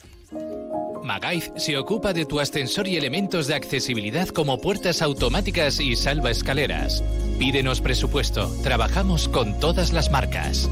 Magaiz 1.03 1.53
se 1.57 1.79
ocupa 1.79 2.13
de 2.13 2.27
tu 2.27 2.41
ascensor 2.41 2.89
y 2.89 2.97
elementos 2.97 3.47
de 3.47 3.55
accesibilidad 3.55 4.29
como 4.29 4.61
puertas 4.61 5.03
automáticas 5.03 5.79
y 5.79 5.95
salva 5.95 6.33
escaleras. 6.33 7.03
Pídenos 7.39 7.81
presupuesto. 7.81 8.53
Trabajamos 8.65 9.29
con 9.29 9.59
todas 9.61 9.93
las 9.93 10.11
marcas. 10.11 10.69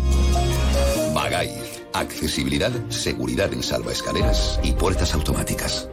Magaiz. 1.14 1.82
Accesibilidad, 1.92 2.72
seguridad 2.88 3.52
en 3.52 3.62
salva 3.62 3.92
escaleras 3.92 4.58
y 4.64 4.72
puertas 4.72 5.14
automáticas. 5.14 5.88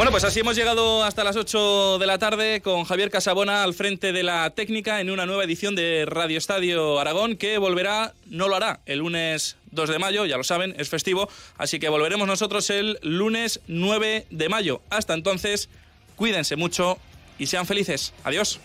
Bueno, 0.00 0.12
pues 0.12 0.24
así 0.24 0.40
hemos 0.40 0.56
llegado 0.56 1.04
hasta 1.04 1.24
las 1.24 1.36
8 1.36 1.98
de 1.98 2.06
la 2.06 2.16
tarde 2.16 2.62
con 2.62 2.84
Javier 2.84 3.10
Casabona 3.10 3.62
al 3.62 3.74
frente 3.74 4.14
de 4.14 4.22
la 4.22 4.48
técnica 4.48 5.02
en 5.02 5.10
una 5.10 5.26
nueva 5.26 5.44
edición 5.44 5.74
de 5.74 6.06
Radio 6.06 6.38
Estadio 6.38 6.98
Aragón 6.98 7.36
que 7.36 7.58
volverá, 7.58 8.14
no 8.24 8.48
lo 8.48 8.56
hará, 8.56 8.80
el 8.86 9.00
lunes 9.00 9.58
2 9.72 9.90
de 9.90 9.98
mayo, 9.98 10.24
ya 10.24 10.38
lo 10.38 10.42
saben, 10.42 10.74
es 10.78 10.88
festivo, 10.88 11.28
así 11.58 11.78
que 11.78 11.90
volveremos 11.90 12.26
nosotros 12.26 12.70
el 12.70 12.98
lunes 13.02 13.60
9 13.66 14.24
de 14.30 14.48
mayo. 14.48 14.80
Hasta 14.88 15.12
entonces, 15.12 15.68
cuídense 16.16 16.56
mucho 16.56 16.96
y 17.38 17.48
sean 17.48 17.66
felices. 17.66 18.14
Adiós. 18.24 18.58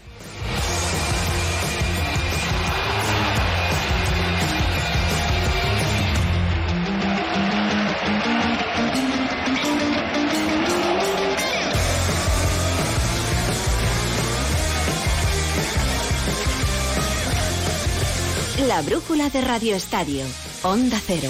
La 18.76 18.82
brújula 18.82 19.30
de 19.30 19.40
Radio 19.40 19.74
Estadio. 19.74 20.26
Onda 20.64 21.00
Cero. 21.08 21.30